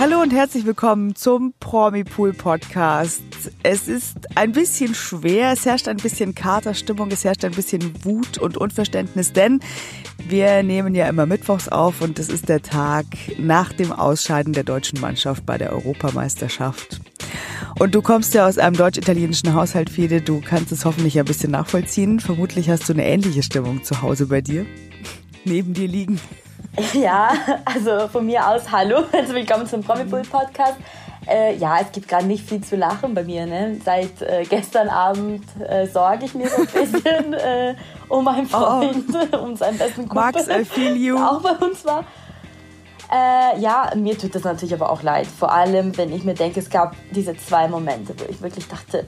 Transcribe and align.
Hallo 0.00 0.22
und 0.22 0.32
herzlich 0.32 0.64
willkommen 0.64 1.16
zum 1.16 1.54
Promi 1.58 2.04
Pool 2.04 2.32
Podcast. 2.32 3.20
Es 3.64 3.88
ist 3.88 4.16
ein 4.36 4.52
bisschen 4.52 4.94
schwer, 4.94 5.50
es 5.50 5.66
herrscht 5.66 5.88
ein 5.88 5.96
bisschen 5.96 6.36
Katerstimmung, 6.36 7.10
es 7.10 7.24
herrscht 7.24 7.44
ein 7.44 7.50
bisschen 7.50 8.04
Wut 8.04 8.38
und 8.38 8.56
Unverständnis, 8.56 9.32
denn 9.32 9.58
wir 10.28 10.62
nehmen 10.62 10.94
ja 10.94 11.08
immer 11.08 11.26
Mittwochs 11.26 11.68
auf 11.68 12.00
und 12.00 12.20
es 12.20 12.28
ist 12.28 12.48
der 12.48 12.62
Tag 12.62 13.06
nach 13.38 13.72
dem 13.72 13.90
Ausscheiden 13.90 14.52
der 14.52 14.62
deutschen 14.62 15.00
Mannschaft 15.00 15.44
bei 15.44 15.58
der 15.58 15.72
Europameisterschaft. 15.72 17.00
Und 17.80 17.96
du 17.96 18.00
kommst 18.00 18.34
ja 18.34 18.46
aus 18.46 18.56
einem 18.56 18.76
deutsch-italienischen 18.76 19.52
Haushalt, 19.52 19.90
Fede. 19.90 20.20
Du 20.20 20.40
kannst 20.40 20.70
es 20.70 20.84
hoffentlich 20.84 21.18
ein 21.18 21.24
bisschen 21.24 21.50
nachvollziehen. 21.50 22.20
Vermutlich 22.20 22.70
hast 22.70 22.88
du 22.88 22.92
eine 22.92 23.04
ähnliche 23.04 23.42
Stimmung 23.42 23.82
zu 23.82 24.00
Hause 24.00 24.26
bei 24.26 24.42
dir. 24.42 24.64
Neben 25.44 25.74
dir 25.74 25.88
liegen. 25.88 26.20
Ja, 26.92 27.32
also 27.64 28.08
von 28.08 28.26
mir 28.26 28.46
aus 28.46 28.70
hallo, 28.70 29.04
also 29.12 29.34
willkommen 29.34 29.66
zum 29.66 29.82
Promipool 29.82 30.22
Podcast. 30.22 30.76
Äh, 31.26 31.56
ja, 31.56 31.78
es 31.80 31.92
gibt 31.92 32.08
gerade 32.08 32.26
nicht 32.26 32.48
viel 32.48 32.62
zu 32.62 32.76
lachen 32.76 33.14
bei 33.14 33.24
mir. 33.24 33.46
Ne? 33.46 33.78
Seit 33.84 34.22
äh, 34.22 34.44
gestern 34.48 34.88
Abend 34.88 35.44
äh, 35.68 35.86
sorge 35.86 36.24
ich 36.24 36.34
mir 36.34 36.48
so 36.48 36.62
ein 36.62 36.66
bisschen 36.72 37.32
äh, 37.34 37.74
um 38.08 38.24
meinen 38.24 38.46
oh. 38.46 38.58
Freund, 38.58 39.04
oh. 39.32 39.36
um 39.38 39.56
seinen 39.56 39.76
besten 39.76 40.08
Kumpel. 40.08 40.32
Max, 40.32 40.48
I 40.48 40.64
feel 40.64 40.96
you. 40.96 41.16
Der 41.16 41.30
auch 41.30 41.42
bei 41.42 41.52
uns 41.66 41.84
war. 41.84 42.04
Äh, 43.10 43.58
ja, 43.60 43.90
mir 43.96 44.16
tut 44.16 44.34
das 44.34 44.44
natürlich 44.44 44.74
aber 44.74 44.90
auch 44.90 45.02
leid. 45.02 45.26
Vor 45.26 45.52
allem, 45.52 45.96
wenn 45.96 46.12
ich 46.12 46.24
mir 46.24 46.34
denke, 46.34 46.60
es 46.60 46.70
gab 46.70 46.94
diese 47.10 47.36
zwei 47.36 47.68
Momente, 47.68 48.14
wo 48.18 48.24
ich 48.30 48.40
wirklich 48.40 48.68
dachte, 48.68 49.06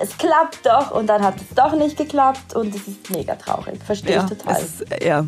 es 0.00 0.16
klappt 0.18 0.64
doch 0.64 0.90
und 0.90 1.06
dann 1.06 1.22
hat 1.22 1.36
es 1.36 1.54
doch 1.54 1.76
nicht 1.76 1.96
geklappt 1.96 2.54
und 2.54 2.74
es 2.74 2.88
ist 2.88 3.10
mega 3.10 3.34
traurig. 3.36 3.82
Verstehe 3.84 4.16
ja, 4.16 4.24
ich 4.24 4.38
total. 4.38 4.60
Ist, 4.60 4.84
ja, 5.02 5.24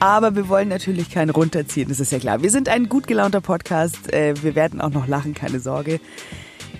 aber 0.00 0.34
wir 0.34 0.48
wollen 0.48 0.68
natürlich 0.68 1.10
keinen 1.10 1.30
runterziehen, 1.30 1.88
das 1.88 2.00
ist 2.00 2.12
ja 2.12 2.18
klar. 2.18 2.42
Wir 2.42 2.50
sind 2.50 2.68
ein 2.68 2.88
gut 2.88 3.06
gelaunter 3.06 3.40
Podcast. 3.40 4.12
Äh, 4.12 4.34
wir 4.42 4.54
werden 4.54 4.80
auch 4.80 4.90
noch 4.90 5.06
lachen, 5.06 5.34
keine 5.34 5.60
Sorge. 5.60 6.00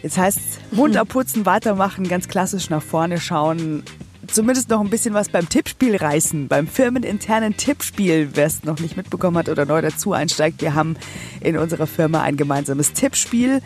Jetzt 0.03 0.19
heißt 0.19 0.41
Mund 0.73 0.97
abputzen, 0.97 1.47
weitermachen, 1.47 2.09
ganz 2.09 2.29
klassisch 2.29 2.71
nach 2.71 2.83
vorne 2.83 3.21
schauen. 3.21 3.85
Zumindest 4.29 4.71
noch 4.71 4.81
ein 4.81 4.89
bisschen 4.89 5.15
was 5.15 5.29
beim 5.29 5.49
Tippspiel 5.49 5.97
reißen, 5.97 6.49
beim 6.49 6.67
firmeninternen 6.67 7.57
Tippspiel, 7.57 8.31
wer 8.35 8.47
es 8.47 8.63
noch 8.63 8.79
nicht 8.79 8.97
mitbekommen 8.97 9.37
hat 9.37 9.49
oder 9.49 9.67
neu 9.67 9.83
dazu 9.83 10.13
einsteigt. 10.13 10.63
Wir 10.63 10.75
haben 10.75 10.97
in 11.41 11.59
unserer 11.59 11.87
Firma 11.87 12.23
ein 12.23 12.37
gemeinsames 12.37 12.93
Tippspiel 12.93 13.61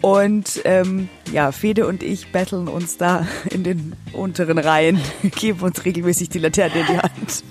und 0.00 0.60
ähm, 0.64 1.08
ja, 1.32 1.52
Fede 1.52 1.86
und 1.86 2.02
ich 2.02 2.30
betteln 2.30 2.68
uns 2.68 2.96
da 2.96 3.26
in 3.50 3.64
den 3.64 3.96
unteren 4.12 4.58
Reihen, 4.58 5.00
geben 5.22 5.60
uns 5.60 5.84
regelmäßig 5.84 6.28
die 6.28 6.38
Laterne 6.38 6.80
in 6.80 6.86
die 6.86 6.98
Hand. 6.98 7.44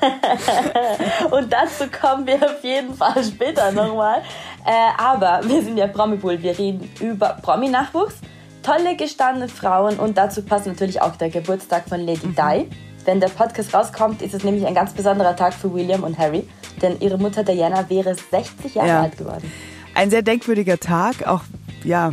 und 1.30 1.52
dazu 1.52 1.84
kommen 1.88 2.26
wir 2.26 2.36
auf 2.36 2.62
jeden 2.62 2.94
Fall 2.94 3.24
später 3.24 3.72
nochmal. 3.72 4.22
Äh, 4.66 4.70
aber 4.98 5.40
wir 5.44 5.62
sind 5.62 5.78
ja 5.78 5.86
Promi-Pool, 5.86 6.42
wir 6.42 6.58
reden 6.58 6.90
über 7.00 7.38
Promi-Nachwuchs, 7.42 8.16
tolle 8.62 8.96
gestandene 8.96 9.48
Frauen 9.48 9.98
und 9.98 10.18
dazu 10.18 10.42
passt 10.42 10.66
natürlich 10.66 11.00
auch 11.00 11.16
der 11.16 11.30
Geburtstag 11.30 11.88
von 11.88 12.00
Lady 12.00 12.26
mhm. 12.26 12.34
Di. 12.34 12.68
Wenn 13.06 13.20
der 13.20 13.28
Podcast 13.28 13.72
rauskommt, 13.72 14.20
ist 14.20 14.34
es 14.34 14.44
nämlich 14.44 14.66
ein 14.66 14.74
ganz 14.74 14.92
besonderer 14.92 15.34
Tag 15.34 15.54
für 15.54 15.72
William 15.72 16.02
und 16.02 16.18
Harry, 16.18 16.46
denn 16.82 17.00
ihre 17.00 17.16
Mutter 17.16 17.42
Diana 17.42 17.88
wäre 17.88 18.14
60 18.14 18.74
Jahre 18.74 18.88
ja. 18.88 19.02
alt 19.02 19.16
geworden. 19.16 19.50
Ein 19.98 20.10
sehr 20.10 20.22
denkwürdiger 20.22 20.78
Tag, 20.78 21.26
auch 21.26 21.42
ja, 21.82 22.12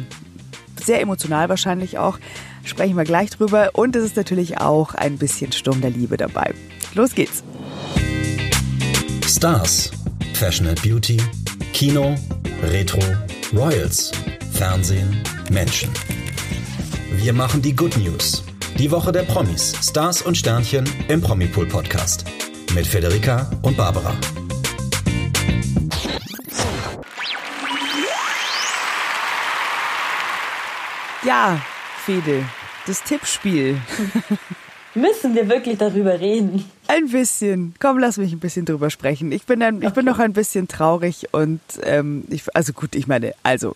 sehr 0.83 1.01
emotional 1.01 1.49
wahrscheinlich 1.49 1.99
auch. 1.99 2.17
Sprechen 2.63 2.97
wir 2.97 3.03
gleich 3.03 3.29
drüber. 3.29 3.69
Und 3.73 3.95
es 3.95 4.03
ist 4.03 4.15
natürlich 4.15 4.57
auch 4.57 4.95
ein 4.95 5.19
bisschen 5.19 5.51
Sturm 5.51 5.81
der 5.81 5.91
Liebe 5.91 6.17
dabei. 6.17 6.55
Los 6.95 7.13
geht's. 7.13 7.43
Stars, 9.27 9.91
Fashion 10.33 10.65
and 10.65 10.81
Beauty, 10.81 11.17
Kino, 11.73 12.15
Retro, 12.63 13.03
Royals, 13.53 14.11
Fernsehen, 14.53 15.21
Menschen. 15.51 15.91
Wir 17.11 17.33
machen 17.33 17.61
die 17.61 17.75
Good 17.75 17.97
News. 17.97 18.43
Die 18.79 18.89
Woche 18.89 19.11
der 19.11 19.21
Promis, 19.21 19.75
Stars 19.79 20.23
und 20.23 20.35
Sternchen 20.35 20.89
im 21.07 21.21
Promipool 21.21 21.67
Podcast. 21.67 22.25
Mit 22.73 22.87
Federica 22.87 23.47
und 23.61 23.77
Barbara. 23.77 24.15
Ja, 31.25 31.59
Fede, 32.05 32.43
das 32.85 33.01
Tippspiel. 33.01 33.77
Müssen 34.93 35.33
wir 35.33 35.49
wirklich 35.49 35.79
darüber 35.79 36.19
reden? 36.19 36.69
Ein 36.87 37.09
bisschen. 37.09 37.73
Komm, 37.79 37.97
lass 37.97 38.17
mich 38.17 38.31
ein 38.31 38.39
bisschen 38.39 38.65
drüber 38.65 38.91
sprechen. 38.91 39.31
Ich 39.31 39.43
bin, 39.45 39.63
ein, 39.63 39.81
ich 39.81 39.89
bin 39.89 40.05
noch 40.05 40.19
ein 40.19 40.33
bisschen 40.33 40.67
traurig 40.67 41.33
und 41.33 41.61
ähm, 41.81 42.25
ich, 42.29 42.43
also 42.55 42.73
gut, 42.73 42.93
ich 42.95 43.07
meine, 43.07 43.33
also 43.41 43.75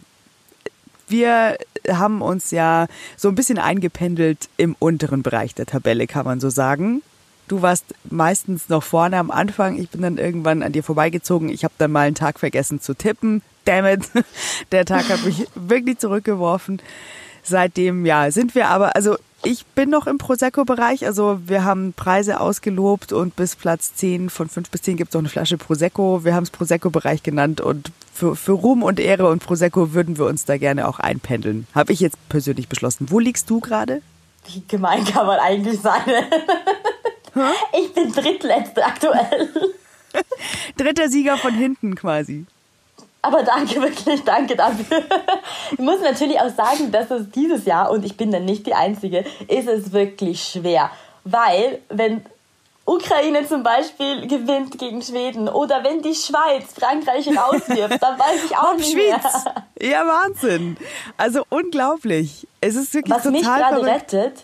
wir 1.07 1.57
haben 1.89 2.21
uns 2.21 2.51
ja 2.51 2.85
so 3.17 3.29
ein 3.29 3.35
bisschen 3.35 3.57
eingependelt 3.57 4.47
im 4.57 4.75
unteren 4.77 5.23
Bereich 5.23 5.55
der 5.55 5.65
Tabelle, 5.65 6.05
kann 6.05 6.25
man 6.25 6.39
so 6.39 6.51
sagen. 6.51 7.01
Du 7.47 7.63
warst 7.63 7.95
meistens 8.11 8.69
noch 8.69 8.83
vorne 8.83 9.17
am 9.17 9.31
Anfang. 9.31 9.79
Ich 9.79 9.89
bin 9.89 10.03
dann 10.03 10.19
irgendwann 10.19 10.61
an 10.61 10.71
dir 10.71 10.83
vorbeigezogen. 10.83 11.49
Ich 11.49 11.63
habe 11.63 11.73
dann 11.79 11.91
mal 11.91 12.05
einen 12.05 12.15
Tag 12.15 12.39
vergessen 12.39 12.79
zu 12.79 12.93
tippen. 12.93 13.41
Damn 13.65 13.87
it. 13.87 14.03
Der 14.71 14.85
Tag 14.85 15.09
hat 15.09 15.25
mich 15.25 15.47
wirklich 15.55 15.97
zurückgeworfen. 15.97 16.79
Seitdem, 17.49 18.05
ja, 18.05 18.29
sind 18.31 18.55
wir 18.55 18.67
aber, 18.69 18.95
also 18.95 19.17
ich 19.43 19.65
bin 19.65 19.89
noch 19.89 20.05
im 20.07 20.17
Prosecco-Bereich. 20.17 21.05
Also 21.05 21.39
wir 21.45 21.63
haben 21.63 21.93
Preise 21.93 22.39
ausgelobt 22.39 23.13
und 23.13 23.35
bis 23.35 23.55
Platz 23.55 23.95
10 23.95 24.29
von 24.29 24.49
5 24.49 24.69
bis 24.69 24.81
10 24.81 24.97
gibt 24.97 25.09
es 25.09 25.13
noch 25.13 25.21
eine 25.21 25.29
Flasche 25.29 25.57
Prosecco. 25.57 26.23
Wir 26.23 26.35
haben 26.35 26.43
es 26.43 26.49
Prosecco-Bereich 26.49 27.23
genannt 27.23 27.61
und 27.61 27.91
für, 28.13 28.35
für 28.35 28.51
Ruhm 28.51 28.83
und 28.83 28.99
Ehre 28.99 29.29
und 29.29 29.43
Prosecco 29.43 29.93
würden 29.93 30.17
wir 30.17 30.25
uns 30.25 30.45
da 30.45 30.57
gerne 30.57 30.87
auch 30.87 30.99
einpendeln. 30.99 31.67
Habe 31.73 31.93
ich 31.93 32.01
jetzt 32.01 32.17
persönlich 32.27 32.67
beschlossen. 32.67 33.07
Wo 33.09 33.19
liegst 33.19 33.49
du 33.49 33.59
gerade? 33.61 34.01
Wie 34.47 34.63
gemein 34.67 35.05
kann 35.05 35.25
man 35.25 35.39
eigentlich 35.39 35.79
sein? 35.79 36.01
ich 37.79 37.93
bin 37.93 38.11
drittletzte 38.11 38.85
aktuell. 38.85 39.49
Dritter 40.77 41.09
Sieger 41.09 41.37
von 41.37 41.53
hinten 41.53 41.95
quasi. 41.95 42.45
Aber 43.21 43.43
danke, 43.43 43.81
wirklich, 43.81 44.23
danke 44.23 44.55
dafür. 44.55 45.03
Ich 45.71 45.79
muss 45.79 46.01
natürlich 46.01 46.39
auch 46.39 46.49
sagen, 46.49 46.91
dass 46.91 47.11
es 47.11 47.29
dieses 47.31 47.65
Jahr, 47.65 47.91
und 47.91 48.05
ich 48.05 48.17
bin 48.17 48.31
dann 48.31 48.45
nicht 48.45 48.65
die 48.65 48.73
Einzige, 48.73 49.25
ist 49.47 49.67
es 49.67 49.91
wirklich 49.91 50.41
schwer. 50.43 50.89
Weil, 51.23 51.79
wenn 51.89 52.23
Ukraine 52.85 53.47
zum 53.47 53.61
Beispiel 53.61 54.25
gewinnt 54.25 54.79
gegen 54.79 55.01
Schweden 55.01 55.47
oder 55.47 55.83
wenn 55.83 56.01
die 56.01 56.15
Schweiz 56.15 56.73
Frankreich 56.73 57.27
rauswirft, 57.27 58.01
dann 58.01 58.17
weiß 58.17 58.45
ich 58.45 58.57
auch 58.57 58.75
nicht 58.75 58.91
Schweiz. 58.91 59.45
mehr. 59.45 59.91
Ja, 59.91 60.07
Wahnsinn. 60.07 60.75
Also 61.15 61.43
unglaublich. 61.49 62.47
Es 62.61 62.75
ist 62.75 62.93
wirklich 62.93 63.15
Was 63.15 63.23
total 63.23 63.31
mich 63.33 63.43
gerade 63.43 63.85
rettet, 63.85 64.43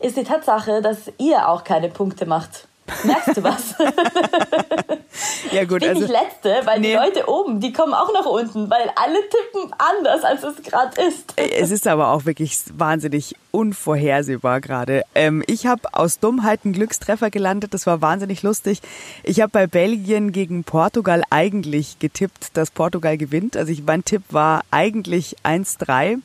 ist 0.00 0.16
die 0.16 0.24
Tatsache, 0.24 0.82
dass 0.82 1.10
ihr 1.16 1.48
auch 1.48 1.64
keine 1.64 1.88
Punkte 1.88 2.26
macht. 2.26 2.67
Merkst 3.04 3.36
du 3.36 3.42
was? 3.42 3.74
ja 5.52 5.64
gut, 5.64 5.82
ich 5.82 5.88
bin 5.88 5.96
also 5.96 6.00
nicht 6.00 6.10
letzte, 6.10 6.66
weil 6.66 6.80
nee. 6.80 6.88
die 6.88 6.94
Leute 6.94 7.28
oben, 7.28 7.60
die 7.60 7.72
kommen 7.72 7.94
auch 7.94 8.12
nach 8.12 8.26
unten, 8.26 8.70
weil 8.70 8.90
alle 8.96 9.18
tippen 9.28 9.72
anders, 9.78 10.24
als 10.24 10.42
es 10.42 10.62
gerade 10.62 11.00
ist. 11.02 11.34
es 11.36 11.70
ist 11.70 11.86
aber 11.86 12.08
auch 12.12 12.24
wirklich 12.24 12.58
wahnsinnig 12.74 13.36
unvorhersehbar 13.50 14.60
gerade. 14.60 15.04
Ähm, 15.14 15.42
ich 15.46 15.66
habe 15.66 15.82
aus 15.92 16.18
Dummheit 16.18 16.60
einen 16.64 16.74
Glückstreffer 16.74 17.30
gelandet, 17.30 17.74
das 17.74 17.86
war 17.86 18.00
wahnsinnig 18.00 18.42
lustig. 18.42 18.80
Ich 19.22 19.40
habe 19.40 19.50
bei 19.50 19.66
Belgien 19.66 20.32
gegen 20.32 20.64
Portugal 20.64 21.22
eigentlich 21.30 21.98
getippt, 21.98 22.56
dass 22.56 22.70
Portugal 22.70 23.16
gewinnt. 23.16 23.56
Also 23.56 23.72
ich, 23.72 23.82
mein 23.84 24.04
Tipp 24.04 24.22
war 24.30 24.62
eigentlich 24.70 25.36
1-3 25.44 26.18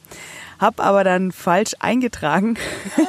habe 0.63 0.81
aber 0.81 1.03
dann 1.03 1.31
falsch 1.31 1.75
eingetragen. 1.79 2.55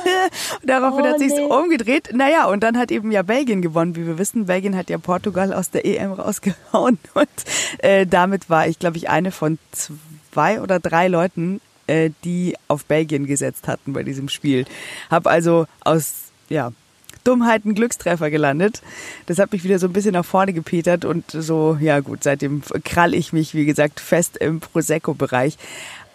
daraufhin 0.65 1.05
oh, 1.07 1.09
hat 1.09 1.19
sich's 1.21 1.35
nee. 1.35 1.45
umgedreht. 1.45 2.11
Naja, 2.13 2.47
und 2.47 2.63
dann 2.63 2.77
hat 2.77 2.91
eben 2.91 3.13
ja 3.13 3.23
Belgien 3.23 3.63
gewonnen. 3.63 3.97
Wie 3.97 4.07
wir 4.07 4.19
wissen, 4.19 4.47
Belgien 4.47 4.77
hat 4.77 4.91
ja 4.91 4.99
Portugal 4.99 5.55
aus 5.55 5.71
der 5.71 5.87
EM 5.87 6.13
rausgehauen. 6.13 6.99
Und 7.15 7.29
äh, 7.79 8.07
damit 8.07 8.51
war 8.51 8.67
ich, 8.67 8.79
glaube 8.79 8.97
ich, 8.97 9.09
eine 9.09 9.31
von 9.31 9.59
zwei 9.73 10.61
oder 10.61 10.81
drei 10.81 11.07
Leuten, 11.07 11.61
äh, 11.87 12.11
die 12.25 12.57
auf 12.67 12.85
Belgien 12.85 13.27
gesetzt 13.27 13.69
hatten 13.69 13.93
bei 13.93 14.03
diesem 14.03 14.29
Spiel. 14.29 14.67
Hab 15.09 15.29
also 15.29 15.67
aus, 15.85 16.33
ja, 16.49 16.73
Dummheit 17.23 17.65
einen 17.65 17.75
Glückstreffer 17.75 18.31
gelandet. 18.31 18.83
Das 19.27 19.39
hat 19.39 19.53
mich 19.53 19.65
wieder 19.65 19.79
so 19.79 19.87
ein 19.87 19.93
bisschen 19.93 20.13
nach 20.13 20.25
vorne 20.25 20.53
gepetert 20.53 21.05
und 21.05 21.31
so, 21.31 21.79
ja 21.81 22.01
gut, 22.01 22.23
seitdem 22.23 22.63
krall 22.85 23.15
ich 23.15 23.33
mich, 23.33 23.55
wie 23.55 23.65
gesagt, 23.65 24.01
fest 24.01 24.37
im 24.37 24.61
Prosecco-Bereich. 24.61 25.57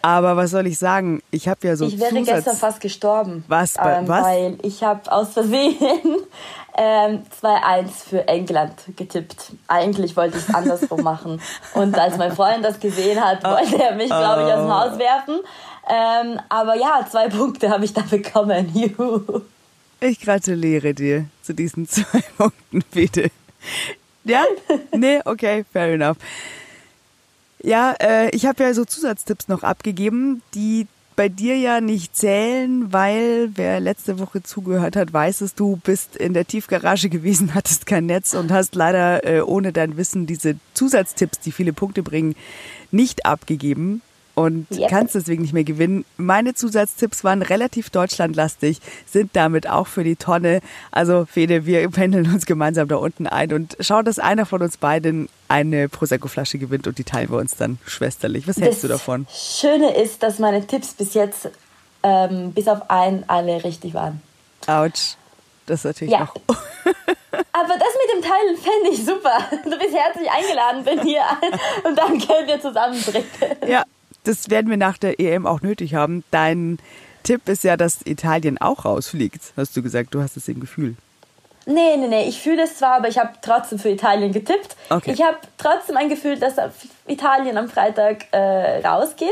Aber 0.02 0.38
was 0.38 0.52
soll 0.52 0.68
ich 0.68 0.78
sagen? 0.78 1.22
Ich 1.32 1.48
habe 1.48 1.68
ja 1.68 1.76
so 1.76 1.86
Ich 1.86 2.00
wäre 2.00 2.10
Zusatz 2.10 2.26
gestern 2.26 2.58
fast 2.58 2.82
gestorben. 2.82 3.44
Was? 3.48 3.76
Ähm, 3.78 4.08
was? 4.08 4.24
Weil 4.24 4.58
ich 4.62 4.84
habe 4.84 5.12
aus 5.12 5.34
Versehen 5.34 5.78
ähm, 6.78 7.24
2-1 7.42 7.88
für 8.08 8.28
England 8.28 8.74
getippt. 8.96 9.52
Eigentlich 9.68 10.16
wollte 10.16 10.38
ich 10.38 10.48
es 10.48 10.56
andersrum 10.56 11.02
machen. 11.02 11.42
Und 11.74 11.98
als 11.98 12.18
mein 12.18 12.32
Freund 12.32 12.64
das 12.64 12.80
gesehen 12.80 13.20
hat, 13.24 13.44
wollte 13.44 13.82
er 13.82 13.96
mich, 13.96 14.08
glaube 14.08 14.44
ich, 14.44 14.54
aus 14.54 14.62
dem 14.62 14.74
Haus 14.74 15.00
werfen. 15.00 15.40
Ähm, 15.90 16.40
aber 16.50 16.76
ja, 16.76 17.06
zwei 17.10 17.28
Punkte 17.30 17.70
habe 17.70 17.84
ich 17.84 17.94
da 17.94 18.02
bekommen. 18.02 18.72
Juhu. 18.74 19.42
Ich 20.00 20.22
gratuliere 20.22 20.94
dir 20.94 21.26
zu 21.42 21.54
diesen 21.54 21.88
zwei 21.90 22.22
Punkten, 22.38 22.84
bitte. 22.92 23.32
Ja? 24.24 24.46
Nee, 24.96 25.20
okay, 25.26 25.66
fair 25.74 25.94
enough. 25.94 26.18
Ja, 27.62 27.96
äh, 28.00 28.30
ich 28.30 28.46
habe 28.46 28.64
ja 28.64 28.74
so 28.74 28.86
Zusatztipps 28.86 29.48
noch 29.48 29.64
abgegeben, 29.64 30.42
die 30.54 30.88
bei 31.16 31.28
dir 31.28 31.58
ja 31.58 31.82
nicht 31.82 32.16
zählen, 32.16 32.94
weil 32.94 33.50
wer 33.56 33.82
letzte 33.82 34.20
Woche 34.20 34.42
zugehört 34.42 34.96
hat, 34.96 35.12
weiß 35.12 35.42
es, 35.42 35.54
du 35.54 35.76
bist 35.76 36.16
in 36.16 36.34
der 36.34 36.46
Tiefgarage 36.46 37.10
gewesen, 37.10 37.54
hattest 37.54 37.86
kein 37.86 38.06
Netz 38.06 38.34
und 38.34 38.52
hast 38.52 38.76
leider 38.76 39.26
äh, 39.26 39.42
ohne 39.42 39.74
dein 39.74 39.98
Wissen 39.98 40.28
diese 40.28 40.56
Zusatztipps, 40.74 41.40
die 41.40 41.52
viele 41.52 41.74
Punkte 41.74 42.04
bringen, 42.04 42.36
nicht 42.92 43.26
abgegeben 43.26 44.02
und 44.40 44.68
yep. 44.72 44.90
kannst 44.90 45.16
deswegen 45.16 45.42
nicht 45.42 45.54
mehr 45.54 45.66
gewinnen. 45.66 46.06
Meine 46.16 46.54
Zusatztipps 46.54 47.26
waren 47.26 47.42
relativ 47.42 47.90
deutschlandlastig, 47.90 48.80
sind 49.06 49.36
damit 49.36 49.70
auch 49.70 49.86
für 49.86 50.06
die 50.06 50.16
Tonne. 50.16 50.62
Also 50.92 51.26
Fede, 51.26 51.66
wir 51.66 51.90
pendeln 51.90 52.26
uns 52.34 52.46
gemeinsam 52.46 52.88
da 52.88 52.96
unten 52.96 53.28
ein 53.28 53.52
und 53.52 53.76
schauen, 53.82 54.06
dass 54.06 54.18
einer 54.18 54.46
von 54.46 54.62
uns 54.62 54.78
beiden 54.78 55.28
eine 55.50 55.90
Prosecco-Flasche 55.90 56.58
gewinnt 56.58 56.88
und 56.88 56.98
die 56.98 57.04
teilen 57.04 57.30
wir 57.30 57.38
uns 57.38 57.58
dann 57.58 57.80
schwesterlich. 57.86 58.48
Was 58.48 58.56
hältst 58.56 58.76
das 58.76 58.82
du 58.84 58.88
davon? 58.88 59.28
Schöne 59.30 59.94
ist, 59.98 60.24
dass 60.24 60.40
meine 60.40 60.66
Tipps 60.66 60.94
bis 60.94 61.16
jetzt 61.16 61.50
ähm, 62.04 62.54
bis 62.54 62.70
auf 62.70 62.90
einen 62.90 63.26
alle 63.28 63.62
richtig 63.66 63.94
waren. 63.94 64.22
Autsch. 64.68 65.16
Das 65.66 65.82
ist 65.82 65.86
natürlich 65.86 66.14
ja. 66.14 66.22
noch. 66.22 66.36
Aber 67.54 67.74
das 67.78 67.90
mit 68.06 68.16
dem 68.16 68.22
Teilen 68.22 68.58
fände 68.58 68.90
ich 68.92 69.06
super. 69.06 69.38
Du 69.70 69.78
bist 69.78 69.94
herzlich 69.94 70.30
eingeladen 70.32 70.84
bei 70.86 70.96
mir 71.04 71.24
und 71.84 71.98
dann 71.98 72.20
können 72.20 72.48
wir 72.48 72.62
zusammen 72.62 73.02
trinken. 73.02 73.70
Ja, 73.70 73.84
das 74.24 74.50
werden 74.50 74.70
wir 74.70 74.78
nach 74.78 74.98
der 74.98 75.20
EM 75.20 75.46
auch 75.46 75.62
nötig 75.62 75.96
haben. 75.96 76.24
Dein 76.32 76.78
Tipp 77.24 77.48
ist 77.48 77.64
ja, 77.64 77.78
dass 77.78 78.06
Italien 78.06 78.58
auch 78.58 78.86
rausfliegt, 78.86 79.54
hast 79.58 79.76
du 79.76 79.82
gesagt. 79.82 80.14
Du 80.14 80.22
hast 80.22 80.38
es 80.38 80.48
im 80.48 80.60
Gefühl. 80.60 80.96
Nee, 81.66 81.98
nee, 81.98 82.08
nee. 82.08 82.28
Ich 82.28 82.42
fühle 82.42 82.64
es 82.64 82.78
zwar, 82.78 82.96
aber 82.96 83.10
ich 83.10 83.20
habe 83.20 83.32
trotzdem 83.42 83.78
für 83.78 83.90
Italien 83.90 84.32
getippt. 84.32 84.76
Okay. 84.90 85.12
Ich 85.12 85.22
habe 85.22 85.38
trotzdem 85.58 85.98
ein 85.98 86.10
Gefühl, 86.10 86.40
dass 86.40 86.56
Italien 87.08 87.58
am 87.58 87.70
Freitag 87.70 88.26
äh, 88.32 88.86
rausgeht. 88.86 89.30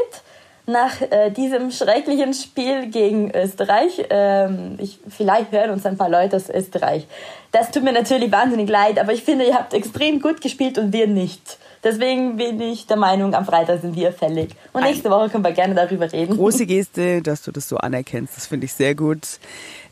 Nach 0.67 1.01
äh, 1.01 1.31
diesem 1.31 1.71
schrecklichen 1.71 2.33
Spiel 2.33 2.87
gegen 2.87 3.33
Österreich. 3.33 4.05
Ähm, 4.09 4.77
ich, 4.79 4.99
vielleicht 5.07 5.51
hören 5.53 5.71
uns 5.71 5.85
ein 5.85 5.97
paar 5.97 6.09
Leute 6.09 6.35
aus 6.35 6.49
Österreich. 6.49 7.07
Das 7.53 7.71
tut 7.71 7.83
mir 7.83 7.93
natürlich 7.93 8.31
wahnsinnig 8.31 8.69
leid, 8.69 8.99
aber 8.99 9.13
ich 9.13 9.23
finde, 9.23 9.45
ihr 9.45 9.55
habt 9.55 9.73
extrem 9.73 10.19
gut 10.19 10.41
gespielt 10.41 10.77
und 10.77 10.91
wir 10.91 11.07
nicht. 11.07 11.57
Deswegen 11.87 12.35
bin 12.35 12.59
ich 12.59 12.85
der 12.85 12.97
Meinung, 12.97 13.33
am 13.33 13.45
Freitag 13.45 13.79
sind 13.79 13.95
wir 13.95 14.11
fällig. 14.11 14.49
Und 14.73 14.83
nächste 14.83 15.09
Woche 15.09 15.29
können 15.29 15.45
wir 15.45 15.53
gerne 15.53 15.73
darüber 15.73 16.11
reden. 16.11 16.35
Große 16.35 16.65
Geste, 16.65 17.21
dass 17.21 17.43
du 17.43 17.53
das 17.53 17.69
so 17.69 17.77
anerkennst. 17.77 18.35
Das 18.35 18.45
finde 18.45 18.65
ich 18.65 18.73
sehr 18.73 18.93
gut. 18.93 19.39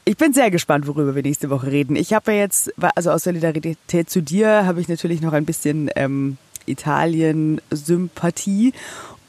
Ich 0.03 0.17
bin 0.17 0.33
sehr 0.33 0.51
gespannt, 0.51 0.87
worüber 0.87 1.15
wir 1.15 1.23
nächste 1.23 1.49
Woche 1.49 1.71
reden. 1.71 1.95
Ich 1.95 2.13
habe 2.13 2.33
ja 2.33 2.39
jetzt, 2.39 2.73
also 2.95 3.11
aus 3.11 3.23
Solidarität 3.23 4.09
zu 4.09 4.21
dir, 4.21 4.65
habe 4.65 4.81
ich 4.81 4.89
natürlich 4.89 5.21
noch 5.21 5.31
ein 5.31 5.45
bisschen 5.45 5.89
ähm, 5.95 6.35
Italien-Sympathie 6.65 8.73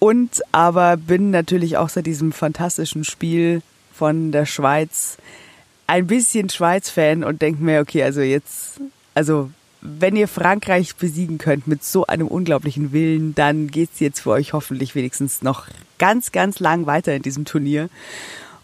und 0.01 0.43
aber 0.51 0.97
bin 0.97 1.31
natürlich 1.31 1.77
auch 1.77 1.89
seit 1.89 2.07
diesem 2.07 2.33
fantastischen 2.33 3.05
Spiel 3.05 3.63
von 3.95 4.33
der 4.33 4.45
Schweiz 4.45 5.19
ein 5.87 6.09
bisschen 6.09 6.51
Schweiz-Fan 6.51 7.23
und 7.23 7.43
denke 7.43 7.63
mir, 7.63 7.81
okay, 7.81 8.03
also 8.03 8.23
jetzt, 8.23 8.81
also 9.15 9.51
wenn 9.99 10.17
ihr 10.17 10.29
Frankreich 10.29 10.97
besiegen 10.97 11.39
könnt 11.39 11.67
mit 11.67 11.85
so 11.85 12.07
einem 12.07 12.29
unglaublichen 12.29 12.93
Willen, 12.93 13.35
dann 13.35 13.69
geht 13.69 13.91
es 13.95 14.01
jetzt 14.01 14.21
für 14.21 14.31
euch 14.31 14.53
hoffentlich 14.53 14.95
wenigstens 14.95 15.43
noch 15.43 15.67
ganz, 15.99 16.33
ganz 16.33 16.61
lang 16.61 16.87
weiter 16.87 17.15
in 17.15 17.23
diesem 17.23 17.45
Turnier. 17.45 17.89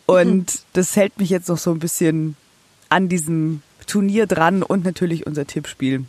Und 0.07 0.55
mhm. 0.55 0.59
das 0.73 0.97
hält 0.97 1.19
mich 1.19 1.31
jetzt 1.31 1.49
noch 1.49 1.59
so 1.59 1.71
ein 1.71 1.79
bisschen 1.79 2.37
an 2.89 3.09
diesem 3.09 3.63
Turnier 3.87 4.27
dran 4.27 4.63
und 4.63 4.85
natürlich 4.85 5.27
unser 5.27 5.47
Tippspiel. 5.47 6.05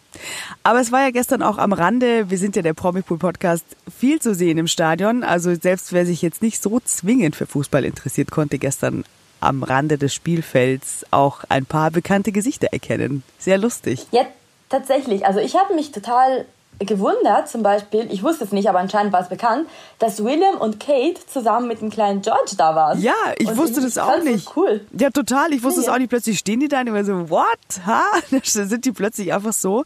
Aber 0.64 0.80
es 0.80 0.92
war 0.92 1.02
ja 1.02 1.12
gestern 1.12 1.42
auch 1.42 1.58
am 1.58 1.74
Rande, 1.74 2.30
wir 2.30 2.38
sind 2.38 2.56
ja 2.56 2.62
der 2.62 2.74
Promipool 2.74 3.18
Podcast, 3.18 3.66
viel 3.98 4.20
zu 4.20 4.36
sehen 4.36 4.58
im 4.58 4.68
Stadion. 4.68 5.24
Also 5.24 5.56
selbst 5.56 5.94
wer 5.94 6.06
sich 6.06 6.22
jetzt 6.22 6.42
nicht 6.42 6.62
so 6.62 6.80
zwingend 6.80 7.36
für 7.36 7.48
Fußball 7.48 7.84
interessiert, 7.86 8.32
konnte 8.32 8.60
gestern 8.60 9.04
am 9.40 9.64
Rande 9.64 9.98
des 9.98 10.14
Spielfelds 10.14 11.06
auch 11.12 11.44
ein 11.50 11.66
paar 11.66 11.92
bekannte 11.92 12.32
Gesichter 12.32 12.68
erkennen. 12.72 13.24
Sehr 13.40 13.58
lustig. 13.58 14.08
Ja, 14.12 14.26
Tatsächlich, 14.74 15.24
also 15.24 15.40
ich 15.40 15.56
habe 15.56 15.76
mich 15.76 15.92
total 15.92 16.46
gewundert, 16.80 17.48
zum 17.48 17.62
Beispiel, 17.62 18.12
ich 18.12 18.24
wusste 18.24 18.44
es 18.44 18.52
nicht, 18.52 18.68
aber 18.68 18.80
anscheinend 18.80 19.14
war 19.14 19.22
es 19.22 19.30
bekannt, 19.30 19.70
dass 20.00 20.24
William 20.24 20.56
und 20.58 20.80
Kate 20.80 21.24
zusammen 21.32 21.68
mit 21.68 21.80
dem 21.82 21.92
kleinen 21.92 22.24
George 22.24 22.54
da 22.58 22.74
waren. 22.74 23.00
Ja, 23.00 23.14
ich 23.38 23.50
und 23.50 23.58
wusste 23.58 23.82
ich, 23.82 23.86
das 23.86 24.00
auch 24.00 24.24
nicht. 24.24 24.48
Das 24.48 24.58
cool. 24.58 24.84
Ja, 24.98 25.12
total. 25.12 25.54
Ich 25.54 25.62
wusste 25.62 25.82
es 25.82 25.86
ja. 25.86 25.94
auch 25.94 26.00
nicht. 26.00 26.10
Plötzlich 26.10 26.40
stehen 26.40 26.60
die 26.60 26.70
da 26.70 26.80
und 26.80 26.88
immer 26.88 27.04
so, 27.04 27.30
what? 27.30 27.46
Ha? 27.86 28.02
Da 28.32 28.40
sind 28.42 28.84
die 28.84 28.92
plötzlich 28.92 29.32
einfach 29.32 29.54
so. 29.54 29.84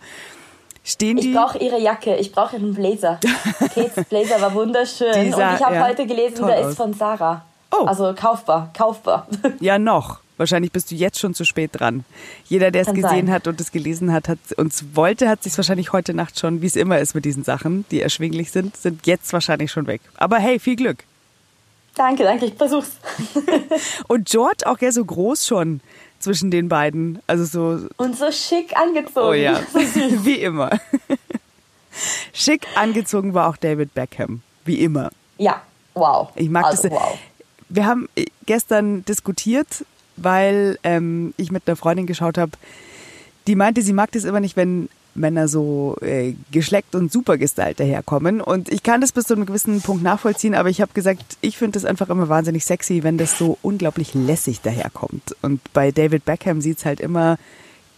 Stehen 0.86 1.18
die? 1.18 1.32
Ich 1.32 1.36
brauche 1.36 1.58
ihre 1.58 1.82
Jacke, 1.82 2.16
ich 2.16 2.32
brauche 2.32 2.56
ihren 2.56 2.74
Blazer. 2.74 3.20
Kates 3.60 4.06
Blazer 4.06 4.40
war 4.40 4.54
wunderschön. 4.54 5.26
Dieser, 5.26 5.50
und 5.50 5.56
ich 5.56 5.66
habe 5.66 5.76
ja, 5.76 5.86
heute 5.86 6.06
gelesen, 6.06 6.48
der 6.48 6.60
aus. 6.60 6.68
ist 6.68 6.78
von 6.78 6.94
Sarah. 6.94 7.44
Oh. 7.78 7.84
Also 7.84 8.16
kaufbar, 8.16 8.70
kaufbar. 8.74 9.28
Ja, 9.60 9.78
noch. 9.78 10.22
Wahrscheinlich 10.38 10.72
bist 10.72 10.92
du 10.92 10.96
jetzt 10.96 11.20
schon 11.20 11.34
zu 11.34 11.46
spät 11.46 11.72
dran. 11.74 12.06
Jeder, 12.46 12.70
der 12.70 12.84
es 12.84 12.88
gesehen 12.88 13.02
sein. 13.02 13.32
hat 13.32 13.48
und 13.48 13.60
es 13.60 13.72
gelesen 13.72 14.14
hat, 14.14 14.30
hat 14.30 14.40
uns 14.56 14.86
wollte, 14.94 15.28
hat 15.28 15.44
sich 15.44 15.58
wahrscheinlich 15.58 15.94
heute 15.94 16.14
Nacht 16.14 16.40
schon, 16.40 16.62
wie 16.62 16.68
es 16.68 16.76
immer 16.76 17.00
ist 17.00 17.16
mit 17.16 17.26
diesen 17.26 17.44
Sachen, 17.44 17.86
die 17.90 18.02
erschwinglich 18.02 18.52
sind, 18.52 18.78
sind 18.78 19.08
jetzt 19.08 19.34
wahrscheinlich 19.34 19.72
schon 19.72 19.88
weg. 19.88 20.02
Aber 20.16 20.38
hey, 20.38 20.60
viel 20.60 20.76
Glück. 20.76 21.04
Danke, 21.96 22.24
danke, 22.24 22.46
ich 22.46 22.54
versuch's. 22.54 22.92
und 24.08 24.30
George 24.30 24.68
auch 24.68 24.80
ja 24.80 24.92
so 24.92 25.04
groß 25.04 25.48
schon 25.48 25.82
zwischen 26.20 26.52
den 26.52 26.70
beiden, 26.70 27.20
also 27.26 27.46
so 27.46 27.88
und 27.98 28.16
so 28.18 28.32
schick 28.32 28.78
angezogen. 28.78 29.28
Oh 29.28 29.34
ja, 29.34 29.60
wie 29.74 30.36
immer. 30.36 30.80
schick 32.34 32.68
angezogen 32.76 33.34
war 33.34 33.50
auch 33.50 33.58
David 33.58 33.96
Beckham, 33.96 34.42
wie 34.66 34.80
immer. 34.82 35.10
Ja, 35.40 35.62
wow. 35.96 36.30
Ich 36.36 36.50
mag 36.50 36.66
also, 36.66 36.84
das. 36.84 36.92
Wow. 36.92 37.18
Wir 37.70 37.86
haben 37.88 38.08
gestern 38.46 39.04
diskutiert 39.06 39.84
weil 40.18 40.78
ähm, 40.84 41.34
ich 41.38 41.52
mit 41.52 41.64
einer 41.68 41.76
Freundin 41.76 42.06
geschaut 42.06 42.38
habe, 42.38 42.52
die 43.48 43.56
meinte, 43.56 43.82
sie 43.82 43.94
mag 43.94 44.12
das 44.12 44.26
immer 44.26 44.40
nicht, 44.40 44.58
wenn 44.58 44.90
Männer 45.18 45.48
so 45.48 45.98
äh, 46.02 46.34
geschleckt 46.52 46.96
und 46.96 47.12
super 47.12 47.38
gestylt 47.38 47.80
daherkommen. 47.80 48.40
Und 48.40 48.70
ich 48.70 48.84
kann 48.84 49.02
das 49.02 49.12
bis 49.12 49.26
zu 49.26 49.34
einem 49.34 49.46
gewissen 49.46 49.82
Punkt 49.82 50.04
nachvollziehen, 50.04 50.56
aber 50.56 50.70
ich 50.70 50.82
habe 50.82 50.94
gesagt, 50.94 51.38
ich 51.42 51.58
finde 51.58 51.74
das 51.74 51.86
einfach 51.86 52.10
immer 52.10 52.30
wahnsinnig 52.30 52.66
sexy, 52.66 53.04
wenn 53.04 53.18
das 53.18 53.38
so 53.38 53.58
unglaublich 53.62 54.14
lässig 54.14 54.62
daherkommt. 54.62 55.36
Und 55.42 55.62
bei 55.74 55.92
David 55.92 56.26
Beckham 56.26 56.62
sieht 56.62 56.80
es 56.80 56.86
halt 56.86 57.00
immer 57.00 57.38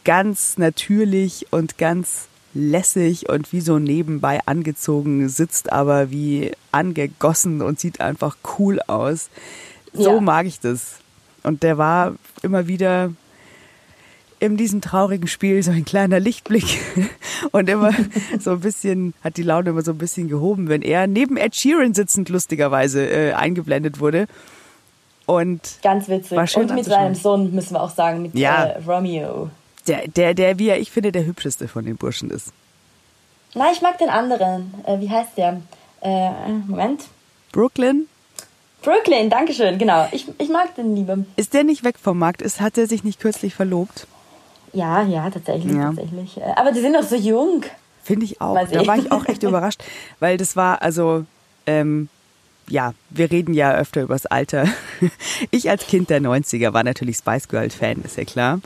ganz 0.06 0.58
natürlich 0.58 1.48
und 1.52 1.78
ganz 1.78 2.28
lässig 2.54 3.30
und 3.30 3.52
wie 3.54 3.62
so 3.62 3.78
nebenbei 3.80 4.40
angezogen, 4.46 5.30
sitzt 5.30 5.72
aber 5.72 6.10
wie 6.10 6.52
angegossen 6.72 7.62
und 7.62 7.80
sieht 7.80 8.02
einfach 8.02 8.38
cool 8.58 8.80
aus. 8.88 9.30
So 9.94 10.16
ja. 10.16 10.22
mag 10.22 10.46
ich 10.46 10.60
das. 10.60 10.96
Und 11.44 11.64
der 11.64 11.78
war 11.78 12.16
immer 12.42 12.68
wieder 12.68 13.12
in 14.40 14.56
diesem 14.56 14.82
traurigen 14.82 15.28
Spiel 15.28 15.62
so 15.64 15.72
ein 15.72 15.86
kleiner 15.86 16.20
Lichtblick 16.20 16.80
und 17.52 17.70
immer 17.70 17.92
so 18.40 18.52
ein 18.52 18.60
bisschen, 18.62 19.14
hat 19.24 19.38
die 19.38 19.44
Laune 19.44 19.72
immer 19.72 19.82
so 19.82 19.92
ein 19.92 19.98
bisschen 19.98 20.30
gehoben, 20.30 20.70
wenn 20.70 20.82
er 20.82 21.08
neben 21.08 21.38
Ed 21.38 21.56
Sheeran 21.56 21.94
sitzend 21.94 22.30
lustigerweise 22.30 23.06
äh, 23.06 23.34
eingeblendet 23.34 24.00
wurde. 24.00 24.28
Und 25.26 25.62
Ganz 25.84 26.08
witzig. 26.08 26.58
und 26.58 26.74
mit 26.74 26.86
seinem 26.86 27.14
Sohn, 27.14 27.54
müssen 27.54 27.76
wir 27.76 27.84
auch 27.84 27.92
sagen, 27.92 28.24
mit 28.24 28.36
ja. 28.36 28.66
äh, 28.66 28.84
Romeo. 28.84 29.52
Der, 29.88 30.08
der, 30.08 30.34
der, 30.34 30.58
wie 30.58 30.70
er, 30.70 30.80
ich 30.80 30.90
finde, 30.90 31.12
der 31.12 31.26
hübscheste 31.26 31.68
von 31.68 31.86
den 31.86 31.98
Burschen 31.98 32.32
ist. 32.32 32.52
Nein, 33.54 33.70
ich 33.74 33.82
mag 33.82 33.98
den 33.98 34.10
anderen. 34.10 34.74
Äh, 34.86 35.00
wie 35.00 35.10
heißt 35.10 35.38
der? 35.38 35.62
Äh, 36.02 36.50
Moment. 36.68 37.06
Brooklyn? 37.52 38.08
Brooklyn, 38.82 39.30
Dankeschön, 39.30 39.78
genau. 39.78 40.08
Ich, 40.12 40.28
ich 40.38 40.50
mag 40.50 40.76
den 40.76 40.96
lieber. 40.96 41.18
Ist 41.36 41.54
der 41.54 41.64
nicht 41.64 41.84
weg 41.84 41.96
vom 42.02 42.18
Markt? 42.18 42.42
Ist, 42.42 42.62
hat 42.62 42.78
er 42.78 42.88
sich 42.88 43.04
nicht 43.04 43.20
kürzlich 43.20 43.54
verlobt? 43.54 44.08
Ja, 44.74 45.04
ja, 45.04 45.30
tatsächlich, 45.30 45.76
ja. 45.76 45.88
tatsächlich. 45.88 46.38
Äh, 46.38 46.54
aber 46.56 46.72
die 46.72 46.80
sind 46.80 46.94
noch 46.94 47.04
so 47.04 47.16
jung. 47.16 47.64
Finde 48.04 48.26
ich 48.26 48.40
auch. 48.42 48.58
Da 48.70 48.88
war 48.88 48.98
ich 48.98 49.12
auch 49.12 49.26
echt 49.28 49.44
überrascht, 49.44 49.84
weil 50.20 50.38
das 50.38 50.56
war, 50.56 50.82
also, 50.82 51.26
ähm, 51.66 52.08
ja, 52.70 52.94
wir 53.10 53.32
reden 53.32 53.54
ja 53.54 53.76
öfter 53.76 54.02
übers 54.04 54.26
Alter. 54.26 54.66
Ich 55.52 55.70
als 55.70 55.88
Kind 55.88 56.10
der 56.10 56.22
90er 56.22 56.74
war 56.74 56.84
natürlich 56.84 57.18
Spice 57.18 57.48
Girl 57.48 57.70
Fan, 57.70 58.02
ist 58.04 58.18
ja 58.18 58.26
klar. 58.26 58.60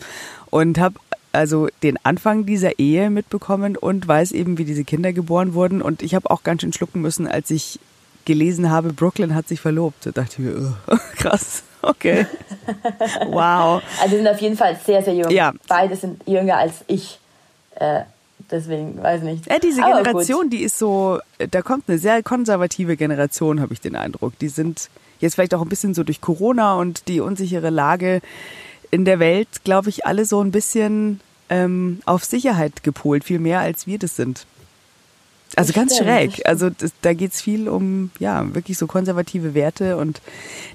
Und 0.49 0.79
habe 0.79 0.99
also 1.31 1.67
den 1.81 1.97
Anfang 2.03 2.45
dieser 2.45 2.79
Ehe 2.79 3.09
mitbekommen 3.09 3.75
und 3.75 4.07
weiß 4.07 4.31
eben, 4.31 4.57
wie 4.57 4.65
diese 4.65 4.83
Kinder 4.83 5.13
geboren 5.13 5.53
wurden. 5.53 5.81
Und 5.81 6.01
ich 6.03 6.15
habe 6.15 6.29
auch 6.29 6.43
ganz 6.43 6.61
schön 6.61 6.73
schlucken 6.73 7.01
müssen, 7.01 7.27
als 7.27 7.49
ich 7.49 7.79
gelesen 8.25 8.69
habe, 8.69 8.93
Brooklyn 8.93 9.35
hat 9.35 9.47
sich 9.47 9.59
verlobt. 9.59 10.05
Da 10.05 10.11
dachte 10.11 10.33
ich 10.33 10.39
mir, 10.39 10.75
oh, 10.87 10.95
krass, 11.15 11.63
okay. 11.81 12.25
Wow. 13.27 13.81
Also 14.01 14.15
sind 14.15 14.27
auf 14.27 14.39
jeden 14.39 14.57
Fall 14.57 14.77
sehr, 14.85 15.03
sehr 15.03 15.13
jung. 15.13 15.29
Ja. 15.29 15.53
Beide 15.67 15.95
sind 15.95 16.21
jünger 16.27 16.57
als 16.57 16.83
ich. 16.87 17.19
Äh, 17.75 18.01
deswegen, 18.49 19.01
weiß 19.01 19.23
nicht. 19.23 19.47
Ja, 19.47 19.59
diese 19.59 19.81
Generation, 19.81 20.49
die 20.49 20.63
ist 20.63 20.77
so, 20.77 21.19
da 21.51 21.61
kommt 21.61 21.89
eine 21.89 21.97
sehr 21.97 22.23
konservative 22.23 22.95
Generation, 22.95 23.59
habe 23.59 23.73
ich 23.73 23.81
den 23.81 23.95
Eindruck. 23.95 24.37
Die 24.39 24.47
sind 24.47 24.89
jetzt 25.19 25.35
vielleicht 25.35 25.53
auch 25.53 25.61
ein 25.61 25.69
bisschen 25.69 25.93
so 25.93 26.03
durch 26.03 26.21
Corona 26.21 26.75
und 26.75 27.07
die 27.07 27.19
unsichere 27.19 27.69
Lage 27.69 28.21
in 28.91 29.05
der 29.05 29.19
Welt, 29.19 29.47
glaube 29.63 29.89
ich, 29.89 30.05
alle 30.05 30.25
so 30.25 30.41
ein 30.41 30.51
bisschen 30.51 31.19
ähm, 31.49 31.99
auf 32.05 32.23
Sicherheit 32.23 32.83
gepolt, 32.83 33.23
viel 33.23 33.39
mehr 33.39 33.59
als 33.59 33.87
wir 33.87 33.97
das 33.99 34.15
sind. 34.15 34.45
Also 35.55 35.73
ganz 35.73 35.95
stimmt, 35.95 36.09
schräg. 36.09 36.45
Also 36.45 36.69
das, 36.69 36.91
da 37.01 37.13
geht's 37.13 37.41
viel 37.41 37.69
um, 37.69 38.11
ja, 38.19 38.53
wirklich 38.53 38.77
so 38.77 38.87
konservative 38.87 39.53
Werte 39.53 39.97
und 39.97 40.21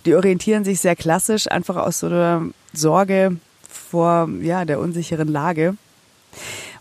die 0.07 0.15
orientieren 0.15 0.65
sich 0.65 0.81
sehr 0.81 0.97
klassisch, 0.97 1.51
einfach 1.51 1.77
aus 1.77 2.01
so 2.01 2.07
einer 2.07 2.47
Sorge 2.73 3.37
vor, 3.69 4.29
ja, 4.41 4.65
der 4.65 4.81
unsicheren 4.81 5.29
Lage. 5.29 5.77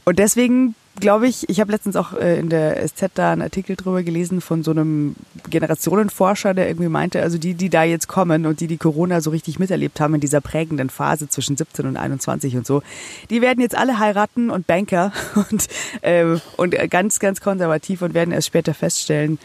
Und 0.06 0.20
deswegen 0.20 0.76
glaube 1.00 1.28
ich, 1.28 1.50
ich 1.50 1.60
habe 1.60 1.72
letztens 1.72 1.96
auch 1.96 2.14
äh, 2.14 2.40
in 2.40 2.50
der 2.50 2.86
SZ 2.88 3.12
da 3.14 3.32
einen 3.32 3.42
Artikel 3.42 3.76
drüber 3.76 4.04
gelesen 4.04 4.42
von 4.42 4.64
so 4.64 4.72
einem 4.72 5.16
Generationenforscher, 5.50 6.54
der 6.54 6.68
irgendwie 6.68 6.90
meinte, 6.90 7.22
also 7.22 7.38
die, 7.38 7.54
die 7.54 7.70
da 7.70 7.84
jetzt 7.84 8.08
kommen 8.08 8.46
und 8.46 8.60
die 8.60 8.68
die 8.68 8.78
Corona 8.78 9.22
so 9.22 9.30
richtig 9.30 9.60
miterlebt 9.60 10.00
haben 10.00 10.16
in 10.16 10.22
dieser 10.22 10.42
prägenden 10.42 10.90
Phase 10.90 11.30
zwischen 11.30 11.58
17 11.58 11.86
und 11.86 11.98
21 11.98 12.56
und 12.58 12.66
so, 12.66 12.82
die 13.30 13.42
werden 13.42 13.62
jetzt 13.62 13.78
alle 13.78 14.00
heiraten 14.00 14.50
und 14.50 14.68
Banker 14.68 15.12
und, 15.52 15.68
äh, 16.02 16.38
und 16.58 16.76
ganz, 16.90 17.20
ganz 17.20 17.42
konservativ 17.42 18.02
und 18.02 18.14
werden 18.14 18.32
erst 18.32 18.48
später 18.48 18.74
feststellen, 18.74 19.40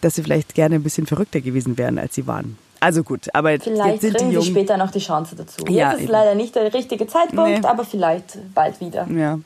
dass 0.00 0.14
sie 0.14 0.22
vielleicht 0.22 0.54
gerne 0.54 0.76
ein 0.76 0.82
bisschen 0.82 1.06
verrückter 1.06 1.40
gewesen 1.40 1.78
wären, 1.78 1.98
als 1.98 2.14
sie 2.14 2.26
waren. 2.26 2.56
Also 2.80 3.02
gut, 3.02 3.28
aber 3.34 3.60
vielleicht 3.60 4.02
jetzt 4.02 4.18
sind 4.18 4.32
die 4.32 4.36
sie 4.36 4.50
später 4.50 4.78
noch 4.78 4.90
die 4.90 5.00
Chance 5.00 5.36
dazu. 5.36 5.66
Ja, 5.68 5.90
jetzt 5.90 5.98
ist 5.98 6.04
eben. 6.04 6.12
leider 6.12 6.34
nicht 6.34 6.54
der 6.54 6.72
richtige 6.72 7.06
Zeitpunkt, 7.06 7.60
nee. 7.60 7.66
aber 7.66 7.84
vielleicht 7.84 8.38
bald 8.54 8.80
wieder. 8.80 9.06
Ja. 9.10 9.38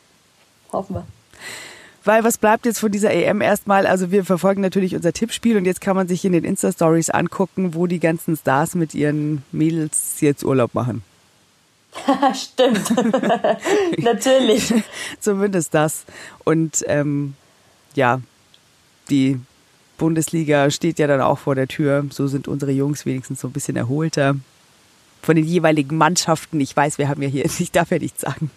Hoffen 0.73 0.95
wir. 0.95 1.05
Weil 2.05 2.23
was 2.23 2.37
bleibt 2.37 2.67
jetzt 2.67 2.81
von 2.81 2.93
dieser 2.93 3.13
EM 3.13 3.41
erstmal? 3.41 3.87
Also 3.87 4.11
wir 4.11 4.25
verfolgen 4.25 4.61
natürlich 4.61 4.95
unser 4.95 5.15
Tippspiel 5.15 5.57
und 5.57 5.65
jetzt 5.65 5.81
kann 5.81 5.97
man 5.97 6.07
sich 6.07 6.25
in 6.25 6.33
den 6.33 6.45
Insta-Stories 6.45 7.09
angucken, 7.11 7.75
wo 7.75 7.87
die 7.87 7.99
ganzen 7.99 8.37
Stars 8.37 8.75
mit 8.75 8.95
ihren 8.95 9.43
Mädels 9.53 10.21
jetzt 10.21 10.45
Urlaub 10.45 10.75
machen. 10.75 11.03
Stimmt. 12.35 12.93
natürlich. 13.99 14.75
Zumindest 15.21 15.73
das. 15.73 16.05
Und 16.45 16.85
ähm, 16.89 17.35
ja, 17.95 18.21
die 19.09 19.41
Bundesliga 19.97 20.71
steht 20.71 20.99
ja 20.99 21.07
dann 21.07 21.21
auch 21.21 21.39
vor 21.39 21.55
der 21.55 21.69
Tür. 21.69 22.05
So 22.11 22.27
sind 22.27 22.49
unsere 22.49 22.73
Jungs 22.73 23.07
wenigstens 23.07 23.41
so 23.41 23.49
ein 23.49 23.53
bisschen 23.53 23.77
erholter 23.77 24.37
von 25.23 25.37
den 25.37 25.45
jeweiligen 25.47 25.97
Mannschaften. 25.97 26.61
Ich 26.61 26.77
weiß, 26.77 26.99
wir 26.99 27.09
haben 27.09 27.23
ja 27.23 27.29
hier, 27.29 27.45
ich 27.59 27.73
darf 27.73 27.91
ja 27.91 27.99
nichts 27.99 28.21
sagen. 28.21 28.51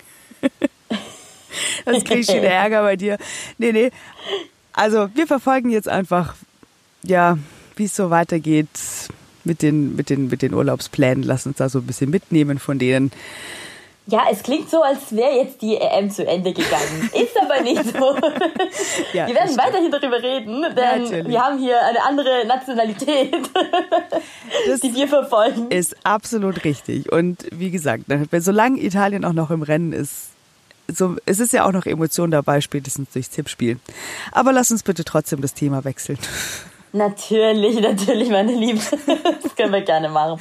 Das 1.94 2.04
kriege 2.04 2.20
ich 2.20 2.28
wieder 2.28 2.50
Ärger 2.50 2.82
bei 2.82 2.96
dir. 2.96 3.18
Nee, 3.58 3.72
nee. 3.72 3.92
Also 4.74 5.10
wir 5.16 5.26
verfolgen 5.26 5.70
jetzt 5.70 5.90
einfach, 5.90 6.36
ja, 7.04 7.38
wie 7.76 7.86
es 7.86 7.96
so 7.96 8.10
weitergeht 8.10 8.68
mit 9.44 9.62
den, 9.62 9.96
mit, 9.96 10.10
den, 10.10 10.28
mit 10.28 10.42
den 10.42 10.54
Urlaubsplänen. 10.54 11.24
Lass 11.24 11.46
uns 11.48 11.58
da 11.58 11.70
so 11.70 11.80
ein 11.80 11.88
bisschen 11.88 12.10
mitnehmen 12.10 12.60
von 12.60 12.78
denen. 12.78 13.12
Ja, 14.10 14.24
es 14.32 14.42
klingt 14.42 14.70
so, 14.70 14.82
als 14.82 15.14
wäre 15.14 15.36
jetzt 15.36 15.62
die 15.62 15.76
EM 15.76 16.10
zu 16.10 16.26
Ende 16.26 16.54
gegangen. 16.54 17.10
Ist 17.14 17.38
aber 17.42 17.62
nicht 17.62 17.84
so. 17.84 18.16
ja, 19.14 19.28
wir 19.28 19.36
werden 19.36 19.58
weiterhin 19.58 19.92
darüber 19.92 20.24
reden, 20.24 20.62
denn 20.62 21.04
Natürlich. 21.04 21.28
wir 21.28 21.42
haben 21.42 21.60
hier 21.60 21.86
eine 21.86 22.02
andere 22.04 22.46
Nationalität, 22.48 23.36
das 24.68 24.80
die 24.80 24.96
wir 24.96 25.10
verfolgen. 25.10 25.70
Ist 25.72 25.98
absolut 26.06 26.64
richtig. 26.64 27.12
Und 27.12 27.48
wie 27.52 27.70
gesagt, 27.70 28.06
solange 28.40 28.82
Italien 28.82 29.26
auch 29.26 29.34
noch 29.34 29.52
im 29.52 29.62
Rennen 29.62 29.92
ist, 29.92 30.30
so, 30.88 31.16
es 31.26 31.40
ist 31.40 31.54
ja 31.54 31.66
auch 31.66 31.72
noch 31.72 31.86
Emotion 31.86 32.32
dabei, 32.32 32.62
spätestens 32.62 33.12
durchs 33.12 33.30
Tippspiel. 33.30 33.80
Aber 34.32 34.54
lass 34.54 34.72
uns 34.72 34.84
bitte 34.84 35.04
trotzdem 35.04 35.42
das 35.42 35.54
Thema 35.54 35.84
wechseln. 35.84 36.18
Natürlich, 36.94 37.80
natürlich, 37.82 38.30
meine 38.30 38.54
Liebe. 38.54 38.80
Das 39.44 39.56
können 39.56 39.74
wir 39.74 39.82
gerne 39.82 40.10
machen. 40.10 40.40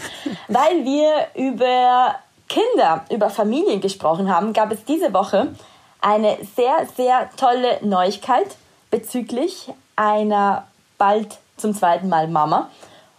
Weil 0.48 0.84
wir 0.84 1.26
über 1.34 2.16
Kinder, 2.48 3.04
über 3.10 3.30
Familien 3.30 3.80
gesprochen 3.80 4.34
haben, 4.34 4.52
gab 4.52 4.72
es 4.72 4.84
diese 4.84 5.12
Woche 5.12 5.54
eine 6.00 6.38
sehr, 6.54 6.86
sehr 6.96 7.28
tolle 7.36 7.78
Neuigkeit 7.82 8.46
bezüglich 8.90 9.68
einer 9.96 10.66
bald 10.98 11.38
zum 11.56 11.74
zweiten 11.74 12.08
Mal 12.08 12.28
Mama. 12.28 12.70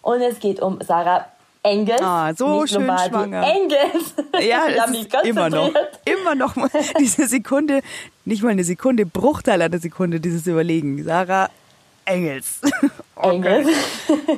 Und 0.02 0.22
es 0.22 0.40
geht 0.40 0.62
um 0.62 0.80
Sarah 0.82 1.26
Engels. 1.68 2.02
Ah, 2.02 2.34
so 2.34 2.62
nicht 2.62 2.74
schön 2.74 2.86
schwanger. 2.86 3.44
Engels. 3.44 4.14
Ja, 4.40 4.68
immer 5.24 5.50
noch. 5.50 5.72
Immer 6.06 6.36
noch 6.36 6.56
mal 6.56 6.70
diese 7.00 7.28
Sekunde, 7.28 7.82
nicht 8.26 8.44
mal 8.44 8.50
eine 8.50 8.64
Sekunde, 8.64 9.06
Bruchteil 9.06 9.62
einer 9.62 9.80
Sekunde, 9.80 10.20
dieses 10.20 10.48
Überlegen. 10.48 11.04
Sarah 11.04 11.50
Engels. 12.06 12.62
Okay. 13.20 13.36
Engels. 13.36 13.68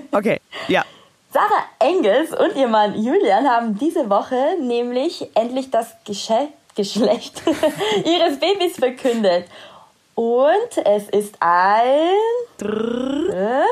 Okay, 0.09 0.39
ja. 0.69 0.85
Sarah 1.33 1.65
Engels 1.79 2.31
und 2.31 2.55
ihr 2.55 2.69
Mann 2.69 2.95
Julian 2.95 3.45
haben 3.45 3.77
diese 3.77 4.09
Woche 4.09 4.55
nämlich 4.61 5.27
endlich 5.35 5.69
das 5.69 5.97
Gesche 6.05 6.47
Geschlecht 6.75 7.41
ihres 8.05 8.39
Babys 8.39 8.77
verkündet. 8.77 9.47
Und 10.15 10.85
es 10.85 11.09
ist 11.09 11.35
ein. 11.41 12.13
Drrr, 12.57 13.65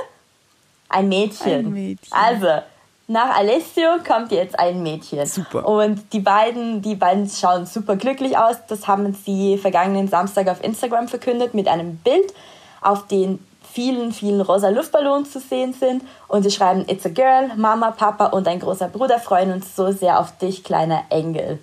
ein 0.90 1.08
Mädchen. 1.08 1.68
Ein 1.68 1.72
Mädchen. 1.72 2.12
Also, 2.12 2.64
nach 3.08 3.38
Alessio 3.38 4.00
kommt 4.06 4.32
jetzt 4.34 4.60
ein 4.60 4.84
Mädchen. 4.84 5.26
Super. 5.26 5.66
Und 5.66 6.12
die 6.12 6.20
beiden, 6.20 6.82
die 6.82 6.96
beiden 6.96 7.30
schauen 7.30 7.66
super 7.66 7.96
glücklich 7.96 8.38
aus. 8.38 8.58
Das 8.68 8.88
haben 8.88 9.14
sie 9.26 9.58
vergangenen 9.58 10.10
Samstag 10.10 10.50
auf 10.50 10.62
Instagram 10.62 11.08
verkündet 11.08 11.54
mit 11.54 11.70
einem 11.70 11.98
Bild, 11.98 12.34
auf 12.82 13.08
dem 13.08 13.40
vielen, 13.72 14.12
vielen 14.12 14.42
rosa 14.42 14.70
Luftballonen 14.70 15.26
zu 15.26 15.40
sehen 15.40 15.74
sind. 15.74 16.04
Und 16.28 16.44
sie 16.44 16.52
schreiben, 16.52 16.84
It's 16.90 17.06
a 17.06 17.10
girl, 17.10 17.50
Mama, 17.56 17.92
Papa 17.92 18.28
und 18.28 18.48
ein 18.48 18.60
großer 18.60 18.90
Bruder 18.90 19.20
freuen 19.20 19.54
uns 19.54 19.74
so 19.74 19.92
sehr 19.92 20.20
auf 20.20 20.38
dich, 20.38 20.64
kleiner 20.66 21.04
Engel. 21.10 21.60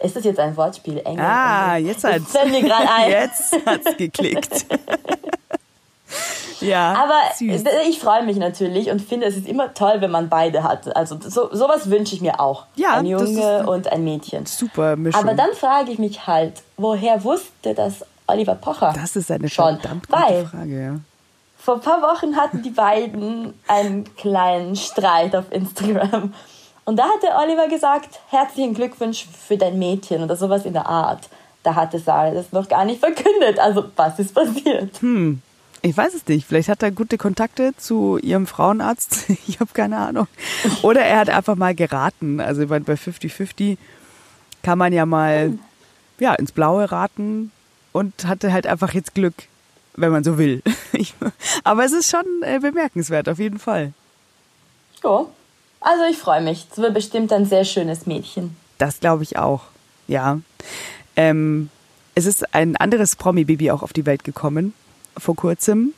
Ist 0.00 0.14
das 0.14 0.22
jetzt 0.22 0.38
ein 0.38 0.56
Wortspiel? 0.56 0.98
Engel. 1.04 1.24
Ah, 1.24 1.76
Engel. 1.76 1.88
jetzt 1.88 2.04
hat's. 2.04 2.32
Jetzt 3.08 3.66
hat's 3.66 3.96
geklickt. 3.96 4.66
Ja. 6.60 6.94
Aber 6.94 7.20
süß. 7.36 7.64
ich 7.88 8.00
freue 8.00 8.24
mich 8.24 8.36
natürlich 8.36 8.90
und 8.90 9.00
finde, 9.00 9.26
es 9.26 9.36
ist 9.36 9.46
immer 9.46 9.74
toll, 9.74 9.96
wenn 10.00 10.10
man 10.10 10.28
beide 10.28 10.62
hat. 10.62 10.94
Also 10.96 11.18
so, 11.20 11.54
sowas 11.54 11.90
wünsche 11.90 12.14
ich 12.14 12.20
mir 12.20 12.40
auch. 12.40 12.66
Ja, 12.76 12.94
ein 12.94 13.06
Junge 13.06 13.66
und 13.66 13.90
ein 13.90 14.04
Mädchen. 14.04 14.46
Super 14.46 14.96
Mischung. 14.96 15.22
Aber 15.22 15.34
dann 15.34 15.52
frage 15.54 15.92
ich 15.92 15.98
mich 15.98 16.26
halt, 16.26 16.54
woher 16.76 17.22
wusste 17.24 17.74
das 17.74 18.04
Oliver 18.26 18.54
Pocher? 18.54 18.92
Das 18.94 19.16
ist 19.16 19.30
eine 19.30 19.48
schon? 19.48 19.78
verdammt 19.78 20.08
gute 20.08 20.20
Weil 20.20 20.46
Frage, 20.46 20.82
ja. 20.82 21.00
Vor 21.58 21.74
ein 21.74 21.80
paar 21.80 22.00
Wochen 22.02 22.36
hatten 22.36 22.62
die 22.62 22.70
beiden 22.70 23.52
einen 23.66 24.14
kleinen 24.16 24.76
Streit 24.76 25.34
auf 25.34 25.44
Instagram. 25.50 26.32
Und 26.84 26.96
da 26.96 27.04
hatte 27.04 27.26
Oliver 27.36 27.68
gesagt, 27.68 28.20
herzlichen 28.28 28.72
Glückwunsch 28.72 29.26
für 29.46 29.58
dein 29.58 29.78
Mädchen 29.78 30.22
oder 30.22 30.36
sowas 30.36 30.64
in 30.64 30.72
der 30.72 30.86
Art. 30.86 31.28
Da 31.62 31.74
hatte 31.74 31.98
Sarah 31.98 32.30
das 32.30 32.52
noch 32.52 32.66
gar 32.68 32.84
nicht 32.86 33.00
verkündet. 33.00 33.58
Also 33.58 33.84
was 33.96 34.18
ist 34.18 34.34
passiert? 34.34 34.98
Hm, 35.02 35.42
ich 35.82 35.96
weiß 35.96 36.14
es 36.14 36.26
nicht. 36.26 36.46
Vielleicht 36.46 36.68
hat 36.68 36.82
er 36.82 36.90
gute 36.90 37.18
Kontakte 37.18 37.72
zu 37.76 38.18
ihrem 38.18 38.46
Frauenarzt. 38.46 39.26
Ich 39.46 39.60
habe 39.60 39.70
keine 39.72 39.96
Ahnung. 39.96 40.26
Oder 40.82 41.02
er 41.02 41.20
hat 41.20 41.30
einfach 41.30 41.56
mal 41.56 41.74
geraten. 41.74 42.40
Also 42.40 42.66
bei 42.66 42.78
50-50 42.78 43.78
kann 44.62 44.78
man 44.78 44.92
ja 44.92 45.06
mal 45.06 45.58
ja, 46.18 46.34
ins 46.34 46.52
Blaue 46.52 46.90
raten 46.90 47.50
und 47.92 48.26
hatte 48.26 48.52
halt 48.52 48.66
einfach 48.66 48.92
jetzt 48.92 49.14
Glück, 49.14 49.34
wenn 49.96 50.10
man 50.10 50.24
so 50.24 50.38
will. 50.38 50.62
Aber 51.64 51.84
es 51.84 51.92
ist 51.92 52.10
schon 52.10 52.24
äh, 52.42 52.58
bemerkenswert, 52.58 53.28
auf 53.28 53.38
jeden 53.38 53.58
Fall. 53.58 53.92
Ja, 55.02 55.26
also 55.80 56.04
ich 56.10 56.18
freue 56.18 56.42
mich. 56.42 56.66
Es 56.70 56.78
wird 56.78 56.94
bestimmt 56.94 57.32
ein 57.32 57.46
sehr 57.46 57.64
schönes 57.64 58.06
Mädchen. 58.06 58.56
Das 58.78 59.00
glaube 59.00 59.22
ich 59.22 59.38
auch, 59.38 59.62
ja. 60.06 60.40
Ähm, 61.16 61.70
es 62.14 62.26
ist 62.26 62.54
ein 62.54 62.76
anderes 62.76 63.16
Promi-Baby 63.16 63.70
auch 63.70 63.82
auf 63.82 63.92
die 63.92 64.06
Welt 64.06 64.24
gekommen 64.24 64.74
vor 65.18 65.36
kurzem. 65.36 65.94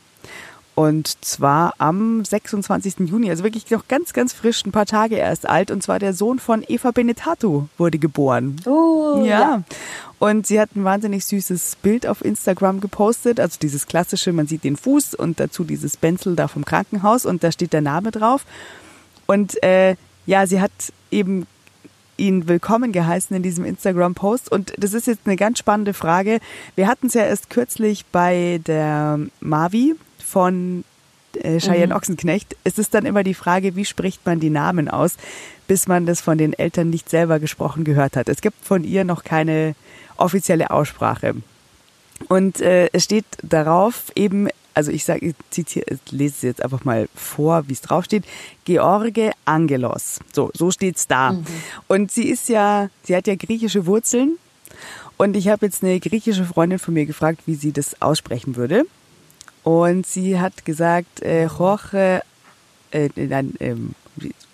Und 0.75 1.23
zwar 1.25 1.75
am 1.79 2.25
26. 2.25 3.00
Juni, 3.00 3.29
also 3.29 3.45
wirklich 3.45 3.71
noch 3.71 3.87
ganz, 3.89 4.15
ganz 4.15 4.33
frisch, 4.33 4.65
ein 4.65 4.73
paar 4.73 4.87
Tage 4.87 5.17
erst 5.17 5.47
alt. 5.47 5.71
Und 5.71 5.83
zwar 5.83 5.99
der 5.99 6.15
Sohn 6.15 6.39
von 6.39 6.65
Eva 6.67 6.91
Benetato 6.91 7.69
wurde 7.77 7.99
geboren. 7.99 8.57
Oh, 8.65 9.23
ja. 9.23 9.41
ja. 9.41 9.62
Und 10.19 10.47
sie 10.47 10.61
hat 10.61 10.77
ein 10.77 10.85
wahnsinnig 10.85 11.25
süßes 11.25 11.77
Bild 11.83 12.07
auf 12.07 12.25
Instagram 12.25 12.81
gepostet. 12.81 13.41
Also 13.41 13.59
dieses 13.61 13.89
klassische, 13.89 14.33
man 14.33 14.47
sieht 14.47 14.65
den 14.65 14.77
Fuß 14.77 15.15
und 15.15 15.39
dazu 15.39 15.65
dieses 15.65 15.97
Benzel 15.97 16.37
da 16.37 16.49
vom 16.49 16.65
Krankenhaus 16.65 17.27
und 17.27 17.45
da 17.45 17.53
steht 17.53 17.73
der 17.73 17.83
Name 17.83 18.11
drauf. 18.11 18.47
Und 19.27 19.62
äh, 19.62 19.97
ja, 20.25 20.47
sie 20.47 20.61
hat 20.61 20.73
eben 21.11 21.47
ihn 22.21 22.47
willkommen 22.47 22.93
geheißen 22.93 23.35
in 23.35 23.43
diesem 23.43 23.65
Instagram-Post. 23.65 24.53
Und 24.53 24.75
das 24.77 24.93
ist 24.93 25.07
jetzt 25.07 25.27
eine 25.27 25.37
ganz 25.37 25.59
spannende 25.59 25.95
Frage. 25.95 26.39
Wir 26.77 26.87
hatten 26.87 27.07
es 27.07 27.15
ja 27.15 27.23
erst 27.23 27.50
kürzlich 27.50 28.05
bei 28.12 28.61
der 28.67 29.19
Mavi 29.41 29.97
von 30.25 30.85
äh, 31.35 31.59
Cheyenne 31.59 31.89
mhm. 31.89 31.93
Ochsenknecht. 31.93 32.57
Es 32.62 32.79
ist 32.79 32.95
dann 32.95 33.07
immer 33.07 33.25
die 33.25 33.35
Frage, 33.35 33.75
wie 33.75 33.85
spricht 33.85 34.25
man 34.27 34.39
die 34.39 34.50
Namen 34.50 34.89
aus, 34.89 35.17
bis 35.67 35.89
man 35.89 36.07
das 36.07 36.21
von 36.21 36.39
den 36.39 36.53
Eltern 36.53 36.91
nicht 36.91 37.09
selber 37.09 37.41
gesprochen 37.41 37.85
gehört 37.85 38.17
hat. 38.17 38.29
Es 38.29 38.41
gibt 38.41 38.65
von 38.65 38.85
ihr 38.85 39.05
noch 39.05 39.25
keine 39.25 39.75
offizielle 40.17 40.71
Aussprache. 40.71 41.35
Und 42.29 42.61
äh, 42.61 42.91
es 42.93 43.05
steht 43.05 43.25
darauf 43.43 44.12
eben 44.15 44.49
also 44.81 44.93
ich 44.93 45.05
sage, 45.05 45.27
ich 45.27 45.35
zitiere, 45.51 45.99
lese 46.11 46.35
es 46.37 46.43
jetzt 46.43 46.63
einfach 46.65 46.87
mal 46.87 47.07
vor, 47.15 47.69
wie 47.69 47.75
es 47.75 47.83
draufsteht. 47.83 48.25
George 48.65 49.33
Angelos. 49.45 50.21
So, 50.33 50.51
so 50.55 50.71
steht's 50.71 51.07
da. 51.07 51.33
Mhm. 51.33 51.45
Und 51.87 52.11
sie 52.11 52.31
ist 52.31 52.49
ja, 52.49 52.89
sie 53.03 53.15
hat 53.15 53.27
ja 53.27 53.35
griechische 53.35 53.85
Wurzeln. 53.85 54.39
Und 55.19 55.37
ich 55.37 55.49
habe 55.49 55.67
jetzt 55.67 55.85
eine 55.85 56.01
griechische 56.01 56.47
Freundin 56.47 56.79
von 56.79 56.95
mir 56.95 57.05
gefragt, 57.05 57.43
wie 57.45 57.57
sie 57.57 57.73
das 57.73 58.01
aussprechen 58.01 58.57
würde. 58.57 58.85
Und 59.65 60.07
sie 60.07 60.41
hat 60.41 60.65
gesagt, 60.65 61.21
äh, 61.21 61.45
Jorge, 61.45 62.23
äh, 62.91 63.11
nein, 63.17 63.53
ähm, 63.61 63.91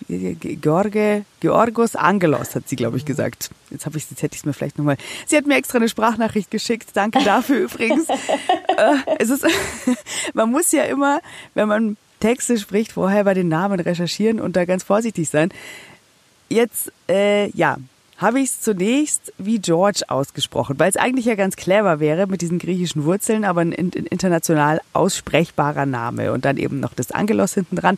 George, 0.09 1.25
Georgos 1.41 1.95
Angelos, 1.95 2.55
hat 2.55 2.69
sie, 2.69 2.77
glaube 2.77 2.97
ich, 2.97 3.05
gesagt. 3.05 3.49
Jetzt 3.69 3.85
habe 3.85 3.97
ich, 3.97 4.09
jetzt 4.09 4.21
hätte 4.21 4.35
ich 4.35 4.41
es 4.41 4.45
mir 4.45 4.53
vielleicht 4.53 4.77
nochmal. 4.77 4.97
Sie 5.25 5.35
hat 5.35 5.45
mir 5.45 5.57
extra 5.57 5.77
eine 5.77 5.89
Sprachnachricht 5.89 6.49
geschickt. 6.49 6.89
Danke 6.93 7.23
dafür 7.23 7.59
übrigens. 7.65 8.07
äh, 8.09 9.15
es 9.19 9.29
ist, 9.29 9.45
man 10.33 10.49
muss 10.49 10.71
ja 10.71 10.83
immer, 10.83 11.19
wenn 11.55 11.67
man 11.67 11.97
Texte 12.19 12.57
spricht, 12.57 12.93
vorher 12.93 13.25
bei 13.25 13.33
den 13.33 13.49
Namen 13.49 13.79
recherchieren 13.79 14.39
und 14.39 14.55
da 14.55 14.65
ganz 14.65 14.83
vorsichtig 14.83 15.29
sein. 15.29 15.49
Jetzt, 16.49 16.91
äh, 17.09 17.49
ja, 17.49 17.77
habe 18.17 18.39
ich 18.39 18.49
es 18.49 18.61
zunächst 18.61 19.33
wie 19.37 19.59
George 19.59 20.01
ausgesprochen, 20.07 20.79
weil 20.79 20.89
es 20.89 20.97
eigentlich 20.97 21.25
ja 21.25 21.35
ganz 21.35 21.55
clever 21.55 21.99
wäre 21.99 22.25
mit 22.25 22.41
diesen 22.41 22.57
griechischen 22.57 23.03
Wurzeln, 23.03 23.45
aber 23.45 23.61
ein 23.61 23.71
international 23.71 24.81
aussprechbarer 24.93 25.85
Name 25.85 26.31
und 26.31 26.45
dann 26.45 26.57
eben 26.57 26.79
noch 26.79 26.93
das 26.93 27.11
Angelos 27.11 27.53
hinten 27.53 27.75
dran. 27.75 27.97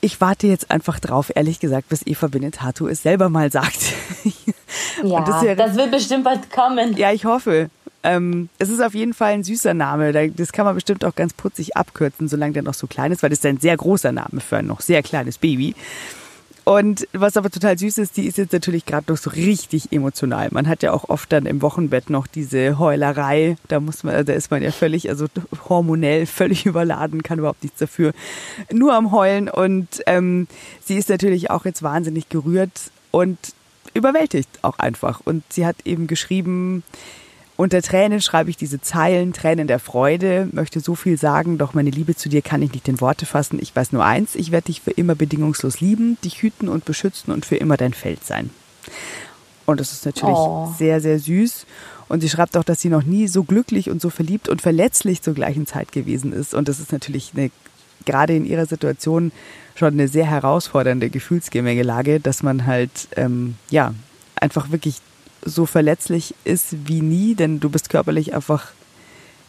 Ich 0.00 0.20
warte 0.20 0.46
jetzt 0.46 0.70
einfach 0.70 0.98
drauf, 0.98 1.30
ehrlich 1.34 1.60
gesagt, 1.60 1.88
bis 1.90 2.06
Eva 2.06 2.28
Benetatu 2.28 2.88
es 2.88 3.02
selber 3.02 3.28
mal 3.28 3.52
sagt. 3.52 3.80
ja, 5.04 5.22
das, 5.24 5.42
wäre, 5.42 5.56
das, 5.56 5.76
wird 5.76 5.90
bestimmt 5.90 6.24
bald 6.24 6.50
kommen. 6.50 6.96
Ja, 6.96 7.12
ich 7.12 7.24
hoffe. 7.24 7.68
Ähm, 8.02 8.48
es 8.58 8.70
ist 8.70 8.80
auf 8.80 8.94
jeden 8.94 9.12
Fall 9.12 9.32
ein 9.32 9.44
süßer 9.44 9.74
Name. 9.74 10.30
Das 10.30 10.52
kann 10.52 10.64
man 10.64 10.74
bestimmt 10.74 11.04
auch 11.04 11.14
ganz 11.14 11.34
putzig 11.34 11.76
abkürzen, 11.76 12.28
solange 12.28 12.54
der 12.54 12.62
noch 12.62 12.74
so 12.74 12.86
klein 12.86 13.12
ist, 13.12 13.22
weil 13.22 13.28
das 13.28 13.40
ist 13.40 13.46
ein 13.46 13.60
sehr 13.60 13.76
großer 13.76 14.12
Name 14.12 14.40
für 14.40 14.56
ein 14.56 14.66
noch 14.66 14.80
sehr 14.80 15.02
kleines 15.02 15.36
Baby. 15.36 15.74
Und 16.64 17.08
was 17.12 17.36
aber 17.36 17.50
total 17.50 17.78
süß 17.78 17.98
ist, 17.98 18.16
die 18.16 18.26
ist 18.26 18.38
jetzt 18.38 18.52
natürlich 18.52 18.84
gerade 18.84 19.10
noch 19.10 19.18
so 19.18 19.30
richtig 19.30 19.92
emotional. 19.92 20.48
Man 20.52 20.68
hat 20.68 20.82
ja 20.82 20.92
auch 20.92 21.08
oft 21.08 21.32
dann 21.32 21.46
im 21.46 21.62
Wochenbett 21.62 22.10
noch 22.10 22.26
diese 22.26 22.78
Heulerei. 22.78 23.56
Da 23.68 23.80
muss 23.80 24.04
man, 24.04 24.24
da 24.24 24.32
ist 24.32 24.50
man 24.50 24.62
ja 24.62 24.70
völlig, 24.70 25.08
also 25.08 25.26
hormonell 25.68 26.26
völlig 26.26 26.66
überladen, 26.66 27.22
kann 27.22 27.38
überhaupt 27.38 27.62
nichts 27.62 27.78
dafür. 27.78 28.12
Nur 28.72 28.94
am 28.94 29.10
Heulen. 29.12 29.48
Und 29.48 30.02
ähm, 30.06 30.46
sie 30.84 30.96
ist 30.96 31.08
natürlich 31.08 31.50
auch 31.50 31.64
jetzt 31.64 31.82
wahnsinnig 31.82 32.28
gerührt 32.28 32.90
und 33.10 33.38
überwältigt 33.94 34.50
auch 34.62 34.78
einfach. 34.78 35.20
Und 35.24 35.44
sie 35.50 35.66
hat 35.66 35.76
eben 35.84 36.06
geschrieben, 36.06 36.82
unter 37.60 37.82
Tränen 37.82 38.22
schreibe 38.22 38.48
ich 38.48 38.56
diese 38.56 38.80
Zeilen, 38.80 39.34
Tränen 39.34 39.66
der 39.66 39.80
Freude, 39.80 40.48
möchte 40.52 40.80
so 40.80 40.94
viel 40.94 41.18
sagen, 41.18 41.58
doch 41.58 41.74
meine 41.74 41.90
Liebe 41.90 42.16
zu 42.16 42.30
dir 42.30 42.40
kann 42.40 42.62
ich 42.62 42.72
nicht 42.72 42.88
in 42.88 43.02
Worte 43.02 43.26
fassen. 43.26 43.58
Ich 43.60 43.76
weiß 43.76 43.92
nur 43.92 44.02
eins, 44.02 44.34
ich 44.34 44.50
werde 44.50 44.68
dich 44.68 44.80
für 44.80 44.92
immer 44.92 45.14
bedingungslos 45.14 45.82
lieben, 45.82 46.16
dich 46.24 46.40
hüten 46.40 46.70
und 46.70 46.86
beschützen 46.86 47.34
und 47.34 47.44
für 47.44 47.56
immer 47.56 47.76
dein 47.76 47.92
Feld 47.92 48.24
sein. 48.24 48.48
Und 49.66 49.78
das 49.78 49.92
ist 49.92 50.06
natürlich 50.06 50.38
oh. 50.38 50.72
sehr, 50.78 51.02
sehr 51.02 51.18
süß. 51.18 51.66
Und 52.08 52.22
sie 52.22 52.30
schreibt 52.30 52.56
auch, 52.56 52.64
dass 52.64 52.80
sie 52.80 52.88
noch 52.88 53.02
nie 53.02 53.28
so 53.28 53.44
glücklich 53.44 53.90
und 53.90 54.00
so 54.00 54.08
verliebt 54.08 54.48
und 54.48 54.62
verletzlich 54.62 55.20
zur 55.20 55.34
gleichen 55.34 55.66
Zeit 55.66 55.92
gewesen 55.92 56.32
ist. 56.32 56.54
Und 56.54 56.66
das 56.66 56.80
ist 56.80 56.92
natürlich 56.92 57.32
eine, 57.36 57.50
gerade 58.06 58.34
in 58.34 58.46
ihrer 58.46 58.64
Situation 58.64 59.32
schon 59.74 59.92
eine 59.92 60.08
sehr 60.08 60.24
herausfordernde 60.24 61.10
Gefühlsgemengelage, 61.10 62.20
dass 62.20 62.42
man 62.42 62.64
halt, 62.64 63.08
ähm, 63.16 63.56
ja, 63.68 63.92
einfach 64.34 64.70
wirklich 64.70 65.02
so 65.42 65.66
verletzlich 65.66 66.34
ist 66.44 66.86
wie 66.86 67.00
nie, 67.00 67.34
denn 67.34 67.60
du 67.60 67.70
bist 67.70 67.90
körperlich 67.90 68.34
einfach 68.34 68.72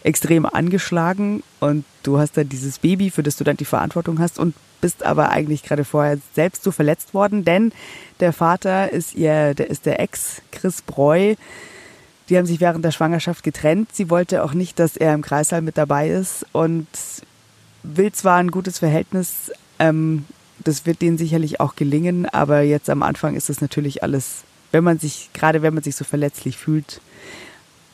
extrem 0.04 0.46
angeschlagen 0.46 1.44
und 1.60 1.86
du 2.04 2.18
hast 2.18 2.38
dann 2.38 2.50
dieses 2.50 2.80
Baby, 2.80 3.12
für 3.12 3.24
das 3.24 3.36
du 3.36 3.44
dann 3.44 3.58
die 3.58 3.66
Verantwortung 3.66 4.20
hast 4.20 4.40
und 4.40 4.56
bist 4.82 5.04
aber 5.04 5.30
eigentlich 5.30 5.64
gerade 5.64 5.86
vorher 5.86 6.18
selbst 6.34 6.64
so 6.64 6.72
verletzt 6.72 7.14
worden, 7.14 7.46
denn 7.46 7.72
der 8.20 8.34
Vater 8.34 8.92
ist 8.92 9.14
ihr, 9.14 9.54
der 9.54 9.70
ist 9.70 9.86
der 9.86 10.00
Ex 10.00 10.42
Chris 10.52 10.82
Breu. 10.82 11.36
Die 12.30 12.38
haben 12.38 12.46
sich 12.46 12.60
während 12.60 12.84
der 12.84 12.92
Schwangerschaft 12.92 13.44
getrennt. 13.44 13.90
Sie 13.94 14.10
wollte 14.10 14.44
auch 14.44 14.54
nicht, 14.54 14.80
dass 14.80 14.98
er 14.98 15.14
im 15.14 15.22
Kreißsaal 15.22 15.62
mit 15.62 15.78
dabei 15.78 16.10
ist 16.10 16.46
und 16.52 16.88
will 17.84 18.12
zwar 18.12 18.38
ein 18.38 18.52
gutes 18.52 18.80
Verhältnis, 18.80 19.52
ähm, 19.80 20.26
das 20.60 20.86
wird 20.86 21.02
denen 21.02 21.18
sicherlich 21.18 21.60
auch 21.60 21.76
gelingen, 21.76 22.28
aber 22.28 22.62
jetzt 22.62 22.90
am 22.90 23.04
Anfang 23.04 23.36
ist 23.36 23.50
es 23.50 23.62
natürlich 23.62 24.04
alles 24.04 24.44
wenn 24.72 24.84
man 24.84 25.00
sich, 25.00 25.30
gerade 25.34 25.62
wenn 25.62 25.74
man 25.74 25.84
sich 25.84 25.96
so 25.96 26.04
verletzlich 26.04 26.58
fühlt, 26.58 27.02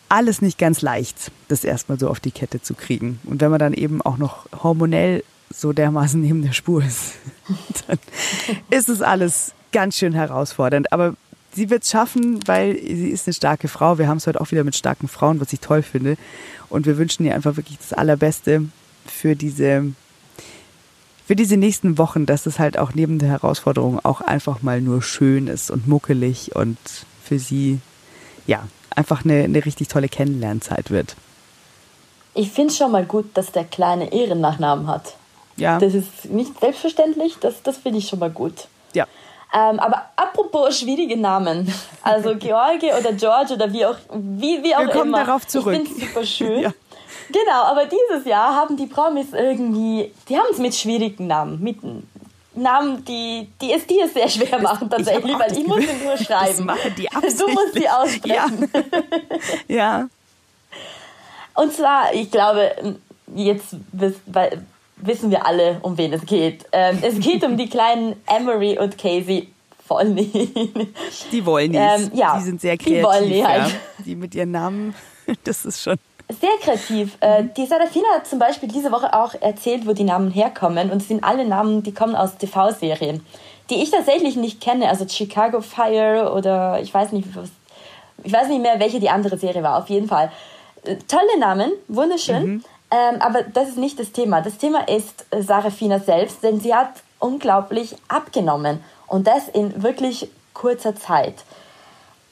alles 0.10 0.42
nicht 0.42 0.58
ganz 0.58 0.82
leicht, 0.82 1.32
das 1.48 1.64
erstmal 1.64 2.00
so 2.00 2.10
auf 2.10 2.20
die 2.20 2.32
Kette 2.32 2.62
zu 2.62 2.74
kriegen. 2.74 3.20
Und 3.26 3.42
wenn 3.42 3.52
man 3.52 3.60
dann 3.60 3.74
eben 3.74 4.02
auch 4.02 4.18
noch 4.18 4.48
hormonell 4.64 5.24
so 5.50 5.74
dermaßen 5.74 6.22
neben 6.22 6.42
der 6.42 6.54
Spur 6.54 6.84
ist, 6.84 7.14
dann 7.88 8.00
ist 8.70 8.90
es 8.90 9.02
alles 9.02 9.54
ganz 9.72 9.98
schön 9.98 10.14
herausfordernd. 10.14 10.94
Aber 10.94 11.16
sie 11.54 11.70
wird 11.70 11.84
es 11.84 11.90
schaffen, 11.90 12.40
weil 12.46 12.76
sie 12.76 13.10
ist 13.10 13.28
eine 13.28 13.34
starke 13.34 13.68
Frau. 13.68 13.98
Wir 13.98 14.08
haben 14.08 14.18
es 14.18 14.28
heute 14.28 14.40
auch 14.40 14.52
wieder 14.52 14.64
mit 14.64 14.76
starken 14.76 15.08
Frauen, 15.08 15.42
was 15.42 15.52
ich 15.54 15.60
toll 15.60 15.82
finde. 15.82 16.18
Und 16.70 16.86
wir 16.86 16.98
wünschen 16.98 17.26
ihr 17.26 17.36
einfach 17.36 17.58
wirklich 17.58 17.78
das 17.78 17.94
Allerbeste 17.94 18.66
für 19.06 19.36
diese 19.36 19.92
für 21.28 21.36
diese 21.36 21.58
nächsten 21.58 21.98
Wochen, 21.98 22.26
dass 22.26 22.46
es 22.46 22.58
halt 22.58 22.80
auch 22.80 22.94
neben 22.94 23.20
der 23.20 23.28
Herausforderung 23.28 24.00
auch 24.06 24.22
einfach 24.22 24.62
mal 24.62 24.80
nur 24.80 25.02
schön 25.02 25.48
ist 25.48 25.70
und 25.70 25.86
muckelig 25.86 26.56
und 26.56 26.78
für 27.22 27.38
sie, 27.38 27.80
ja, 28.46 28.64
einfach 28.96 29.26
eine, 29.26 29.44
eine 29.44 29.66
richtig 29.66 29.90
tolle 29.90 30.08
Kennenlernzeit 30.08 30.90
wird. 30.90 31.18
Ich 32.34 32.50
finde 32.50 32.72
es 32.72 32.78
schon 32.78 32.94
mal 32.94 33.06
gut, 33.06 33.26
dass 33.34 33.52
der 33.52 33.66
kleine 33.66 34.14
Ehrennachnamen 34.14 34.88
hat. 34.88 35.16
Ja. 35.58 35.80
Das 35.80 35.94
ist 35.94 36.30
nicht 36.30 36.58
selbstverständlich, 36.62 37.36
das, 37.42 37.62
das 37.62 37.78
finde 37.78 38.00
ich 38.00 38.08
schon 38.08 38.20
mal 38.20 38.30
gut. 38.30 38.70
Ja. 38.94 39.06
Ähm, 39.54 39.82
aber 39.82 40.04
apropos 40.16 40.80
schwierige 40.80 41.18
Namen, 41.18 41.74
also 42.04 42.36
George 42.40 42.88
oder 42.98 43.12
George 43.12 43.54
oder 43.54 43.74
wie 43.74 43.86
auch, 43.86 43.98
wie, 44.14 44.64
wie 44.64 44.74
auch 44.74 44.80
Wir 44.80 44.88
kommen 44.88 45.08
immer. 45.10 45.26
darauf 45.26 45.46
zurück. 45.46 45.74
Ich 45.74 45.90
finde 45.90 46.06
es 46.06 46.08
super 46.10 46.26
schön. 46.26 46.60
ja. 46.62 46.72
Genau, 47.30 47.64
aber 47.64 47.86
dieses 47.86 48.26
Jahr 48.26 48.56
haben 48.56 48.78
die 48.78 48.88
Promis 48.88 49.28
irgendwie, 49.34 50.12
die 50.30 50.38
haben 50.38 50.48
es 50.52 50.58
mit 50.58 50.76
schwierigen 50.76 51.28
Namen, 51.28 51.62
mit 51.62 51.78
Namen, 52.56 53.06
die, 53.06 53.50
die 53.62 53.72
es 53.72 53.86
dir 53.86 54.08
sehr 54.08 54.28
schwer 54.28 54.60
machen 54.60 54.90
tatsächlich, 54.90 55.34
ich 55.34 55.40
weil 55.40 55.58
ich 55.58 55.68
muss 55.68 55.80
sie 55.80 56.06
nur 56.06 56.18
schreiben. 56.18 56.66
machen 56.66 56.96
die 56.98 57.04
Du 57.38 57.48
musst 57.48 57.74
sie 57.74 57.88
aussprechen. 57.88 58.70
Ja. 59.68 59.68
ja. 59.76 60.10
Und 61.54 61.74
zwar, 61.74 62.14
ich 62.14 62.30
glaube, 62.32 62.72
jetzt 63.36 63.76
wissen 64.98 65.32
wir 65.32 65.46
alle, 65.46 65.80
um 65.82 65.98
wen 65.98 66.14
es 66.14 66.26
geht. 66.26 66.66
Ähm, 66.72 67.00
es 67.02 67.20
geht 67.20 67.44
um 67.44 67.58
die 67.58 67.70
kleinen 67.70 68.16
Emery 68.28 68.78
und 68.78 68.98
Casey 68.98 69.50
Vollny. 69.88 70.50
Die 71.32 71.46
Wollnys. 71.46 71.78
Ähm, 71.80 72.12
ja, 72.14 72.38
die 72.38 72.44
sind 72.44 72.62
sehr 72.62 72.78
kreativ. 72.78 72.98
Die 72.98 73.04
Wollny 73.04 73.42
halt. 73.42 73.70
Ja. 73.70 74.04
Die 74.06 74.16
mit 74.16 74.36
ihren 74.36 74.52
Namen, 74.52 74.96
das 75.44 75.66
ist 75.66 75.82
schon 75.82 75.98
sehr 76.30 76.50
kreativ. 76.62 77.18
Äh, 77.22 77.46
die 77.56 77.66
Sarafina 77.66 78.08
hat 78.16 78.28
zum 78.28 78.40
Beispiel 78.40 78.70
diese 78.70 78.92
Woche 78.92 79.14
auch 79.14 79.34
erzählt, 79.40 79.88
wo 79.88 79.94
die 79.94 80.04
Namen 80.04 80.32
herkommen. 80.32 80.92
Und 80.92 81.02
es 81.02 81.08
sind 81.08 81.24
alle 81.24 81.46
Namen, 81.46 81.84
die 81.84 81.94
kommen 81.94 82.16
aus 82.16 82.38
TV-Serien, 82.38 83.26
die 83.70 83.82
ich 83.82 83.92
tatsächlich 83.92 84.36
nicht 84.36 84.60
kenne. 84.62 84.90
Also 84.90 85.08
Chicago 85.08 85.62
Fire 85.62 86.34
oder 86.34 86.82
ich 86.82 86.94
weiß 86.94 87.14
nicht, 87.14 87.36
was, 87.36 87.50
ich 88.24 88.34
weiß 88.34 88.50
nicht 88.50 88.62
mehr, 88.62 88.80
welche 88.80 89.00
die 89.00 89.10
andere 89.10 89.38
Serie 89.38 89.64
war. 89.64 89.78
Auf 89.78 89.90
jeden 89.90 90.08
Fall. 90.08 90.32
Äh, 90.84 90.98
tolle 91.08 91.40
Namen, 91.40 91.72
wunderschön. 91.88 92.46
Mhm. 92.46 92.64
Ähm, 92.90 93.22
aber 93.22 93.44
das 93.44 93.70
ist 93.70 93.78
nicht 93.78 94.00
das 94.00 94.12
Thema. 94.12 94.42
Das 94.42 94.58
Thema 94.58 94.88
ist 94.88 95.26
Sarafina 95.38 96.00
selbst, 96.00 96.44
denn 96.44 96.60
sie 96.60 96.74
hat 96.74 96.90
unglaublich 97.20 97.96
abgenommen. 98.08 98.84
Und 99.08 99.28
das 99.28 99.48
in 99.48 99.82
wirklich 99.82 100.30
kurzer 100.54 100.96
Zeit. 100.96 101.36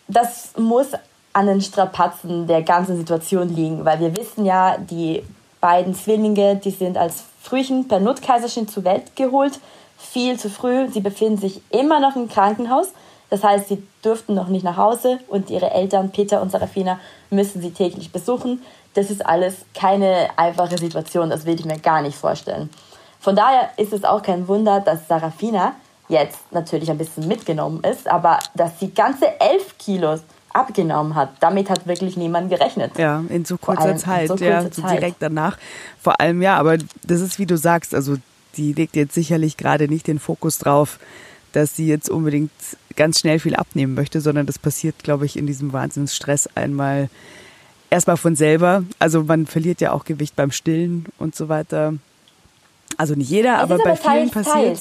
Das 0.08 0.52
muss 0.58 0.88
an 1.36 1.48
den 1.48 1.60
Strapazen 1.60 2.48
der 2.48 2.62
ganzen 2.62 2.96
Situation 2.96 3.54
liegen, 3.54 3.84
weil 3.84 4.00
wir 4.00 4.16
wissen 4.16 4.46
ja, 4.46 4.78
die 4.78 5.22
beiden 5.60 5.94
Zwillinge, 5.94 6.56
die 6.56 6.72
sind 6.72 6.98
als 6.98 7.26
Frühchen 7.42 7.90
per 7.90 8.00
Notkaiserschnitt 8.00 8.72
zur 8.72 8.86
Welt 8.86 9.18
geholt, 9.18 9.60
viel 9.98 10.40
zu 10.40 10.50
früh. 10.50 10.88
Sie 10.90 11.02
befinden 11.02 11.38
sich 11.38 11.62
immer 11.72 12.00
noch 12.00 12.16
im 12.16 12.30
Krankenhaus. 12.30 12.94
Das 13.30 13.44
heißt, 13.44 13.68
sie 13.68 13.86
dürften 14.04 14.34
noch 14.34 14.48
nicht 14.48 14.64
nach 14.64 14.78
Hause 14.78 15.20
und 15.28 15.50
ihre 15.50 15.72
Eltern, 15.72 16.10
Peter 16.10 16.42
und 16.42 16.52
Sarafina, 16.52 17.00
müssen 17.30 17.62
sie 17.62 17.72
täglich 17.72 18.14
besuchen. 18.14 18.62
Das 18.94 19.12
ist 19.12 19.26
alles 19.26 19.66
keine 19.74 20.30
einfache 20.38 20.78
Situation, 20.78 21.30
das 21.30 21.46
will 21.46 21.60
ich 21.60 21.66
mir 21.66 21.80
gar 21.80 22.02
nicht 22.02 22.16
vorstellen. 22.16 22.70
Von 23.20 23.36
daher 23.36 23.72
ist 23.76 23.92
es 23.92 24.06
auch 24.06 24.22
kein 24.22 24.48
Wunder, 24.48 24.80
dass 24.80 25.10
Sarafina 25.10 25.76
jetzt 26.08 26.40
natürlich 26.52 26.90
ein 26.90 26.98
bisschen 26.98 27.28
mitgenommen 27.28 27.84
ist, 27.84 28.08
aber 28.08 28.40
dass 28.54 28.80
sie 28.80 28.94
ganze 28.94 29.38
elf 29.42 29.78
Kilos 29.78 30.22
abgenommen 30.56 31.16
hat. 31.16 31.32
Damit 31.40 31.70
hat 31.70 31.88
wirklich 31.88 32.18
niemand 32.18 32.50
gerechnet. 32.50 32.98
Ja, 32.98 33.24
in 33.30 33.46
so 33.46 33.58
kurzer 33.58 33.96
Zeit, 33.98 34.28
so 34.28 34.36
kurzer 34.36 34.46
ja, 34.46 34.72
so 34.72 34.82
direkt 34.82 35.18
danach. 35.20 35.58
Vor 36.02 36.20
allem 36.20 36.42
ja, 36.42 36.58
aber 36.58 36.78
das 37.04 37.22
ist 37.22 37.40
wie 37.40 37.46
du 37.46 37.58
sagst, 37.58 37.94
also 37.94 38.16
die 38.58 38.74
legt 38.74 38.96
jetzt 38.96 39.14
sicherlich 39.14 39.58
gerade 39.58 39.88
nicht 39.88 40.08
den 40.08 40.20
Fokus 40.20 40.58
drauf, 40.58 41.00
dass 41.52 41.76
sie 41.76 41.88
jetzt 41.88 42.10
unbedingt 42.10 42.52
ganz 42.96 43.20
schnell 43.20 43.40
viel 43.40 43.56
abnehmen 43.56 43.94
möchte, 43.94 44.22
sondern 44.22 44.46
das 44.46 44.60
passiert, 44.60 45.04
glaube 45.04 45.26
ich, 45.26 45.38
in 45.38 45.48
diesem 45.48 45.74
Wahnsinnsstress 45.74 46.48
einmal 46.56 47.10
erstmal 47.90 48.18
von 48.18 48.36
selber. 48.36 48.84
Also 49.00 49.24
man 49.24 49.46
verliert 49.46 49.82
ja 49.82 49.92
auch 49.92 50.06
Gewicht 50.06 50.36
beim 50.36 50.52
Stillen 50.52 51.06
und 51.18 51.36
so 51.36 51.50
weiter. 51.50 51.94
Also 52.98 53.16
nicht 53.16 53.30
jeder, 53.30 53.60
aber, 53.60 53.76
aber 53.76 53.84
bei 53.84 53.96
vielen 53.96 54.30
passiert. 54.30 54.80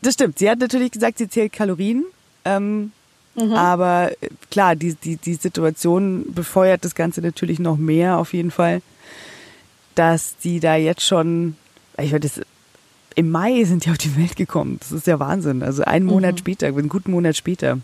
Das 0.00 0.14
stimmt. 0.14 0.38
Sie 0.38 0.50
hat 0.50 0.58
natürlich 0.58 0.90
gesagt, 0.90 1.18
sie 1.18 1.28
zählt 1.28 1.52
Kalorien. 1.52 2.04
Ähm, 2.44 2.92
Mhm. 3.34 3.52
Aber 3.52 4.12
äh, 4.20 4.28
klar, 4.50 4.76
die, 4.76 4.94
die, 4.94 5.16
die 5.16 5.34
Situation 5.34 6.26
befeuert 6.32 6.84
das 6.84 6.94
Ganze 6.94 7.20
natürlich 7.22 7.58
noch 7.58 7.76
mehr 7.76 8.18
auf 8.18 8.32
jeden 8.32 8.50
Fall. 8.50 8.82
dass 9.94 10.36
die 10.38 10.60
da 10.60 10.76
jetzt 10.76 11.02
schon, 11.02 11.56
ich 11.98 12.12
meine, 12.12 12.28
im 13.14 13.30
Mai 13.30 13.64
sind 13.64 13.84
die 13.84 13.90
auf 13.90 13.98
die 13.98 14.16
Welt 14.16 14.36
gekommen. 14.36 14.78
Das 14.80 14.92
ist 14.92 15.06
ja 15.06 15.18
Wahnsinn. 15.20 15.62
Also 15.62 15.84
einen 15.84 16.06
Monat 16.06 16.34
mhm. 16.34 16.38
später, 16.38 16.66
einen 16.66 16.88
guten 16.88 17.10
Monat 17.10 17.36
später. 17.36 17.78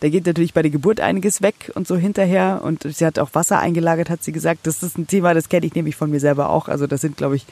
Da 0.00 0.08
geht 0.08 0.26
natürlich 0.26 0.52
bei 0.52 0.62
der 0.62 0.70
Geburt 0.70 1.00
einiges 1.00 1.40
weg 1.40 1.72
und 1.74 1.88
so 1.88 1.96
hinterher. 1.96 2.60
Und 2.62 2.82
sie 2.82 3.06
hat 3.06 3.18
auch 3.18 3.30
Wasser 3.32 3.58
eingelagert, 3.58 4.10
hat 4.10 4.22
sie 4.22 4.32
gesagt. 4.32 4.66
Das 4.66 4.82
ist 4.82 4.98
ein 4.98 5.06
Thema, 5.06 5.32
das 5.32 5.48
kenne 5.48 5.66
ich 5.66 5.74
nämlich 5.74 5.96
von 5.96 6.10
mir 6.10 6.20
selber 6.20 6.50
auch. 6.50 6.68
Also 6.68 6.86
das 6.86 7.00
sind, 7.00 7.16
glaube 7.16 7.36
ich, 7.36 7.46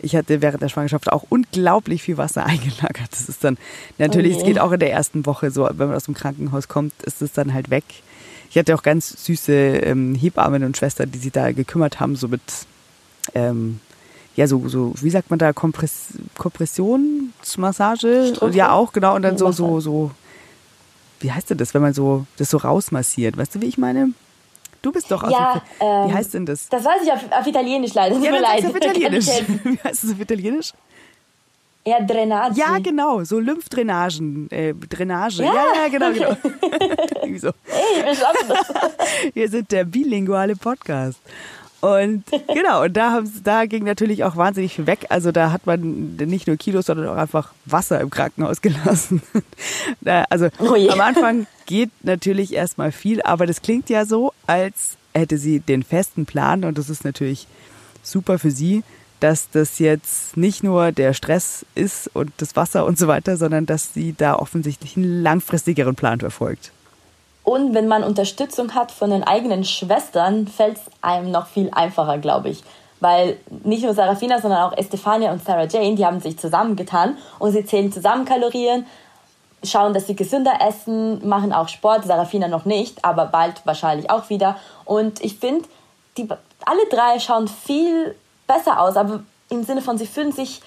ich 0.00 0.16
hatte 0.16 0.40
während 0.40 0.62
der 0.62 0.68
Schwangerschaft 0.68 1.12
auch 1.12 1.24
unglaublich 1.28 2.02
viel 2.02 2.16
Wasser 2.16 2.46
eingelagert. 2.46 3.08
Das 3.10 3.28
ist 3.28 3.44
dann, 3.44 3.58
natürlich, 3.98 4.34
okay. 4.34 4.42
es 4.42 4.46
geht 4.46 4.58
auch 4.58 4.72
in 4.72 4.80
der 4.80 4.92
ersten 4.92 5.26
Woche 5.26 5.50
so, 5.50 5.68
wenn 5.70 5.88
man 5.88 5.96
aus 5.96 6.04
dem 6.04 6.14
Krankenhaus 6.14 6.68
kommt, 6.68 6.94
ist 7.02 7.20
es 7.22 7.32
dann 7.32 7.52
halt 7.52 7.70
weg. 7.70 7.84
Ich 8.50 8.58
hatte 8.58 8.74
auch 8.74 8.82
ganz 8.82 9.24
süße 9.24 9.52
ähm, 9.52 10.14
Hebammen 10.14 10.64
und 10.64 10.76
Schwestern, 10.76 11.10
die 11.10 11.18
sich 11.18 11.32
da 11.32 11.52
gekümmert 11.52 12.00
haben, 12.00 12.16
so 12.16 12.28
mit 12.28 12.42
ähm, 13.34 13.80
ja, 14.34 14.46
so, 14.46 14.66
so, 14.68 14.94
wie 15.00 15.10
sagt 15.10 15.30
man 15.30 15.38
da, 15.38 15.52
Kompress 15.52 16.14
Kompressionsmassage? 16.38 18.32
Ja, 18.52 18.72
auch, 18.72 18.92
genau. 18.92 19.14
Und 19.14 19.22
dann 19.22 19.36
so, 19.36 19.52
so, 19.52 19.80
so, 19.80 20.10
wie 21.22 21.32
heißt 21.32 21.50
denn 21.50 21.58
das, 21.58 21.74
wenn 21.74 21.82
man 21.82 21.94
so, 21.94 22.26
das 22.36 22.50
so 22.50 22.58
rausmassiert? 22.58 23.36
Weißt 23.36 23.54
du, 23.54 23.60
wie 23.60 23.66
ich 23.66 23.78
meine? 23.78 24.12
Du 24.82 24.90
bist 24.90 25.10
doch 25.10 25.22
aus 25.22 25.30
ja, 25.30 25.62
ähm, 25.78 26.10
Wie 26.10 26.14
heißt 26.14 26.34
denn 26.34 26.44
das? 26.44 26.68
Das 26.68 26.84
weiß 26.84 27.02
ich 27.04 27.12
auf, 27.12 27.20
auf 27.30 27.46
Italienisch 27.46 27.94
leider. 27.94 28.16
Tut 28.16 28.24
ja, 28.24 28.32
mir 28.32 28.40
leid. 28.40 28.64
Auf 28.64 28.74
Italienisch. 28.74 29.26
wie 29.64 29.78
heißt 29.78 30.04
das 30.04 30.10
auf 30.12 30.20
Italienisch? 30.20 30.72
Ja, 31.84 32.00
Drainage. 32.00 32.56
Ja, 32.56 32.78
genau, 32.78 33.24
so 33.24 33.40
Lymphdrainagen, 33.40 34.48
äh, 34.52 34.72
Drainage. 34.72 35.42
Ja, 35.42 35.52
ja, 35.52 35.64
ja 35.82 35.88
genau, 35.88 36.12
genau. 36.12 36.36
so. 37.38 37.50
Hey, 37.64 38.04
wir 38.04 38.14
schaffen 38.14 38.48
das. 38.48 39.34
Wir 39.34 39.48
sind 39.48 39.72
der 39.72 39.84
bilinguale 39.84 40.54
Podcast. 40.54 41.18
Und 41.82 42.22
genau, 42.54 42.84
und 42.84 42.96
da, 42.96 43.10
haben, 43.10 43.30
da 43.42 43.66
ging 43.66 43.82
natürlich 43.82 44.22
auch 44.22 44.36
wahnsinnig 44.36 44.74
viel 44.76 44.86
weg. 44.86 45.06
Also 45.08 45.32
da 45.32 45.50
hat 45.50 45.66
man 45.66 46.14
nicht 46.14 46.46
nur 46.46 46.56
Kilos, 46.56 46.86
sondern 46.86 47.08
auch 47.08 47.16
einfach 47.16 47.52
Wasser 47.66 48.00
im 48.00 48.08
Krankenhaus 48.08 48.60
gelassen. 48.62 49.20
also 50.30 50.48
oh 50.60 50.74
am 50.74 51.00
Anfang 51.00 51.48
geht 51.66 51.90
natürlich 52.04 52.52
erstmal 52.52 52.92
viel, 52.92 53.20
aber 53.22 53.46
das 53.46 53.62
klingt 53.62 53.90
ja 53.90 54.06
so, 54.06 54.32
als 54.46 54.96
hätte 55.12 55.38
sie 55.38 55.58
den 55.58 55.82
festen 55.82 56.24
Plan 56.24 56.64
und 56.64 56.78
das 56.78 56.88
ist 56.88 57.04
natürlich 57.04 57.48
super 58.04 58.38
für 58.38 58.52
sie, 58.52 58.84
dass 59.18 59.50
das 59.50 59.80
jetzt 59.80 60.36
nicht 60.36 60.62
nur 60.62 60.92
der 60.92 61.14
Stress 61.14 61.66
ist 61.74 62.08
und 62.14 62.30
das 62.36 62.54
Wasser 62.54 62.86
und 62.86 62.96
so 62.96 63.08
weiter, 63.08 63.36
sondern 63.36 63.66
dass 63.66 63.92
sie 63.92 64.14
da 64.16 64.36
offensichtlich 64.36 64.96
einen 64.96 65.22
langfristigeren 65.22 65.96
Plan 65.96 66.20
verfolgt. 66.20 66.70
Und 67.44 67.74
wenn 67.74 67.88
man 67.88 68.04
Unterstützung 68.04 68.74
hat 68.74 68.92
von 68.92 69.10
den 69.10 69.24
eigenen 69.24 69.64
Schwestern, 69.64 70.46
fällt 70.46 70.76
es 70.76 70.82
einem 71.00 71.30
noch 71.30 71.46
viel 71.46 71.70
einfacher, 71.72 72.18
glaube 72.18 72.50
ich. 72.50 72.62
Weil 73.00 73.38
nicht 73.64 73.82
nur 73.82 73.94
Sarafina, 73.94 74.40
sondern 74.40 74.62
auch 74.62 74.76
Estefania 74.76 75.32
und 75.32 75.44
Sarah 75.44 75.64
Jane, 75.64 75.96
die 75.96 76.06
haben 76.06 76.20
sich 76.20 76.38
zusammengetan 76.38 77.18
und 77.40 77.50
sie 77.50 77.64
zählen 77.64 77.90
zusammen 77.90 78.24
Kalorien, 78.24 78.86
schauen, 79.64 79.92
dass 79.92 80.06
sie 80.06 80.14
gesünder 80.14 80.52
essen, 80.66 81.26
machen 81.26 81.52
auch 81.52 81.68
Sport. 81.68 82.04
Sarafina 82.04 82.46
noch 82.46 82.64
nicht, 82.64 83.04
aber 83.04 83.26
bald 83.26 83.62
wahrscheinlich 83.64 84.08
auch 84.10 84.30
wieder. 84.30 84.56
Und 84.84 85.20
ich 85.20 85.36
finde, 85.36 85.64
alle 86.64 86.86
drei 86.90 87.18
schauen 87.18 87.48
viel 87.48 88.14
besser 88.46 88.80
aus, 88.80 88.96
aber 88.96 89.24
im 89.48 89.64
Sinne 89.64 89.82
von, 89.82 89.98
sie 89.98 90.06
fühlen 90.06 90.32
sich 90.32 90.62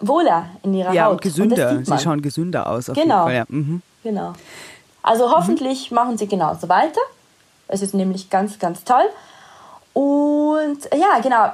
wohler 0.00 0.46
in 0.62 0.74
ihrer 0.74 0.92
ja, 0.92 1.04
Haut. 1.04 1.08
Ja, 1.08 1.08
und 1.08 1.22
gesünder. 1.22 1.70
Und 1.70 1.86
sie 1.86 1.98
schauen 1.98 2.22
gesünder 2.22 2.68
aus. 2.68 2.86
genau. 2.86 3.28
Mhm. 3.48 3.82
Genau. 4.02 4.32
Also 5.02 5.30
hoffentlich 5.34 5.90
mhm. 5.90 5.94
machen 5.94 6.18
sie 6.18 6.26
genauso 6.26 6.68
weiter. 6.68 7.00
Es 7.68 7.82
ist 7.82 7.94
nämlich 7.94 8.30
ganz, 8.30 8.58
ganz 8.58 8.84
toll. 8.84 9.08
Und 9.92 10.88
ja, 10.94 11.18
genau. 11.22 11.52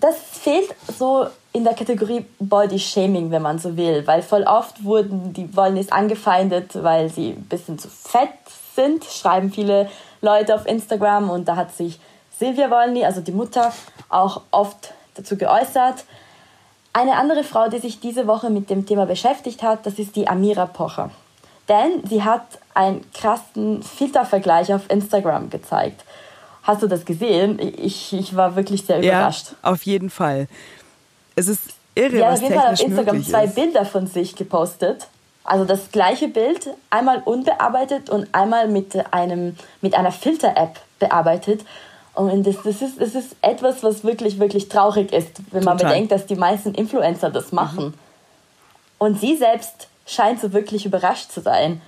Das 0.00 0.16
fehlt 0.16 0.74
so 0.98 1.26
in 1.52 1.64
der 1.64 1.74
Kategorie 1.74 2.26
Body 2.38 2.78
Shaming, 2.78 3.30
wenn 3.30 3.40
man 3.40 3.58
so 3.58 3.76
will, 3.76 4.06
weil 4.06 4.20
voll 4.22 4.42
oft 4.42 4.84
wurden 4.84 5.32
die 5.32 5.56
Wollnis 5.56 5.90
angefeindet, 5.90 6.82
weil 6.82 7.08
sie 7.08 7.30
ein 7.30 7.44
bisschen 7.44 7.78
zu 7.78 7.88
fett 7.88 8.28
sind, 8.74 9.04
schreiben 9.04 9.50
viele 9.50 9.88
Leute 10.20 10.54
auf 10.54 10.66
Instagram 10.66 11.30
und 11.30 11.48
da 11.48 11.56
hat 11.56 11.74
sich 11.74 11.98
Silvia 12.38 12.70
Wollny, 12.70 13.06
also 13.06 13.22
die 13.22 13.32
Mutter, 13.32 13.72
auch 14.10 14.42
oft 14.50 14.92
dazu 15.14 15.38
geäußert. 15.38 16.04
Eine 16.92 17.16
andere 17.16 17.42
Frau, 17.42 17.68
die 17.68 17.78
sich 17.78 18.00
diese 18.00 18.26
Woche 18.26 18.50
mit 18.50 18.68
dem 18.68 18.84
Thema 18.84 19.06
beschäftigt 19.06 19.62
hat, 19.62 19.86
das 19.86 19.98
ist 19.98 20.14
die 20.16 20.28
Amira 20.28 20.66
Pocher. 20.66 21.10
Denn 21.68 22.02
sie 22.08 22.22
hat 22.22 22.46
einen 22.74 23.04
krassen 23.12 23.82
Filtervergleich 23.82 24.72
auf 24.72 24.88
Instagram 24.88 25.50
gezeigt. 25.50 26.04
Hast 26.62 26.82
du 26.82 26.86
das 26.86 27.04
gesehen? 27.04 27.58
Ich, 27.60 28.12
ich 28.12 28.36
war 28.36 28.56
wirklich 28.56 28.84
sehr 28.84 28.98
überrascht. 28.98 29.48
Ja, 29.62 29.70
auf 29.70 29.82
jeden 29.82 30.10
Fall. 30.10 30.48
Es 31.34 31.48
ist 31.48 31.62
irre, 31.94 32.18
ja, 32.18 32.30
was 32.30 32.40
auf 32.40 32.42
jeden 32.42 32.60
Fall 32.60 32.72
auf 32.72 32.80
Instagram 32.80 33.24
zwei 33.24 33.44
ist. 33.44 33.54
Bilder 33.54 33.84
von 33.84 34.06
sich 34.06 34.36
gepostet. 34.36 35.08
Also 35.44 35.64
das 35.64 35.92
gleiche 35.92 36.26
Bild, 36.26 36.68
einmal 36.90 37.22
unbearbeitet 37.24 38.10
und 38.10 38.28
einmal 38.32 38.66
mit, 38.66 38.96
einem, 39.12 39.56
mit 39.80 39.94
einer 39.94 40.10
Filter-App 40.10 40.80
bearbeitet. 40.98 41.64
Und 42.14 42.46
das, 42.46 42.56
das, 42.64 42.82
ist, 42.82 43.00
das 43.00 43.14
ist 43.14 43.36
etwas, 43.42 43.82
was 43.82 44.02
wirklich, 44.02 44.40
wirklich 44.40 44.68
traurig 44.68 45.12
ist, 45.12 45.38
wenn 45.52 45.62
Total. 45.62 45.64
man 45.64 45.76
bedenkt, 45.76 46.10
dass 46.10 46.26
die 46.26 46.34
meisten 46.34 46.74
Influencer 46.74 47.30
das 47.30 47.52
machen. 47.52 47.86
Mhm. 47.86 47.94
Und 48.98 49.20
sie 49.20 49.36
selbst 49.36 49.88
scheint 50.06 50.40
so 50.40 50.52
wirklich 50.52 50.86
überrascht 50.86 51.30
zu 51.30 51.40
sein. 51.40 51.82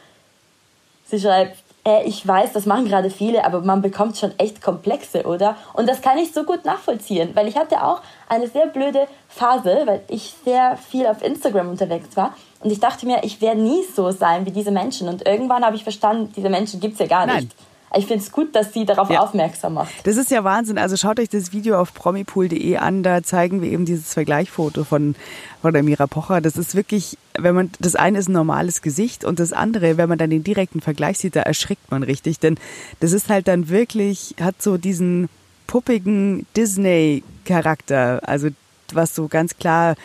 Sie 1.06 1.18
schreibt, 1.18 1.56
äh, 1.86 2.04
ich 2.04 2.26
weiß, 2.26 2.52
das 2.52 2.66
machen 2.66 2.86
gerade 2.86 3.10
viele, 3.10 3.44
aber 3.44 3.60
man 3.60 3.80
bekommt 3.80 4.18
schon 4.18 4.38
echt 4.38 4.60
Komplexe, 4.60 5.24
oder? 5.24 5.56
Und 5.72 5.88
das 5.88 6.02
kann 6.02 6.18
ich 6.18 6.32
so 6.32 6.44
gut 6.44 6.64
nachvollziehen, 6.64 7.30
weil 7.34 7.48
ich 7.48 7.56
hatte 7.56 7.82
auch 7.82 8.02
eine 8.28 8.48
sehr 8.48 8.66
blöde 8.66 9.06
Phase, 9.28 9.82
weil 9.86 10.02
ich 10.08 10.34
sehr 10.44 10.76
viel 10.76 11.06
auf 11.06 11.22
Instagram 11.22 11.70
unterwegs 11.70 12.16
war. 12.16 12.34
Und 12.60 12.70
ich 12.70 12.80
dachte 12.80 13.06
mir, 13.06 13.22
ich 13.22 13.40
werde 13.40 13.60
nie 13.60 13.84
so 13.94 14.10
sein 14.10 14.44
wie 14.44 14.50
diese 14.50 14.72
Menschen. 14.72 15.08
Und 15.08 15.26
irgendwann 15.26 15.64
habe 15.64 15.76
ich 15.76 15.84
verstanden, 15.84 16.32
diese 16.36 16.50
Menschen 16.50 16.80
gibt 16.80 16.94
es 16.94 16.98
ja 17.00 17.06
gar 17.06 17.26
Nein. 17.26 17.44
nicht. 17.44 17.56
Ich 17.96 18.06
finde 18.06 18.22
es 18.22 18.32
gut, 18.32 18.54
dass 18.54 18.72
sie 18.72 18.84
darauf 18.84 19.10
ja. 19.10 19.20
aufmerksam 19.20 19.74
macht. 19.74 20.06
Das 20.06 20.16
ist 20.16 20.30
ja 20.30 20.44
Wahnsinn. 20.44 20.78
Also 20.78 20.96
schaut 20.96 21.18
euch 21.18 21.28
das 21.28 21.52
Video 21.52 21.80
auf 21.80 21.94
promipool.de 21.94 22.76
an. 22.76 23.02
Da 23.02 23.22
zeigen 23.22 23.62
wir 23.62 23.70
eben 23.70 23.86
dieses 23.86 24.12
Vergleichfoto 24.12 24.84
von, 24.84 25.14
von 25.62 25.72
der 25.72 25.82
Mira 25.82 26.06
Pocher. 26.06 26.40
Das 26.40 26.56
ist 26.56 26.74
wirklich, 26.74 27.16
wenn 27.38 27.54
man, 27.54 27.70
das 27.78 27.94
eine 27.94 28.18
ist 28.18 28.28
ein 28.28 28.32
normales 28.32 28.82
Gesicht 28.82 29.24
und 29.24 29.40
das 29.40 29.52
andere, 29.52 29.96
wenn 29.96 30.08
man 30.08 30.18
dann 30.18 30.30
den 30.30 30.44
direkten 30.44 30.80
Vergleich 30.80 31.18
sieht, 31.18 31.36
da 31.36 31.40
erschrickt 31.40 31.90
man 31.90 32.02
richtig. 32.02 32.38
Denn 32.40 32.56
das 33.00 33.12
ist 33.12 33.30
halt 33.30 33.48
dann 33.48 33.68
wirklich, 33.68 34.34
hat 34.40 34.60
so 34.60 34.76
diesen 34.76 35.28
puppigen 35.66 36.46
Disney-Charakter. 36.56 38.20
Also 38.24 38.48
was 38.92 39.14
so 39.14 39.28
ganz 39.28 39.56
klar 39.56 39.96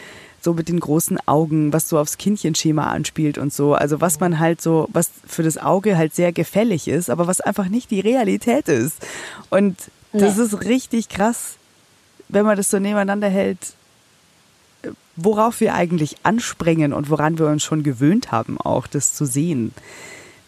so 0.43 0.53
mit 0.53 0.67
den 0.67 0.79
großen 0.79 1.17
Augen, 1.25 1.71
was 1.71 1.89
so 1.89 1.97
aufs 1.97 2.17
Kindchenschema 2.17 2.87
anspielt 2.87 3.37
und 3.37 3.53
so. 3.53 3.73
Also 3.73 4.01
was 4.01 4.19
man 4.19 4.39
halt 4.39 4.61
so, 4.61 4.89
was 4.91 5.09
für 5.25 5.43
das 5.43 5.57
Auge 5.57 5.97
halt 5.97 6.13
sehr 6.13 6.31
gefällig 6.31 6.87
ist, 6.87 7.09
aber 7.09 7.27
was 7.27 7.41
einfach 7.41 7.69
nicht 7.69 7.91
die 7.91 8.01
Realität 8.01 8.67
ist. 8.67 8.97
Und 9.49 9.77
das 10.11 10.37
nee. 10.37 10.43
ist 10.43 10.61
richtig 10.65 11.09
krass, 11.09 11.55
wenn 12.29 12.45
man 12.45 12.57
das 12.57 12.69
so 12.69 12.79
nebeneinander 12.79 13.29
hält, 13.29 13.73
worauf 15.15 15.59
wir 15.59 15.75
eigentlich 15.75 16.17
anspringen 16.23 16.93
und 16.93 17.09
woran 17.09 17.37
wir 17.37 17.47
uns 17.47 17.63
schon 17.63 17.83
gewöhnt 17.83 18.31
haben, 18.31 18.59
auch 18.59 18.87
das 18.87 19.13
zu 19.13 19.25
sehen. 19.25 19.73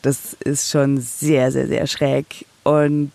Das 0.02 0.34
ist 0.34 0.70
schon 0.70 1.00
sehr, 1.00 1.52
sehr, 1.52 1.68
sehr 1.68 1.88
schräg. 1.88 2.46
Und 2.64 3.12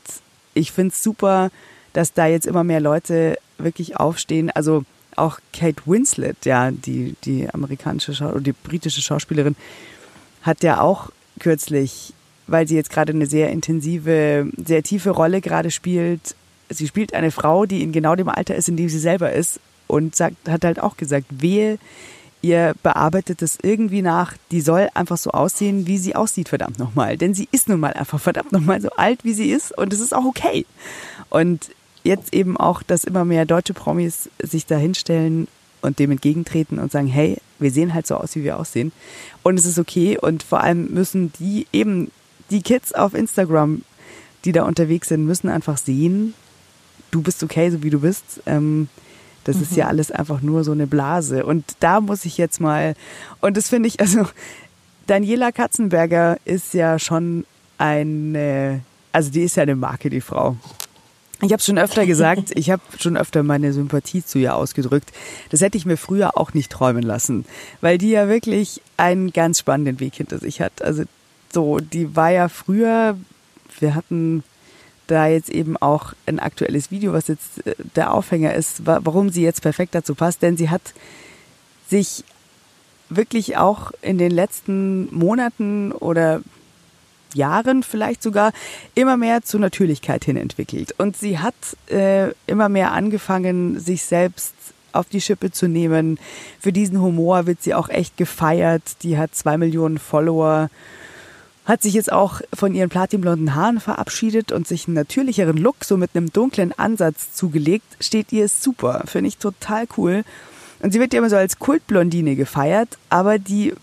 ich 0.55 0.73
finde 0.73 0.93
es 0.93 1.03
super, 1.03 1.51
dass 1.93 2.13
da 2.13 2.27
jetzt 2.27 2.47
immer 2.47 2.65
mehr 2.65 2.81
Leute 2.81 3.37
wirklich 3.59 3.97
aufstehen. 3.97 4.51
Also 4.51 4.85
auch 5.21 5.39
Kate 5.53 5.83
Winslet, 5.87 6.45
ja, 6.45 6.71
die, 6.71 7.15
die 7.25 7.49
amerikanische 7.49 8.15
Schau 8.15 8.31
oder 8.31 8.41
die 8.41 8.53
britische 8.53 9.03
Schauspielerin, 9.03 9.57
hat 10.43 10.63
ja 10.63 10.81
auch 10.81 11.11
kürzlich, 11.39 12.13
weil 12.47 12.67
sie 12.67 12.77
jetzt 12.77 12.91
gerade 12.91 13.13
eine 13.13 13.27
sehr 13.27 13.51
intensive, 13.51 14.51
sehr 14.57 14.83
tiefe 14.83 15.11
Rolle 15.11 15.41
gerade 15.41 15.71
spielt, 15.71 16.35
sie 16.69 16.87
spielt 16.87 17.15
eine 17.15 17.31
Frau, 17.31 17.67
die 17.67 17.83
in 17.83 17.93
genau 17.93 18.15
dem 18.15 18.29
Alter 18.29 18.55
ist, 18.55 18.69
in 18.69 18.77
dem 18.77 18.89
sie 18.89 18.99
selber 18.99 19.33
ist 19.33 19.61
und 19.87 20.17
sagt, 20.17 20.49
hat 20.49 20.65
halt 20.65 20.81
auch 20.81 20.97
gesagt, 20.97 21.27
wehe, 21.31 21.79
ihr 22.43 22.75
bearbeitet 22.83 23.43
es 23.43 23.59
irgendwie 23.61 24.03
nach, 24.03 24.35
die 24.51 24.61
soll 24.61 24.89
einfach 24.95 25.19
so 25.19 25.31
aussehen, 25.33 25.87
wie 25.87 25.99
sie 25.99 26.15
aussieht, 26.17 26.49
verdammt 26.49 26.79
nochmal. 26.79 27.17
Denn 27.17 27.35
sie 27.35 27.49
ist 27.53 27.69
nun 27.69 27.81
mal 27.81 27.93
einfach 27.93 28.21
verdammt 28.21 28.53
nochmal 28.53 28.81
so 28.81 28.91
alt, 28.91 29.25
wie 29.25 29.35
sie 29.35 29.51
ist 29.51 29.77
und 29.77 29.93
es 29.93 30.01
ist 30.01 30.15
auch 30.15 30.25
okay. 30.25 30.65
Und 31.29 31.71
jetzt 32.03 32.35
eben 32.35 32.57
auch, 32.57 32.83
dass 32.83 33.05
immer 33.05 33.25
mehr 33.25 33.45
deutsche 33.45 33.75
Promis 33.75 34.31
sich 34.43 34.67
da 34.67 34.77
hinstellen 34.77 35.49
und 35.83 35.99
dem 35.99 36.11
entgegentreten 36.11 36.79
und 36.79 36.93
sagen, 36.93 37.07
hey, 37.07 37.39
wir 37.59 37.71
sehen 37.71 37.95
halt 37.95 38.07
so 38.07 38.17
aus, 38.17 38.37
wie 38.37 38.45
wir 38.45 38.59
aussehen. 38.59 38.93
Und 39.43 39.59
es 39.59 39.67
ist 39.67 39.79
okay. 39.79 40.19
Und 40.19 40.43
vor 40.43 40.61
allem 40.61 40.89
müssen 40.93 41.33
die 41.39 41.67
eben, 41.73 42.11
die 42.51 42.63
Kids 42.63 42.93
auf 42.93 43.15
Instagram, 43.15 43.83
die 44.45 44.53
da 44.53 44.65
unterwegs 44.65 45.09
sind, 45.09 45.25
müssen 45.25 45.49
einfach 45.49 45.79
sehen, 45.79 46.35
du 47.11 47.23
bist 47.23 47.43
okay, 47.43 47.71
so 47.71 47.83
wie 47.83 47.91
du 47.91 48.01
bist. 48.01 48.43
Ähm, 48.47 48.89
das 49.45 49.57
mhm. 49.57 49.63
ist 49.63 49.77
ja 49.77 49.87
alles 49.87 50.11
einfach 50.11 50.43
nur 50.43 50.65
so 50.65 50.73
eine 50.73 50.87
Blase. 50.87 51.45
Und 51.45 51.65
da 51.81 52.01
muss 52.01 52.25
ich 52.25 52.39
jetzt 52.39 52.61
mal, 52.61 52.95
und 53.41 53.57
das 53.57 53.69
finde 53.69 53.89
ich, 53.89 54.01
also 54.01 54.27
Daniela 55.07 55.53
Katzenberger 55.53 56.39
ist 56.45 56.75
ja 56.75 56.99
schon 56.99 57.45
eine, 57.79 58.83
also 59.13 59.31
die 59.31 59.43
ist 59.43 59.57
ja 59.57 59.63
eine 59.63 59.77
Marke, 59.77 60.11
die 60.11 60.21
Frau. 60.21 60.57
Ich 61.43 61.53
habe 61.53 61.63
schon 61.63 61.79
öfter 61.79 62.07
gesagt, 62.07 62.53
ich 62.55 62.71
habe 62.71 62.83
schon 62.99 63.17
öfter 63.17 63.43
meine 63.43 63.73
Sympathie 63.73 64.25
zu 64.25 64.39
ihr 64.39 64.55
ausgedrückt. 64.55 65.11
Das 65.51 65.61
hätte 65.61 65.79
ich 65.79 65.87
mir 65.87 65.97
früher 65.97 66.37
auch 66.37 66.53
nicht 66.53 66.71
träumen 66.71 67.03
lassen, 67.03 67.47
weil 67.81 67.99
die 67.99 68.11
ja 68.11 68.29
wirklich 68.29 68.83
einen 68.97 69.33
ganz 69.33 69.61
spannenden 69.61 70.01
Weg 70.01 70.15
hinter 70.15 70.39
sich 70.39 70.61
hat. 70.61 70.83
Also 70.83 71.05
so, 71.53 71.79
die 71.79 72.15
war 72.15 72.31
ja 72.31 72.49
früher, 72.49 73.17
wir 73.79 73.95
hatten 73.95 74.45
da 75.07 75.27
jetzt 75.27 75.49
eben 75.49 75.77
auch 75.77 76.13
ein 76.27 76.39
aktuelles 76.39 76.91
Video, 76.91 77.13
was 77.13 77.29
jetzt 77.29 77.67
äh, 77.67 77.75
der 77.97 78.13
Aufhänger 78.13 78.55
ist, 78.55 78.87
warum 78.87 79.31
sie 79.31 79.43
jetzt 79.43 79.63
perfekt 79.63 79.95
dazu 79.95 80.15
passt, 80.15 80.43
denn 80.43 80.57
sie 80.57 80.71
hat 80.71 80.95
sich 81.89 82.25
wirklich 83.09 83.57
auch 83.57 83.91
in 84.03 84.19
den 84.19 84.31
letzten 84.31 85.13
Monaten 85.13 85.91
oder 85.91 86.43
Jahren 87.35 87.83
vielleicht 87.83 88.23
sogar 88.23 88.53
immer 88.95 89.17
mehr 89.17 89.43
zur 89.43 89.61
Natürlichkeit 89.61 90.25
hin 90.25 90.37
entwickelt. 90.37 90.95
Und 90.99 91.17
sie 91.17 91.39
hat 91.39 91.55
äh, 91.91 92.31
immer 92.47 92.69
mehr 92.69 92.93
angefangen, 92.93 93.79
sich 93.79 94.05
selbst 94.05 94.55
auf 94.93 95.09
die 95.09 95.21
Schippe 95.21 95.51
zu 95.51 95.69
nehmen. 95.69 96.19
Für 96.59 96.73
diesen 96.73 97.01
Humor 97.01 97.47
wird 97.47 97.63
sie 97.63 97.75
auch 97.75 97.89
echt 97.89 98.17
gefeiert. 98.17 98.83
Die 99.03 99.19
hat 99.19 99.35
zwei 99.35 99.57
Millionen 99.57 99.99
Follower, 99.99 100.69
hat 101.65 101.83
sich 101.83 101.95
jetzt 101.95 102.13
auch 102.13 102.41
von 102.53 102.75
ihren 102.75 102.89
platinblonden 102.89 103.55
Haaren 103.55 103.81
verabschiedet 103.81 104.53
und 104.53 104.67
sich 104.67 104.87
einen 104.87 104.95
natürlicheren 104.95 105.57
Look, 105.57 105.85
so 105.85 105.97
mit 105.97 106.11
einem 106.15 106.33
dunklen 106.33 106.77
Ansatz 106.77 107.33
zugelegt. 107.33 107.87
Steht 108.01 108.33
ihr 108.33 108.49
super. 108.49 109.05
Finde 109.07 109.29
ich 109.29 109.39
total 109.39 109.87
cool. 109.97 110.25
Und 110.83 110.93
sie 110.93 111.01
wird 111.01 111.13
ja 111.13 111.19
immer 111.19 111.31
so 111.31 111.37
als 111.37 111.59
Kultblondine 111.59 112.37
gefeiert, 112.37 112.99
aber 113.11 113.39
die 113.39 113.75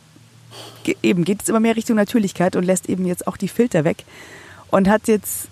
eben 1.04 1.24
geht 1.24 1.41
es 1.41 1.50
immer 1.50 1.60
mehr 1.60 1.76
Richtung 1.76 1.96
Natürlichkeit 1.96 2.56
und 2.56 2.63
lässt 2.63 2.89
eben 2.89 3.06
jetzt 3.06 3.28
auch 3.28 3.38
die 3.38 3.48
Filter 3.48 3.84
weg 3.84 4.06
und 4.72 4.88
hat 4.88 5.08
jetzt 5.08 5.50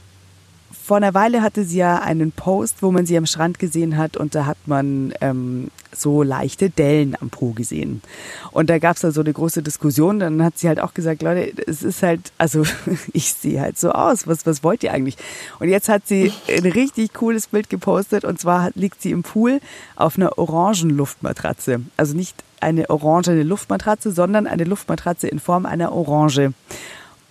vor 0.85 0.97
einer 0.97 1.15
Weile 1.15 1.41
hatte 1.41 1.63
sie 1.63 1.77
ja 1.77 1.97
einen 1.97 2.31
Post, 2.31 2.83
wo 2.83 2.91
man 2.91 3.07
sie 3.07 3.17
am 3.17 3.25
Strand 3.25 3.57
gesehen 3.57 3.97
hat 3.97 4.17
und 4.17 4.35
da 4.35 4.45
hat 4.45 4.57
man 4.67 5.13
ähm, 5.19 5.71
so 5.91 6.21
leichte 6.21 6.69
Dellen 6.69 7.17
am 7.19 7.31
Po 7.31 7.53
gesehen. 7.53 8.03
Und 8.51 8.69
da 8.69 8.77
gab 8.77 8.95
es 8.95 9.01
da 9.01 9.11
so 9.11 9.21
eine 9.21 9.33
große 9.33 9.63
Diskussion. 9.63 10.19
Dann 10.19 10.43
hat 10.43 10.59
sie 10.59 10.67
halt 10.67 10.79
auch 10.79 10.93
gesagt, 10.93 11.23
Leute, 11.23 11.51
es 11.65 11.81
ist 11.81 12.03
halt, 12.03 12.31
also 12.37 12.65
ich 13.13 13.33
sehe 13.33 13.61
halt 13.61 13.79
so 13.79 13.93
aus. 13.93 14.27
Was, 14.27 14.45
was 14.45 14.63
wollt 14.63 14.83
ihr 14.83 14.93
eigentlich? 14.93 15.17
Und 15.59 15.69
jetzt 15.69 15.89
hat 15.89 16.05
sie 16.05 16.31
ein 16.47 16.65
richtig 16.65 17.13
cooles 17.13 17.47
Bild 17.47 17.71
gepostet 17.71 18.23
und 18.23 18.39
zwar 18.39 18.69
liegt 18.75 19.01
sie 19.01 19.09
im 19.09 19.23
Pool 19.23 19.61
auf 19.95 20.19
einer 20.19 20.37
orangen 20.37 20.91
Luftmatratze. 20.91 21.81
Also 21.97 22.15
nicht 22.15 22.43
eine 22.59 22.91
orangene 22.91 23.41
Luftmatratze, 23.41 24.11
sondern 24.11 24.45
eine 24.45 24.65
Luftmatratze 24.65 25.27
in 25.27 25.39
Form 25.39 25.65
einer 25.65 25.93
Orange. 25.93 26.53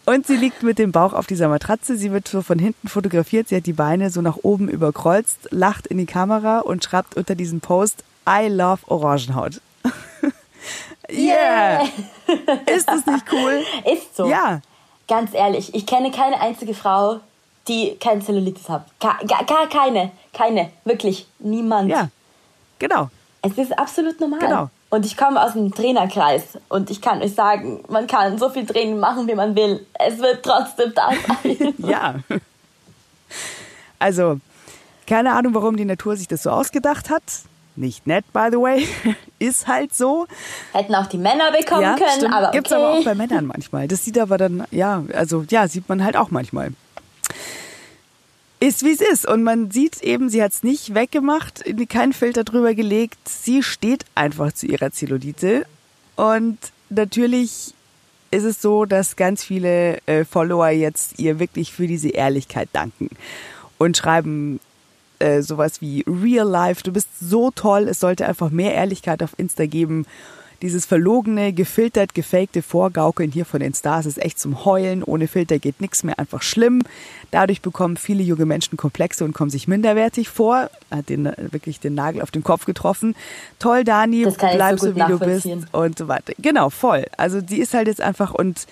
Und 0.06 0.26
sie 0.26 0.36
liegt 0.36 0.62
mit 0.62 0.78
dem 0.78 0.92
Bauch 0.92 1.14
auf 1.14 1.26
dieser 1.26 1.48
Matratze. 1.48 1.96
Sie 1.96 2.12
wird 2.12 2.28
so 2.28 2.42
von 2.42 2.58
hinten 2.58 2.88
fotografiert. 2.88 3.48
Sie 3.48 3.56
hat 3.56 3.66
die 3.66 3.72
Beine 3.72 4.10
so 4.10 4.20
nach 4.20 4.36
oben 4.42 4.68
überkreuzt, 4.68 5.48
lacht 5.50 5.86
in 5.86 5.98
die 5.98 6.06
Kamera 6.06 6.60
und 6.60 6.84
schreibt 6.84 7.16
unter 7.16 7.34
diesem 7.34 7.60
Post, 7.60 8.04
I 8.28 8.48
love 8.48 8.82
Orangenhaut. 8.86 9.60
yeah! 11.10 11.82
yeah. 11.82 11.88
Ist 12.74 12.88
das 12.88 13.06
nicht 13.06 13.24
cool? 13.32 13.62
Ist 13.92 14.16
so. 14.16 14.26
Ja. 14.26 14.60
Ganz 15.08 15.34
ehrlich, 15.34 15.74
ich 15.74 15.86
kenne 15.86 16.10
keine 16.10 16.40
einzige 16.40 16.74
Frau, 16.74 17.20
die 17.68 17.96
kein 17.98 18.22
Zellulitis 18.22 18.68
hat. 18.68 18.86
Gar, 19.00 19.18
gar 19.24 19.68
keine. 19.68 20.10
Keine. 20.32 20.70
Wirklich. 20.84 21.26
Niemand. 21.38 21.90
Ja. 21.90 22.08
Genau. 22.78 23.10
Es 23.42 23.56
ist 23.56 23.78
absolut 23.78 24.20
normal. 24.20 24.38
Genau. 24.40 24.70
Und 24.94 25.04
ich 25.04 25.16
komme 25.16 25.42
aus 25.42 25.54
dem 25.54 25.74
Trainerkreis 25.74 26.56
und 26.68 26.88
ich 26.88 27.02
kann 27.02 27.20
euch 27.20 27.34
sagen, 27.34 27.82
man 27.88 28.06
kann 28.06 28.38
so 28.38 28.48
viel 28.48 28.64
Training 28.64 29.00
machen, 29.00 29.26
wie 29.26 29.34
man 29.34 29.56
will. 29.56 29.84
Es 29.94 30.18
wird 30.18 30.44
trotzdem 30.44 30.92
da 30.94 31.10
sein. 31.10 31.74
ja. 31.78 32.14
Also, 33.98 34.38
keine 35.08 35.32
Ahnung, 35.32 35.52
warum 35.52 35.76
die 35.76 35.84
Natur 35.84 36.16
sich 36.16 36.28
das 36.28 36.44
so 36.44 36.50
ausgedacht 36.50 37.10
hat. 37.10 37.24
Nicht 37.74 38.06
nett, 38.06 38.24
by 38.32 38.50
the 38.52 38.58
way. 38.58 38.86
Ist 39.40 39.66
halt 39.66 39.92
so. 39.92 40.28
Hätten 40.72 40.94
auch 40.94 41.06
die 41.06 41.18
Männer 41.18 41.50
bekommen 41.50 41.82
ja, 41.82 41.96
können, 41.96 42.10
stimmt. 42.14 42.32
aber 42.32 42.48
okay. 42.50 42.58
Gibt's 42.58 42.72
aber 42.72 42.90
auch 42.90 43.04
bei 43.04 43.16
Männern 43.16 43.46
manchmal. 43.46 43.88
Das 43.88 44.04
sieht 44.04 44.16
aber 44.16 44.38
dann, 44.38 44.64
ja, 44.70 45.02
also 45.12 45.44
ja, 45.50 45.66
sieht 45.66 45.88
man 45.88 46.04
halt 46.04 46.16
auch 46.16 46.30
manchmal 46.30 46.70
ist 48.64 48.84
wie 48.84 48.92
es 48.92 49.00
ist. 49.00 49.26
Und 49.26 49.42
man 49.42 49.70
sieht 49.70 50.02
eben, 50.02 50.28
sie 50.28 50.42
hat 50.42 50.52
es 50.52 50.62
nicht 50.62 50.94
weggemacht, 50.94 51.64
keinen 51.88 52.12
Filter 52.12 52.44
drüber 52.44 52.74
gelegt. 52.74 53.28
Sie 53.28 53.62
steht 53.62 54.04
einfach 54.14 54.52
zu 54.52 54.66
ihrer 54.66 54.90
Zellulite. 54.90 55.66
Und 56.16 56.58
natürlich 56.88 57.74
ist 58.30 58.44
es 58.44 58.60
so, 58.60 58.84
dass 58.84 59.16
ganz 59.16 59.44
viele 59.44 59.98
äh, 60.06 60.24
Follower 60.24 60.68
jetzt 60.68 61.18
ihr 61.18 61.38
wirklich 61.38 61.72
für 61.72 61.86
diese 61.86 62.08
Ehrlichkeit 62.08 62.68
danken 62.72 63.10
und 63.78 63.96
schreiben 63.96 64.58
äh, 65.20 65.42
sowas 65.42 65.80
wie 65.80 66.04
Real 66.06 66.48
Life, 66.48 66.82
du 66.82 66.92
bist 66.92 67.08
so 67.20 67.52
toll, 67.52 67.88
es 67.88 68.00
sollte 68.00 68.26
einfach 68.26 68.50
mehr 68.50 68.74
Ehrlichkeit 68.74 69.22
auf 69.22 69.38
Insta 69.38 69.66
geben 69.66 70.06
dieses 70.64 70.86
verlogene, 70.86 71.52
gefiltert, 71.52 72.14
gefakte 72.14 72.62
Vorgaukeln 72.62 73.30
hier 73.30 73.44
von 73.44 73.60
den 73.60 73.74
Stars 73.74 74.06
ist 74.06 74.16
echt 74.16 74.38
zum 74.38 74.64
Heulen. 74.64 75.02
Ohne 75.02 75.28
Filter 75.28 75.58
geht 75.58 75.82
nichts 75.82 76.02
mehr, 76.04 76.18
einfach 76.18 76.40
schlimm. 76.40 76.80
Dadurch 77.30 77.60
bekommen 77.60 77.98
viele 77.98 78.22
junge 78.22 78.46
Menschen 78.46 78.78
Komplexe 78.78 79.26
und 79.26 79.34
kommen 79.34 79.50
sich 79.50 79.68
minderwertig 79.68 80.30
vor. 80.30 80.70
Hat 80.90 81.10
den, 81.10 81.30
wirklich 81.50 81.80
den 81.80 81.94
Nagel 81.94 82.22
auf 82.22 82.30
den 82.30 82.42
Kopf 82.42 82.64
getroffen. 82.64 83.14
Toll, 83.58 83.84
Dani, 83.84 84.26
bleib 84.38 84.80
so, 84.80 84.86
so 84.86 84.96
wie 84.96 85.00
du 85.00 85.18
bist 85.18 85.46
und 85.72 85.98
so 85.98 86.08
weiter. 86.08 86.32
Genau, 86.38 86.70
voll. 86.70 87.04
Also 87.18 87.42
die 87.42 87.58
ist 87.58 87.74
halt 87.74 87.86
jetzt 87.86 88.00
einfach 88.00 88.32
und 88.32 88.66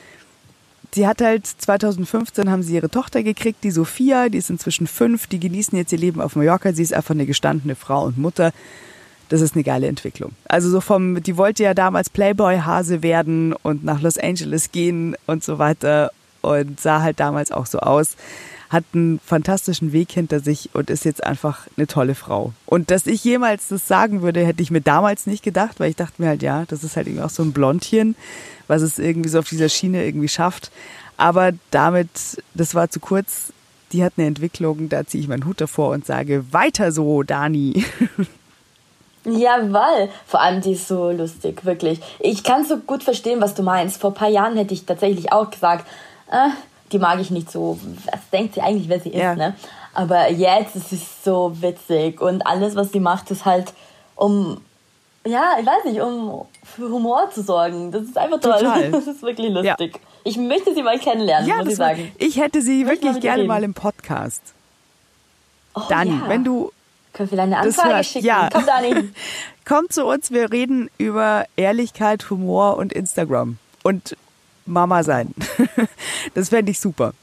sie 0.95 1.07
hat 1.07 1.21
halt 1.21 1.47
2015 1.47 2.51
haben 2.51 2.63
sie 2.63 2.75
ihre 2.75 2.89
Tochter 2.89 3.23
gekriegt, 3.23 3.63
die 3.65 3.71
Sophia, 3.71 4.31
die 4.31 4.39
ist 4.39 4.49
inzwischen 4.49 4.87
fünf, 4.87 5.27
die 5.27 5.41
genießen 5.41 5.77
jetzt 5.77 5.93
ihr 5.93 5.99
Leben 5.99 6.23
auf 6.23 6.37
Mallorca. 6.37 6.73
Sie 6.73 6.83
ist 6.83 6.95
einfach 6.95 7.15
eine 7.15 7.27
gestandene 7.27 7.75
Frau 7.75 8.07
und 8.07 8.17
Mutter 8.17 8.55
das 9.33 9.41
ist 9.41 9.55
eine 9.55 9.65
geile 9.65 9.87
Entwicklung. 9.87 10.33
Also 10.47 10.69
so 10.69 10.83
vom, 10.83 11.23
die 11.23 11.39
wollte 11.39 11.63
ja 11.63 11.73
damals 11.73 12.11
Playboy-Hase 12.11 13.03
werden 13.03 13.55
und 13.55 13.83
nach 13.83 14.03
Los 14.03 14.19
Angeles 14.19 14.73
gehen 14.73 15.17
und 15.27 15.43
so 15.43 15.59
weiter 15.59 16.13
und 16.43 16.79
sah 16.79 17.01
halt 17.01 17.19
damals 17.19 17.51
auch 17.51 17.65
so 17.65 17.79
aus. 17.79 18.17
Hat 18.69 18.85
einen 18.93 19.21
fantastischen 19.25 19.93
Weg 19.93 20.13
hinter 20.13 20.41
sich 20.41 20.69
und 20.75 20.91
ist 20.91 21.07
jetzt 21.07 21.25
einfach 21.25 21.67
eine 21.79 21.87
tolle 21.87 22.15
Frau. 22.15 22.53
Und 22.67 22.91
dass 22.91 23.07
ich 23.07 23.25
jemals 23.25 23.69
das 23.69 23.89
sagen 23.89 24.21
würde, 24.21 24.45
hätte 24.45 24.63
ich 24.63 24.71
mir 24.71 24.83
damals 24.83 25.27
nicht 25.27 25.43
gedacht, 25.43 25.81
weil 25.81 25.89
ich 25.89 25.97
dachte 25.97 26.21
mir 26.21 26.29
halt, 26.29 26.43
ja, 26.43 26.67
das 26.69 26.85
ist 26.85 26.97
halt 26.97 27.07
irgendwie 27.07 27.25
auch 27.25 27.31
so 27.31 27.43
ein 27.43 27.53
Blondchen, 27.53 28.17
was 28.69 28.83
es 28.83 28.99
irgendwie 28.99 29.31
so 29.31 29.39
auf 29.39 29.49
dieser 29.49 29.71
Schiene 29.71 30.05
irgendwie 30.05 30.29
schafft. 30.29 30.71
Aber 31.17 31.53
damit, 31.71 32.11
das 32.53 32.75
war 32.75 32.91
zu 32.91 33.01
kurz, 33.01 33.55
die 33.93 34.05
hat 34.05 34.15
eine 34.19 34.27
Entwicklung, 34.27 34.91
da 34.91 35.07
ziehe 35.07 35.23
ich 35.23 35.29
meinen 35.29 35.47
Hut 35.47 35.63
davor 35.63 35.89
und 35.91 36.05
sage, 36.05 36.45
weiter 36.51 36.93
so, 36.93 37.23
Dani. 37.23 37.87
Jawoll. 39.25 40.09
Vor 40.27 40.41
allem, 40.41 40.61
die 40.61 40.73
ist 40.73 40.89
so 40.89 41.11
lustig, 41.11 41.65
wirklich. 41.65 42.01
Ich 42.19 42.43
kann 42.43 42.65
so 42.65 42.79
gut 42.79 43.03
verstehen, 43.03 43.41
was 43.41 43.55
du 43.55 43.63
meinst. 43.63 44.01
Vor 44.01 44.11
ein 44.11 44.15
paar 44.15 44.29
Jahren 44.29 44.57
hätte 44.57 44.75
ich 44.75 44.85
tatsächlich 44.85 45.33
auch 45.33 45.51
gesagt, 45.51 45.87
äh, 46.31 46.49
die 46.91 46.99
mag 46.99 47.21
ich 47.21 47.31
nicht 47.31 47.51
so. 47.51 47.79
Was 48.11 48.21
denkt 48.33 48.55
sie 48.55 48.61
eigentlich, 48.61 48.89
wer 48.89 49.01
sie 49.01 49.11
ist, 49.11 49.37
ne? 49.37 49.55
Aber 49.95 50.31
jetzt 50.31 50.75
ist 50.75 50.93
es 50.93 51.25
so 51.25 51.53
witzig 51.61 52.21
und 52.21 52.47
alles, 52.47 52.77
was 52.77 52.93
sie 52.93 53.01
macht, 53.01 53.31
ist 53.31 53.45
halt, 53.45 53.75
um, 54.17 54.61
ja, 55.27 55.57
ich 55.61 55.67
weiß 55.67 55.85
nicht, 55.85 56.01
um 56.01 56.47
für 56.65 56.89
Humor 56.89 57.31
zu 57.31 57.43
sorgen. 57.43 57.93
Das 57.93 58.03
ist 58.03 58.17
einfach 58.17 58.41
toll. 58.41 58.59
Total. 58.59 58.91
Das 58.91 59.07
ist 59.07 59.23
wirklich 59.23 59.51
lustig. 59.53 59.95
Ja. 59.95 60.01
Ich 60.25 60.37
möchte 60.37 60.75
sie 60.75 60.83
mal 60.83 60.99
kennenlernen, 60.99 61.49
ja, 61.49 61.57
muss 61.57 61.69
ich 61.69 61.77
sagen. 61.77 62.13
ich 62.19 62.39
hätte 62.39 62.63
sie 62.63 62.87
wirklich 62.87 63.21
gerne 63.21 63.45
mal 63.45 63.63
im 63.63 63.75
Podcast. 63.75 64.41
Oh, 65.75 65.83
Dani, 65.89 66.11
ja. 66.11 66.29
wenn 66.29 66.45
du 66.45 66.71
können 67.13 67.31
wir 67.31 67.43
eine 67.43 67.59
Anfrage 67.59 68.05
schicken? 68.05 68.27
Ja. 68.27 68.49
Komm, 68.53 68.67
Dani. 68.67 69.11
Kommt 69.65 69.93
zu 69.93 70.05
uns, 70.05 70.31
wir 70.31 70.51
reden 70.51 70.91
über 70.99 71.45
Ehrlichkeit, 71.57 72.31
Humor 72.31 72.77
und 72.77 72.93
Instagram. 72.93 73.59
Und 73.83 74.17
Mama 74.67 75.03
sein. 75.03 75.35
das 76.35 76.49
fände 76.49 76.71
ich 76.71 76.81
super. 76.81 77.15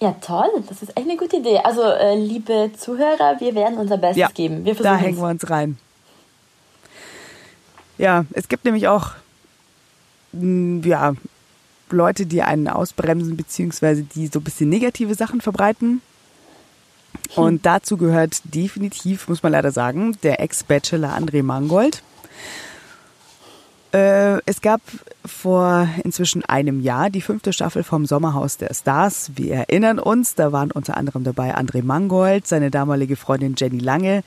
Ja, 0.00 0.12
toll. 0.20 0.48
Das 0.68 0.82
ist 0.82 0.90
echt 0.90 1.08
eine 1.08 1.16
gute 1.16 1.36
Idee. 1.36 1.58
Also, 1.58 1.82
äh, 1.82 2.14
liebe 2.16 2.70
Zuhörer, 2.76 3.40
wir 3.40 3.54
werden 3.54 3.78
unser 3.78 3.96
Bestes 3.96 4.18
ja, 4.18 4.28
geben. 4.28 4.64
Wir 4.64 4.74
da 4.74 4.96
hängen 4.96 5.18
wir 5.18 5.28
uns 5.28 5.48
rein. 5.50 5.76
Ja, 7.96 8.24
es 8.32 8.48
gibt 8.48 8.64
nämlich 8.64 8.86
auch 8.86 9.10
mm, 10.32 10.82
ja, 10.84 11.14
Leute, 11.90 12.26
die 12.26 12.42
einen 12.42 12.68
ausbremsen, 12.68 13.36
beziehungsweise 13.36 14.02
die 14.02 14.28
so 14.28 14.38
ein 14.38 14.44
bisschen 14.44 14.68
negative 14.68 15.14
Sachen 15.14 15.40
verbreiten. 15.40 16.00
Und 17.34 17.66
dazu 17.66 17.96
gehört 17.96 18.40
definitiv, 18.44 19.28
muss 19.28 19.42
man 19.42 19.52
leider 19.52 19.70
sagen, 19.70 20.16
der 20.22 20.40
Ex-Bachelor 20.40 21.16
André 21.16 21.42
Mangold. 21.42 22.02
Äh, 23.92 24.40
es 24.44 24.60
gab 24.60 24.80
vor 25.24 25.88
inzwischen 26.04 26.44
einem 26.44 26.80
Jahr 26.80 27.10
die 27.10 27.22
fünfte 27.22 27.52
Staffel 27.52 27.82
vom 27.82 28.06
Sommerhaus 28.06 28.58
der 28.58 28.74
Stars. 28.74 29.30
Wir 29.36 29.54
erinnern 29.54 29.98
uns, 29.98 30.34
da 30.34 30.52
waren 30.52 30.70
unter 30.70 30.96
anderem 30.96 31.24
dabei 31.24 31.56
André 31.56 31.82
Mangold, 31.82 32.46
seine 32.46 32.70
damalige 32.70 33.16
Freundin 33.16 33.54
Jenny 33.56 33.78
Lange, 33.78 34.24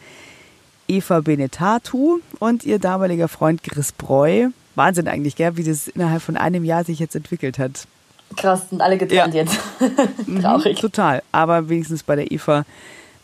Eva 0.88 1.22
Benetatu 1.22 2.20
und 2.40 2.64
ihr 2.64 2.80
damaliger 2.80 3.28
Freund 3.28 3.64
Chris 3.64 3.92
Breu. 3.92 4.50
Wahnsinn 4.76 5.08
eigentlich, 5.08 5.36
gell, 5.36 5.58
wie 5.58 5.64
das 5.64 5.88
innerhalb 5.88 6.22
von 6.22 6.38
einem 6.38 6.64
Jahr 6.64 6.84
sich 6.84 7.00
jetzt 7.00 7.16
entwickelt 7.16 7.60
hat. 7.60 7.88
Krass, 8.36 8.70
sind 8.70 8.82
alle 8.82 8.98
getrennt 8.98 9.34
ja. 9.34 9.42
jetzt. 9.42 9.60
Traurig. 10.42 10.78
Mhm, 10.78 10.82
total. 10.82 11.24
Aber 11.32 11.70
wenigstens 11.70 12.04
bei 12.04 12.16
der 12.16 12.32
Eva 12.32 12.66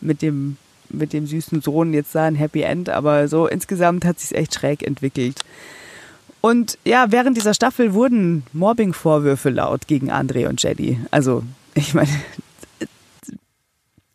mit 0.00 0.22
dem, 0.22 0.56
mit 0.88 1.12
dem 1.12 1.26
süßen 1.26 1.62
Sohn 1.62 1.92
jetzt 1.92 2.14
da 2.14 2.24
ein 2.24 2.34
Happy 2.34 2.62
End. 2.62 2.88
Aber 2.88 3.28
so 3.28 3.46
insgesamt 3.46 4.04
hat 4.04 4.20
sich 4.20 4.36
echt 4.36 4.54
schräg 4.54 4.82
entwickelt. 4.82 5.40
Und 6.40 6.78
ja, 6.84 7.06
während 7.10 7.36
dieser 7.36 7.54
Staffel 7.54 7.94
wurden 7.94 8.44
Mobbing-Vorwürfe 8.52 9.50
laut 9.50 9.88
gegen 9.88 10.10
André 10.10 10.48
und 10.48 10.62
Jenny. 10.62 11.00
Also, 11.10 11.42
ich 11.74 11.94
meine, 11.94 12.10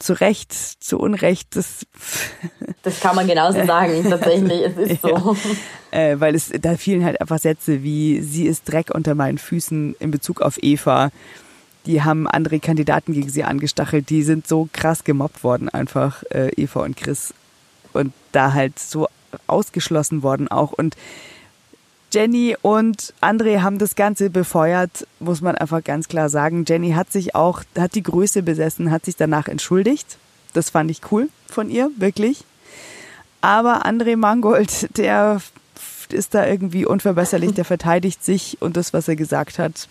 zu 0.04 0.20
Recht, 0.20 0.54
zu 0.54 1.00
Unrecht, 1.00 1.56
das. 1.56 1.86
Das 2.84 3.00
kann 3.00 3.16
man 3.16 3.28
genauso 3.28 3.66
sagen, 3.66 4.04
tatsächlich. 4.10 4.62
Es 4.62 4.78
ist 4.78 5.02
so. 5.02 5.38
Ja, 5.94 6.00
äh, 6.00 6.20
weil 6.20 6.36
es, 6.36 6.52
da 6.60 6.76
fielen 6.76 7.06
halt 7.06 7.22
einfach 7.22 7.40
Sätze 7.40 7.82
wie, 7.82 8.20
sie 8.22 8.46
ist 8.46 8.70
Dreck 8.70 8.94
unter 8.94 9.16
meinen 9.16 9.38
Füßen 9.38 9.96
in 10.00 10.12
Bezug 10.12 10.42
auf 10.42 10.62
Eva. 10.62 11.10
Die 11.86 12.02
haben 12.02 12.28
andere 12.28 12.60
Kandidaten 12.60 13.14
gegen 13.14 13.30
sie 13.30 13.46
angestachelt, 13.46 14.10
die 14.10 14.24
sind 14.24 14.48
so 14.48 14.68
krass 14.74 15.06
gemobbt 15.06 15.46
worden, 15.46 15.70
einfach, 15.70 16.24
äh, 16.32 16.50
Eva 16.58 16.82
und 16.82 16.98
Chris. 16.98 17.34
Und 17.94 18.12
da 18.34 18.54
halt 18.54 18.80
so 18.80 19.08
ausgeschlossen 19.48 20.24
worden 20.24 20.50
auch. 20.50 20.74
Und 20.74 20.98
Jenny 22.14 22.56
und 22.62 23.12
André 23.22 23.62
haben 23.62 23.80
das 23.80 23.96
Ganze 23.96 24.30
befeuert, 24.30 25.08
muss 25.20 25.42
man 25.42 25.56
einfach 25.56 25.84
ganz 25.84 26.08
klar 26.08 26.30
sagen. 26.30 26.64
Jenny 26.68 26.92
hat 26.92 27.12
sich 27.12 27.34
auch, 27.34 27.64
hat 27.76 27.96
die 27.96 28.04
Größe 28.04 28.44
besessen, 28.44 28.92
hat 28.92 29.06
sich 29.06 29.16
danach 29.16 29.48
entschuldigt. 29.48 30.20
Das 30.54 30.70
fand 30.70 30.92
ich 30.92 31.02
cool 31.12 31.30
von 31.48 31.72
ihr, 31.72 31.90
wirklich. 31.98 32.44
Aber 33.42 33.84
André 33.88 34.16
Mangold, 34.16 34.96
der 34.98 35.42
ist 36.10 36.36
da 36.36 36.46
irgendwie 36.46 36.86
unverbesserlich, 36.86 37.56
der 37.56 37.66
verteidigt 37.66 38.24
sich 38.24 38.62
und 38.62 38.78
das, 38.78 38.94
was 38.94 39.08
er 39.08 39.16
gesagt 39.16 39.58
hat. 39.58 39.88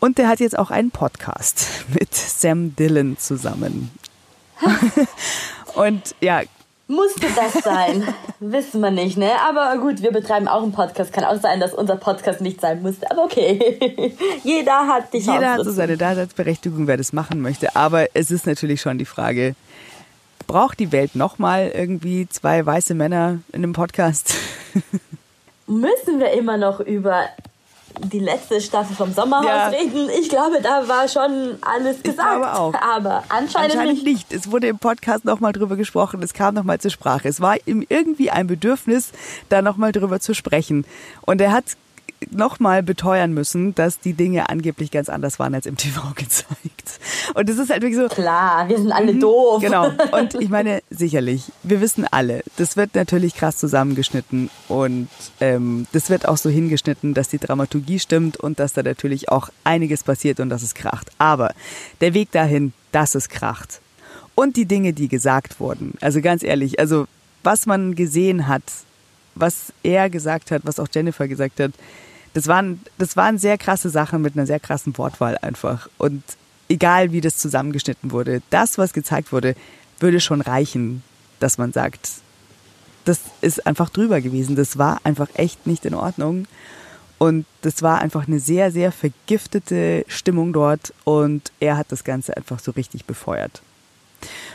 Und 0.00 0.16
der 0.16 0.28
hat 0.28 0.40
jetzt 0.40 0.58
auch 0.58 0.70
einen 0.70 0.90
Podcast 0.90 1.66
mit 1.88 2.14
Sam 2.14 2.74
Dillon 2.76 3.18
zusammen. 3.18 3.90
und 5.74 6.14
ja, 6.22 6.42
musste 6.86 7.26
das 7.34 7.64
sein? 7.64 8.06
Wissen 8.40 8.80
wir 8.80 8.90
nicht, 8.90 9.16
ne? 9.16 9.32
Aber 9.40 9.78
gut, 9.78 10.02
wir 10.02 10.12
betreiben 10.12 10.48
auch 10.48 10.62
einen 10.62 10.72
Podcast. 10.72 11.12
Kann 11.12 11.24
auch 11.24 11.40
sein, 11.40 11.60
dass 11.60 11.72
unser 11.72 11.96
Podcast 11.96 12.40
nicht 12.40 12.60
sein 12.60 12.82
musste. 12.82 13.10
Aber 13.10 13.24
okay. 13.24 14.14
Jeder 14.44 14.86
hat 14.86 15.12
die 15.12 15.18
Chance. 15.18 15.32
Jeder 15.32 15.52
hat 15.52 15.64
so 15.64 15.70
seine 15.70 15.96
Daseinsberechtigung, 15.96 16.86
wer 16.86 16.96
das 16.96 17.12
machen 17.12 17.40
möchte. 17.40 17.74
Aber 17.76 18.08
es 18.14 18.30
ist 18.30 18.46
natürlich 18.46 18.80
schon 18.80 18.98
die 18.98 19.04
Frage, 19.04 19.54
braucht 20.46 20.78
die 20.78 20.92
Welt 20.92 21.14
nochmal 21.14 21.72
irgendwie 21.74 22.28
zwei 22.28 22.64
weiße 22.64 22.94
Männer 22.94 23.38
in 23.52 23.62
einem 23.62 23.72
Podcast? 23.72 24.34
Müssen 25.66 26.20
wir 26.20 26.32
immer 26.32 26.58
noch 26.58 26.80
über 26.80 27.24
die 28.00 28.18
letzte 28.18 28.60
Staffel 28.60 28.96
vom 28.96 29.12
Sommerhaus 29.12 29.46
ja. 29.46 29.68
reden. 29.68 30.08
Ich 30.20 30.28
glaube, 30.28 30.60
da 30.62 30.88
war 30.88 31.08
schon 31.08 31.58
alles 31.62 32.02
gesagt. 32.02 32.08
Ich 32.08 32.16
glaube 32.16 32.52
auch. 32.52 32.74
Aber 32.74 33.24
anscheinend, 33.28 33.76
anscheinend 33.76 34.04
nicht. 34.04 34.30
nicht. 34.30 34.32
Es 34.32 34.50
wurde 34.50 34.66
im 34.66 34.78
Podcast 34.78 35.24
nochmal 35.24 35.52
drüber 35.52 35.76
gesprochen. 35.76 36.22
Es 36.22 36.34
kam 36.34 36.54
nochmal 36.54 36.80
zur 36.80 36.90
Sprache. 36.90 37.28
Es 37.28 37.40
war 37.40 37.56
ihm 37.66 37.84
irgendwie 37.88 38.30
ein 38.30 38.46
Bedürfnis, 38.46 39.12
da 39.48 39.62
nochmal 39.62 39.92
drüber 39.92 40.20
zu 40.20 40.34
sprechen. 40.34 40.84
Und 41.22 41.40
er 41.40 41.52
hat 41.52 41.64
nochmal 42.30 42.82
beteuern 42.82 43.32
müssen, 43.32 43.74
dass 43.74 44.00
die 44.00 44.12
Dinge 44.12 44.48
angeblich 44.48 44.90
ganz 44.90 45.08
anders 45.08 45.38
waren 45.38 45.54
als 45.54 45.66
im 45.66 45.76
TV 45.76 46.00
gezeigt. 46.14 47.00
Und 47.34 47.48
es 47.48 47.58
ist 47.58 47.70
halt 47.70 47.82
wirklich 47.82 48.00
so. 48.00 48.08
Klar, 48.08 48.68
wir 48.68 48.78
sind 48.78 48.92
alle 48.92 49.12
mhm, 49.12 49.20
doof. 49.20 49.62
Genau. 49.62 49.90
Und 50.12 50.34
ich 50.40 50.48
meine, 50.48 50.82
sicherlich, 50.90 51.52
wir 51.62 51.80
wissen 51.80 52.06
alle, 52.10 52.42
das 52.56 52.76
wird 52.76 52.94
natürlich 52.94 53.34
krass 53.34 53.56
zusammengeschnitten 53.56 54.50
und 54.68 55.08
ähm, 55.40 55.86
das 55.92 56.10
wird 56.10 56.28
auch 56.28 56.36
so 56.36 56.50
hingeschnitten, 56.50 57.14
dass 57.14 57.28
die 57.28 57.38
Dramaturgie 57.38 57.98
stimmt 57.98 58.36
und 58.36 58.58
dass 58.60 58.72
da 58.72 58.82
natürlich 58.82 59.28
auch 59.28 59.50
einiges 59.64 60.02
passiert 60.02 60.40
und 60.40 60.50
dass 60.50 60.62
es 60.62 60.74
kracht. 60.74 61.10
Aber 61.18 61.52
der 62.00 62.14
Weg 62.14 62.30
dahin, 62.32 62.72
dass 62.92 63.14
es 63.14 63.28
kracht 63.28 63.80
und 64.34 64.56
die 64.56 64.66
Dinge, 64.66 64.92
die 64.92 65.08
gesagt 65.08 65.60
wurden, 65.60 65.94
also 66.00 66.20
ganz 66.20 66.42
ehrlich, 66.42 66.78
also 66.78 67.06
was 67.42 67.66
man 67.66 67.94
gesehen 67.94 68.48
hat, 68.48 68.62
was 69.34 69.72
er 69.82 70.10
gesagt 70.10 70.50
hat, 70.50 70.62
was 70.64 70.78
auch 70.78 70.88
Jennifer 70.92 71.28
gesagt 71.28 71.60
hat, 71.60 71.72
das 72.34 72.48
waren, 72.48 72.80
das 72.98 73.16
waren 73.16 73.38
sehr 73.38 73.56
krasse 73.56 73.88
Sachen 73.88 74.20
mit 74.20 74.36
einer 74.36 74.46
sehr 74.46 74.60
krassen 74.60 74.96
Wortwahl 74.98 75.38
einfach. 75.38 75.88
Und 75.98 76.22
egal 76.68 77.12
wie 77.12 77.20
das 77.20 77.38
zusammengeschnitten 77.38 78.10
wurde, 78.10 78.42
das, 78.50 78.76
was 78.76 78.92
gezeigt 78.92 79.32
wurde, 79.32 79.54
würde 80.00 80.20
schon 80.20 80.40
reichen, 80.40 81.02
dass 81.40 81.58
man 81.58 81.72
sagt, 81.72 82.10
das 83.04 83.20
ist 83.40 83.66
einfach 83.66 83.88
drüber 83.90 84.20
gewesen. 84.20 84.56
Das 84.56 84.78
war 84.78 85.00
einfach 85.04 85.28
echt 85.34 85.66
nicht 85.66 85.84
in 85.84 85.94
Ordnung. 85.94 86.46
Und 87.18 87.46
das 87.62 87.82
war 87.82 88.00
einfach 88.00 88.26
eine 88.26 88.40
sehr, 88.40 88.72
sehr 88.72 88.90
vergiftete 88.90 90.04
Stimmung 90.08 90.52
dort. 90.52 90.92
Und 91.04 91.52
er 91.60 91.76
hat 91.76 91.92
das 91.92 92.02
Ganze 92.02 92.36
einfach 92.36 92.58
so 92.58 92.72
richtig 92.72 93.04
befeuert. 93.04 93.62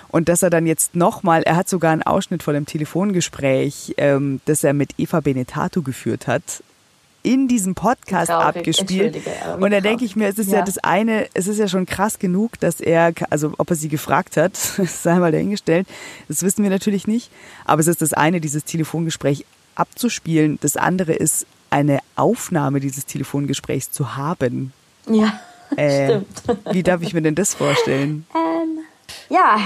Und 0.10 0.28
dass 0.28 0.42
er 0.42 0.50
dann 0.50 0.66
jetzt 0.66 0.96
nochmal, 0.96 1.44
er 1.44 1.56
hat 1.56 1.70
sogar 1.70 1.92
einen 1.92 2.04
Ausschnitt 2.04 2.42
von 2.44 2.56
dem 2.56 2.66
Telefongespräch, 2.66 3.94
ähm, 3.98 4.42
das 4.46 4.64
er 4.64 4.74
mit 4.74 4.96
Eva 4.98 5.20
Benetato 5.20 5.84
geführt 5.84 6.28
hat, 6.28 6.64
in 7.24 7.48
diesem 7.48 7.76
Podcast 7.76 8.30
Traurig. 8.30 8.58
abgespielt. 8.58 9.18
Und 9.60 9.72
da 9.72 9.82
denke 9.82 10.06
ich 10.06 10.16
mir, 10.16 10.28
es 10.28 10.40
ist 10.40 10.52
ja. 10.52 10.60
ja. 10.60 10.66
das 10.66 10.78
eine, 10.80 11.28
es 11.34 11.48
ist 11.48 11.58
ja 11.58 11.68
schon 11.68 11.86
krass 11.86 12.20
genug, 12.20 12.60
dass 12.60 12.80
er, 12.80 13.14
also 13.30 13.54
ob 13.58 13.70
er 13.70 13.76
sie 13.76 13.90
gefragt 13.90 14.38
hat, 14.38 14.56
sei 14.58 15.16
mal 15.16 15.32
dahingestellt, 15.32 15.88
das 16.28 16.44
wissen 16.44 16.64
wir 16.64 16.70
natürlich 16.70 17.08
nicht. 17.08 17.30
Aber 17.66 17.82
es 17.82 17.88
ist 17.88 18.02
das 18.02 18.14
eine, 18.14 18.40
dieses 18.42 18.64
Telefongespräch 18.64 19.46
abzuspielen. 19.76 20.60
Das 20.62 20.78
andere 20.78 21.14
ist, 21.14 21.46
eine 21.70 22.00
Aufnahme 22.16 22.80
dieses 22.80 23.06
Telefongesprächs 23.06 23.92
zu 23.92 24.16
haben. 24.16 24.74
Ja, 25.08 25.40
äh, 25.76 26.06
stimmt. 26.06 26.64
Wie 26.72 26.84
darf 26.84 27.02
ich 27.02 27.14
mir 27.14 27.22
denn 27.22 27.36
das 27.36 27.54
vorstellen? 27.54 28.26
Ähm, 28.36 28.80
ja, 29.30 29.60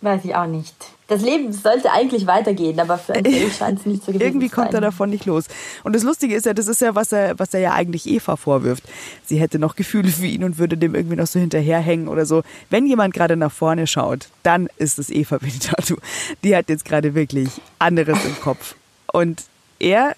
weiß 0.00 0.24
ich 0.24 0.34
auch 0.34 0.46
nicht 0.46 0.74
das 1.08 1.22
Leben 1.22 1.52
sollte 1.52 1.92
eigentlich 1.92 2.26
weitergehen, 2.26 2.80
aber 2.80 2.98
für 2.98 3.14
André 3.14 3.50
scheint 3.56 3.80
es 3.80 3.86
nicht 3.86 4.04
so 4.04 4.12
gewesen 4.12 4.26
Irgendwie 4.26 4.48
kommt 4.48 4.74
er 4.74 4.80
davon 4.80 5.10
nicht 5.10 5.24
los. 5.24 5.44
Und 5.84 5.94
das 5.94 6.02
Lustige 6.02 6.34
ist 6.34 6.46
ja, 6.46 6.54
das 6.54 6.66
ist 6.66 6.80
ja, 6.80 6.94
was 6.94 7.12
er, 7.12 7.38
was 7.38 7.54
er 7.54 7.60
ja 7.60 7.72
eigentlich 7.74 8.06
Eva 8.06 8.36
vorwirft. 8.36 8.82
Sie 9.24 9.38
hätte 9.38 9.58
noch 9.58 9.76
Gefühle 9.76 10.08
für 10.08 10.26
ihn 10.26 10.42
und 10.42 10.58
würde 10.58 10.76
dem 10.76 10.94
irgendwie 10.94 11.16
noch 11.16 11.28
so 11.28 11.38
hinterherhängen 11.38 12.08
oder 12.08 12.26
so. 12.26 12.42
Wenn 12.70 12.86
jemand 12.86 13.14
gerade 13.14 13.36
nach 13.36 13.52
vorne 13.52 13.86
schaut, 13.86 14.28
dann 14.42 14.68
ist 14.78 14.98
es 14.98 15.10
Eva 15.10 15.38
Benedatu. 15.40 15.96
Die 16.42 16.56
hat 16.56 16.68
jetzt 16.68 16.84
gerade 16.84 17.14
wirklich 17.14 17.50
anderes 17.78 18.18
im 18.24 18.40
Kopf. 18.40 18.74
Und 19.12 19.44
er 19.78 20.16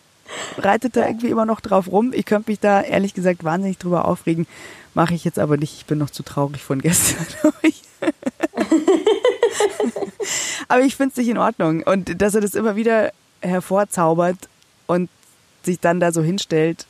reitet 0.56 0.96
da 0.96 1.06
irgendwie 1.06 1.28
immer 1.28 1.44
noch 1.44 1.60
drauf 1.60 1.90
rum. 1.90 2.12
Ich 2.14 2.24
könnte 2.24 2.50
mich 2.50 2.60
da 2.60 2.80
ehrlich 2.80 3.12
gesagt 3.12 3.44
wahnsinnig 3.44 3.76
drüber 3.76 4.06
aufregen. 4.06 4.46
Mache 4.94 5.14
ich 5.14 5.24
jetzt 5.24 5.38
aber 5.38 5.58
nicht. 5.58 5.74
Ich 5.74 5.84
bin 5.84 5.98
noch 5.98 6.10
zu 6.10 6.22
traurig 6.22 6.62
von 6.62 6.80
gestern. 6.80 7.26
Aber 10.68 10.82
ich 10.82 10.96
finde 10.96 11.12
es 11.12 11.16
nicht 11.16 11.28
in 11.28 11.38
Ordnung. 11.38 11.82
Und 11.82 12.20
dass 12.20 12.34
er 12.34 12.40
das 12.40 12.54
immer 12.54 12.76
wieder 12.76 13.12
hervorzaubert 13.40 14.48
und 14.86 15.08
sich 15.62 15.80
dann 15.80 16.00
da 16.00 16.12
so 16.12 16.22
hinstellt. 16.22 16.86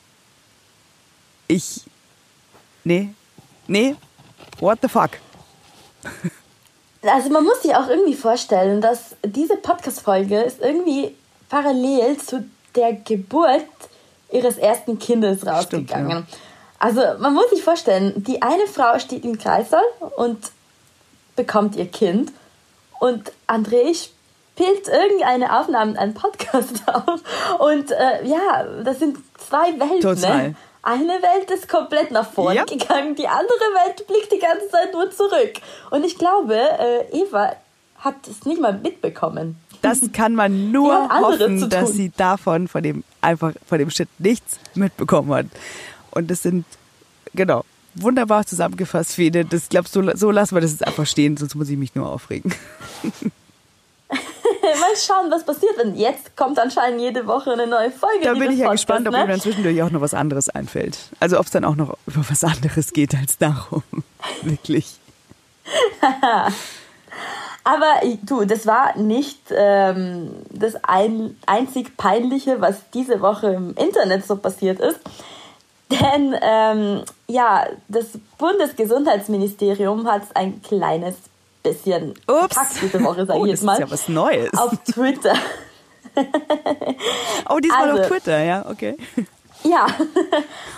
Ich. 1.46 1.82
Nee. 2.84 3.10
Nee. 3.66 3.96
What 4.60 4.78
the 4.82 4.88
fuck? 4.88 5.10
Also 7.02 7.30
man 7.30 7.44
muss 7.44 7.62
sich 7.62 7.74
auch 7.76 7.88
irgendwie 7.88 8.14
vorstellen, 8.14 8.80
dass 8.80 9.14
diese 9.24 9.56
Podcast-Folge 9.56 10.40
ist 10.40 10.60
irgendwie 10.60 11.14
parallel 11.48 12.16
zu 12.18 12.44
der 12.74 12.92
Geburt 12.92 13.64
ihres 14.32 14.58
ersten 14.58 14.98
Kindes 14.98 15.46
rausgegangen. 15.46 16.10
Stimmt, 16.10 16.30
ja. 16.30 16.38
Also 16.80 17.00
man 17.20 17.34
muss 17.34 17.50
sich 17.50 17.62
vorstellen, 17.62 18.12
die 18.16 18.42
eine 18.42 18.66
Frau 18.66 18.98
steht 18.98 19.24
im 19.24 19.38
Kreißsaal 19.38 19.82
und 20.16 20.50
bekommt 21.36 21.76
ihr 21.76 21.86
Kind 21.86 22.32
und 22.98 23.32
André 23.46 23.94
spielt 23.94 24.88
irgendeine 24.88 25.58
Aufnahme, 25.58 25.98
einen 25.98 26.14
Podcast 26.14 26.82
auf. 26.86 27.20
Und 27.58 27.90
äh, 27.90 28.26
ja, 28.26 28.64
das 28.84 28.98
sind 28.98 29.18
zwei 29.38 29.78
Welten. 29.78 29.96
Ne? 29.96 30.00
Total. 30.00 30.48
Ne? 30.48 30.56
Eine 30.82 31.20
Welt 31.22 31.50
ist 31.50 31.68
komplett 31.68 32.10
nach 32.10 32.30
vorne 32.30 32.56
ja. 32.56 32.64
gegangen, 32.64 33.14
die 33.14 33.28
andere 33.28 33.46
Welt 33.84 34.06
blickt 34.06 34.32
die 34.32 34.38
ganze 34.38 34.68
Zeit 34.70 34.92
nur 34.92 35.10
zurück. 35.10 35.54
Und 35.90 36.04
ich 36.04 36.16
glaube, 36.16 36.54
äh, 36.54 37.04
Eva 37.12 37.54
hat 37.98 38.14
es 38.28 38.46
nicht 38.46 38.60
mal 38.60 38.72
mitbekommen. 38.72 39.56
Das 39.82 40.00
kann 40.12 40.34
man 40.34 40.70
nur 40.72 41.08
hoffen, 41.20 41.68
dass 41.68 41.92
sie 41.92 42.10
davon, 42.16 42.68
von 42.68 42.82
dem, 42.82 43.04
einfach 43.20 43.52
von 43.66 43.78
dem 43.78 43.90
Shit 43.90 44.08
nichts 44.18 44.58
mitbekommen 44.74 45.32
hat. 45.34 45.46
Und 46.12 46.30
das 46.30 46.42
sind, 46.42 46.64
genau, 47.34 47.64
wunderbar 48.02 48.46
zusammengefasst, 48.46 49.14
Fede. 49.14 49.44
Das 49.44 49.68
glaubst 49.68 49.92
so, 49.92 50.02
so 50.14 50.30
lassen 50.30 50.54
wir 50.56 50.60
das 50.60 50.72
jetzt 50.72 50.86
einfach 50.86 51.06
stehen, 51.06 51.36
sonst 51.36 51.54
muss 51.54 51.68
ich 51.68 51.76
mich 51.76 51.94
nur 51.94 52.08
aufregen. 52.08 52.54
Mal 54.10 54.96
schauen, 54.96 55.30
was 55.30 55.44
passiert, 55.44 55.78
denn 55.78 55.96
jetzt 55.96 56.36
kommt 56.36 56.58
anscheinend 56.58 57.00
jede 57.00 57.26
Woche 57.26 57.52
eine 57.52 57.66
neue 57.66 57.90
Folge. 57.90 58.24
Da 58.24 58.34
bin 58.34 58.50
ich 58.52 58.58
ja 58.58 58.66
Podcast, 58.66 58.86
gespannt, 58.86 59.08
ob 59.08 59.14
ne? 59.14 59.20
mir 59.22 59.26
dann 59.28 59.40
zwischendurch 59.40 59.82
auch 59.82 59.90
noch 59.90 60.00
was 60.00 60.14
anderes 60.14 60.48
einfällt. 60.48 60.98
Also 61.20 61.38
ob 61.38 61.46
es 61.46 61.52
dann 61.52 61.64
auch 61.64 61.76
noch 61.76 61.96
über 62.06 62.24
was 62.28 62.44
anderes 62.44 62.92
geht 62.92 63.14
als 63.14 63.38
darum. 63.38 63.82
Wirklich. 64.42 64.96
Aber 67.64 68.00
du, 68.22 68.44
das 68.44 68.66
war 68.66 68.96
nicht 68.96 69.40
ähm, 69.50 70.30
das 70.50 70.76
ein, 70.84 71.36
einzig 71.46 71.96
Peinliche, 71.96 72.60
was 72.60 72.88
diese 72.94 73.20
Woche 73.20 73.48
im 73.48 73.74
Internet 73.74 74.26
so 74.26 74.36
passiert 74.36 74.80
ist. 74.80 75.00
Denn 75.90 76.34
ähm, 76.42 77.02
ja, 77.28 77.66
das 77.88 78.06
Bundesgesundheitsministerium 78.36 80.06
hat 80.06 80.22
ein 80.34 80.60
kleines 80.62 81.14
bisschen 81.62 82.14
Ups. 82.26 82.56
diese 82.80 83.02
Woche, 83.02 83.24
sag 83.26 83.36
oh, 83.36 83.44
ich 83.46 83.52
das 83.52 83.60
jetzt 83.60 83.66
mal. 83.66 83.72
ist 83.74 83.80
ja 83.80 83.90
was 83.90 84.08
Neues. 84.08 84.52
Auf 84.56 84.72
Twitter. 84.84 85.34
oh, 87.48 87.58
diesmal 87.58 87.90
Also- 87.90 88.02
auf 88.02 88.08
Twitter, 88.08 88.42
ja, 88.42 88.66
okay. 88.68 88.96
Ja, 89.64 89.86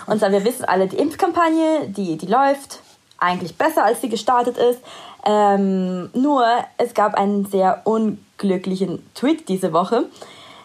und 0.07 0.17
zwar, 0.19 0.31
wir 0.31 0.43
wissen 0.43 0.65
alle, 0.65 0.87
die 0.87 0.97
Impfkampagne, 0.97 1.87
die, 1.87 2.17
die 2.17 2.25
läuft 2.25 2.79
eigentlich 3.19 3.55
besser, 3.55 3.85
als 3.85 4.01
sie 4.01 4.09
gestartet 4.09 4.57
ist. 4.57 4.79
Ähm, 5.23 6.09
nur, 6.13 6.43
es 6.77 6.95
gab 6.95 7.13
einen 7.13 7.45
sehr 7.45 7.81
unglücklichen 7.83 9.07
Tweet 9.13 9.47
diese 9.49 9.71
Woche. 9.71 10.05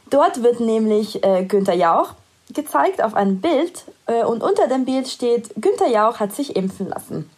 Dort 0.09 0.43
wird 0.43 0.61
nämlich 0.61 1.23
äh, 1.25 1.45
Günther 1.45 1.75
Jauch 1.75 2.15
gezeigt 2.55 3.03
auf 3.03 3.15
einem 3.15 3.41
Bild 3.43 3.85
und 4.07 4.43
unter 4.43 4.69
dem 4.69 4.85
Bild 4.85 5.09
steht, 5.09 5.51
Günther 5.57 5.89
Jauch 5.89 6.21
hat 6.21 6.33
sich 6.33 6.57
impfen 6.57 6.89
lassen. 6.89 7.31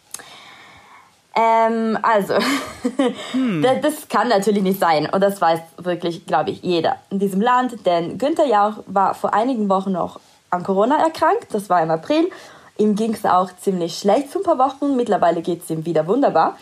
Ähm, 1.35 1.97
also, 2.01 2.33
das, 3.61 3.81
das 3.81 4.07
kann 4.09 4.27
natürlich 4.27 4.63
nicht 4.63 4.79
sein. 4.79 5.09
Und 5.09 5.21
das 5.21 5.39
weiß 5.39 5.59
wirklich, 5.77 6.25
glaube 6.25 6.51
ich, 6.51 6.61
jeder 6.63 6.97
in 7.09 7.19
diesem 7.19 7.41
Land. 7.41 7.85
Denn 7.85 8.17
Günther 8.17 8.45
Jauch 8.45 8.83
war 8.87 9.13
vor 9.13 9.33
einigen 9.33 9.69
Wochen 9.69 9.91
noch 9.91 10.19
an 10.49 10.63
Corona 10.63 10.97
erkrankt. 10.97 11.47
Das 11.51 11.69
war 11.69 11.81
im 11.81 11.91
April. 11.91 12.29
Ihm 12.77 12.95
ging 12.95 13.13
es 13.13 13.25
auch 13.25 13.49
ziemlich 13.61 13.97
schlecht 13.99 14.29
für 14.29 14.39
ein 14.39 14.43
paar 14.43 14.57
Wochen. 14.57 14.95
Mittlerweile 14.95 15.41
geht 15.41 15.63
es 15.63 15.69
ihm 15.69 15.85
wieder 15.85 16.07
wunderbar. 16.07 16.57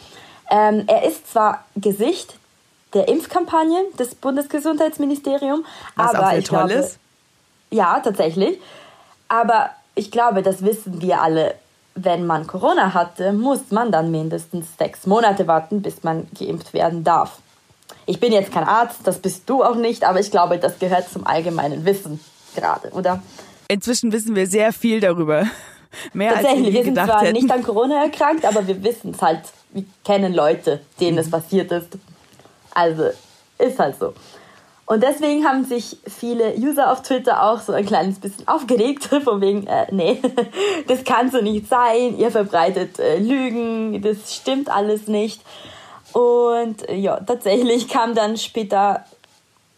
Ähm, 0.49 0.83
er 0.87 1.03
ist 1.03 1.31
zwar 1.31 1.65
Gesicht 1.75 2.35
der 2.93 3.07
Impfkampagne 3.07 3.83
des 3.99 4.15
Bundesgesundheitsministeriums, 4.15 5.65
Was 5.95 6.15
aber 6.15 6.25
auch 6.25 6.29
sehr 6.29 6.39
ich 6.39 6.45
toll 6.45 6.67
glaube, 6.67 6.73
ist. 6.73 6.99
ja, 7.69 7.99
tatsächlich. 7.99 8.59
Aber 9.27 9.69
ich 9.97 10.11
glaube, 10.11 10.41
das 10.43 10.63
wissen 10.63 11.01
wir 11.01 11.21
alle. 11.21 11.55
Wenn 11.99 12.27
man 12.27 12.45
Corona 12.45 12.93
hatte, 12.93 13.33
muss 13.33 13.71
man 13.71 13.91
dann 13.91 14.11
mindestens 14.11 14.67
sechs 14.77 15.07
Monate 15.07 15.47
warten, 15.47 15.81
bis 15.81 16.03
man 16.03 16.27
geimpft 16.37 16.73
werden 16.73 17.03
darf. 17.03 17.39
Ich 18.05 18.19
bin 18.19 18.31
jetzt 18.31 18.51
kein 18.51 18.63
Arzt, 18.65 18.99
das 19.05 19.17
bist 19.19 19.49
du 19.49 19.63
auch 19.63 19.75
nicht, 19.75 20.03
aber 20.03 20.19
ich 20.19 20.29
glaube, 20.29 20.59
das 20.59 20.77
gehört 20.77 21.09
zum 21.09 21.25
allgemeinen 21.25 21.85
Wissen 21.85 22.19
gerade, 22.55 22.89
oder? 22.91 23.21
Inzwischen 23.67 24.11
wissen 24.11 24.35
wir 24.35 24.45
sehr 24.47 24.71
viel 24.73 24.99
darüber. 24.99 25.45
Mehr 26.13 26.29
als 26.35 26.41
wir 26.41 26.47
Tatsächlich, 26.49 26.73
wir 26.75 26.83
sind 26.83 26.95
zwar 26.95 27.21
hätten. 27.21 27.33
nicht 27.33 27.51
an 27.51 27.63
Corona 27.63 28.03
erkrankt, 28.03 28.45
aber 28.45 28.67
wir 28.67 28.83
wissen 28.83 29.11
es 29.11 29.21
halt. 29.21 29.41
Wir 29.71 29.83
kennen 30.05 30.33
Leute, 30.33 30.81
denen 30.99 31.13
Mhm. 31.13 31.19
es 31.21 31.31
passiert 31.31 31.71
ist. 31.71 31.89
Also, 32.75 33.09
ist 33.57 33.79
halt 33.79 33.97
so. 33.99 34.13
Und 34.87 35.03
deswegen 35.03 35.43
haben 35.43 35.65
sich 35.65 35.97
viele 36.07 36.55
User 36.55 36.93
auf 36.93 37.01
Twitter 37.01 37.43
auch 37.43 37.59
so 37.59 37.73
ein 37.73 37.85
kleines 37.85 38.19
bisschen 38.19 38.47
aufgeregt, 38.47 39.03
von 39.23 39.41
wegen, 39.41 39.67
äh, 39.67 39.85
nee, 39.91 40.21
das 40.87 41.03
kann 41.03 41.29
so 41.29 41.41
nicht 41.41 41.67
sein, 41.67 42.17
ihr 42.17 42.31
verbreitet 42.31 42.97
äh, 42.97 43.19
Lügen, 43.19 44.01
das 44.01 44.33
stimmt 44.33 44.69
alles 44.71 45.07
nicht. 45.07 45.41
Und 46.13 46.87
äh, 46.87 46.95
ja, 46.95 47.19
tatsächlich 47.19 47.87
kam 47.89 48.15
dann 48.15 48.37
später 48.37 49.03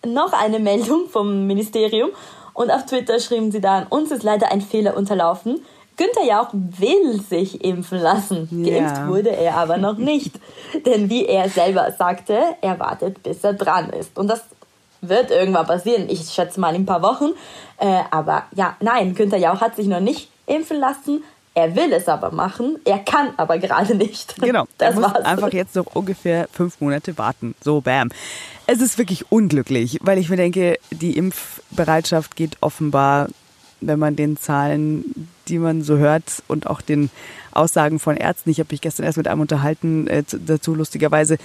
noch 0.05 0.31
eine 0.31 0.59
Meldung 0.59 1.09
vom 1.09 1.47
Ministerium 1.47 2.11
und 2.53 2.69
auf 2.69 2.85
Twitter 2.85 3.19
schrieben 3.19 3.51
sie 3.51 3.61
dann, 3.61 3.87
uns 3.87 4.11
ist 4.11 4.21
leider 4.21 4.51
ein 4.51 4.61
Fehler 4.61 4.95
unterlaufen. 4.95 5.59
Günther 5.97 6.23
Jauch 6.23 6.49
will 6.53 7.19
sich 7.19 7.65
impfen 7.65 7.99
lassen. 7.99 8.47
Geimpft 8.63 9.07
wurde 9.07 9.31
er 9.31 9.55
aber 9.55 9.77
noch 9.77 9.97
nicht. 9.97 10.33
Denn 10.85 11.09
wie 11.09 11.25
er 11.25 11.49
selber 11.49 11.91
sagte, 11.91 12.39
er 12.61 12.79
wartet, 12.79 13.21
bis 13.21 13.43
er 13.43 13.53
dran 13.53 13.89
ist. 13.89 14.17
Und 14.17 14.29
das 14.29 14.43
wird 15.01 15.31
irgendwann 15.31 15.65
passieren. 15.67 16.09
Ich 16.09 16.29
schätze 16.29 16.59
mal 16.59 16.75
in 16.75 16.81
ein 16.83 16.85
paar 16.85 17.01
Wochen. 17.01 17.31
Äh, 17.77 18.01
aber 18.11 18.43
ja, 18.55 18.75
nein, 18.81 19.15
Günther 19.15 19.37
Jauch 19.37 19.61
hat 19.61 19.75
sich 19.75 19.87
noch 19.87 19.99
nicht 20.01 20.29
impfen 20.45 20.77
lassen. 20.79 21.23
Er 21.55 21.75
will 21.75 21.91
es 21.93 22.07
aber 22.07 22.31
machen. 22.31 22.77
Er 22.85 22.99
kann 22.99 23.29
aber 23.37 23.57
gerade 23.57 23.95
nicht. 23.95 24.35
Genau, 24.41 24.63
er 24.63 24.67
das 24.77 24.95
muss 24.95 25.03
war's. 25.05 25.25
einfach 25.25 25.51
jetzt 25.51 25.75
noch 25.75 25.87
ungefähr 25.95 26.47
fünf 26.51 26.79
Monate 26.79 27.17
warten. 27.17 27.55
So, 27.61 27.81
bam. 27.81 28.09
Es 28.67 28.81
ist 28.81 28.97
wirklich 28.97 29.31
unglücklich, 29.31 29.97
weil 30.01 30.17
ich 30.19 30.29
mir 30.29 30.37
denke, 30.37 30.77
die 30.91 31.17
Impfbereitschaft 31.17 32.35
geht 32.35 32.57
offenbar, 32.61 33.27
wenn 33.81 33.97
man 33.99 34.15
den 34.15 34.37
Zahlen, 34.37 35.27
die 35.47 35.57
man 35.57 35.81
so 35.81 35.97
hört 35.97 36.43
und 36.47 36.67
auch 36.67 36.81
den 36.81 37.09
Aussagen 37.51 37.97
von 37.99 38.15
Ärzten, 38.17 38.49
ich 38.51 38.59
habe 38.59 38.67
mich 38.71 38.81
gestern 38.81 39.05
erst 39.05 39.17
mit 39.17 39.27
einem 39.27 39.41
unterhalten 39.41 40.07
äh, 40.07 40.23
zu- 40.25 40.39
dazu 40.39 40.75
lustigerweise, 40.75 41.37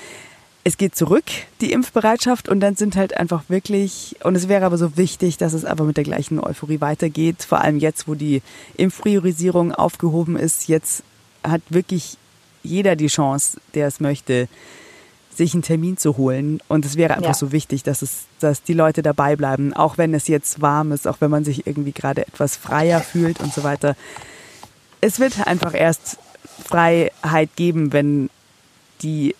es 0.67 0.79
geht 0.79 0.97
zurück, 0.97 1.25
die 1.61 1.73
Impfbereitschaft, 1.73 2.49
und 2.49 2.61
dann 2.61 2.75
sind 2.75 2.97
halt 2.97 3.17
einfach 3.17 3.45
wirklich, 3.49 4.17
und 4.25 4.35
es 4.35 4.49
wäre 4.49 4.65
aber 4.65 4.79
so 4.79 4.97
wichtig, 4.97 5.37
dass 5.37 5.53
es 5.53 5.65
einfach 5.67 5.85
mit 5.85 5.99
der 5.99 6.05
gleichen 6.05 6.41
Euphorie 6.41 6.81
weitergeht, 6.81 7.45
vor 7.45 7.61
allem 7.61 7.79
jetzt, 7.79 8.09
wo 8.09 8.15
die 8.15 8.41
Impfpriorisierung 8.77 9.73
aufgehoben 9.75 10.37
ist, 10.37 10.69
jetzt 10.69 11.03
hat 11.43 11.61
wirklich 11.69 12.17
jeder 12.63 12.97
die 12.97 13.09
Chance, 13.09 13.59
der 13.75 13.89
es 13.89 14.01
möchte, 14.01 14.49
sich 15.37 15.53
einen 15.53 15.63
Termin 15.63 15.99
zu 15.99 16.17
holen. 16.17 16.61
Und 16.69 16.87
es 16.87 16.97
wäre 16.97 17.15
einfach 17.15 17.31
Ja. 17.31 17.35
so 17.35 17.53
wichtig, 17.53 17.83
dass 17.83 18.01
es, 18.01 18.23
dass 18.41 18.63
die 18.63 18.73
Leute 18.73 19.03
dabei 19.03 19.37
bleiben, 19.37 19.75
auch 19.75 19.99
wenn 19.99 20.15
es 20.15 20.29
jetzt 20.29 20.63
warm 20.63 20.93
ist, 20.93 21.07
auch 21.07 21.21
wenn 21.21 21.31
man 21.31 21.45
sich 21.45 21.67
irgendwie 21.67 21.93
gerade 21.93 22.27
etwas 22.27 22.57
freier 22.57 23.01
fühlt 23.01 23.41
und 23.41 23.53
so 23.53 23.65
weiter. 23.65 23.97
Es 25.03 25.19
wird 25.21 25.47
einfach 25.47 25.75
erst 25.75 26.19
Freiheit 26.65 27.51
geben, 27.57 27.93
wenn 27.93 28.31
die 29.03 29.35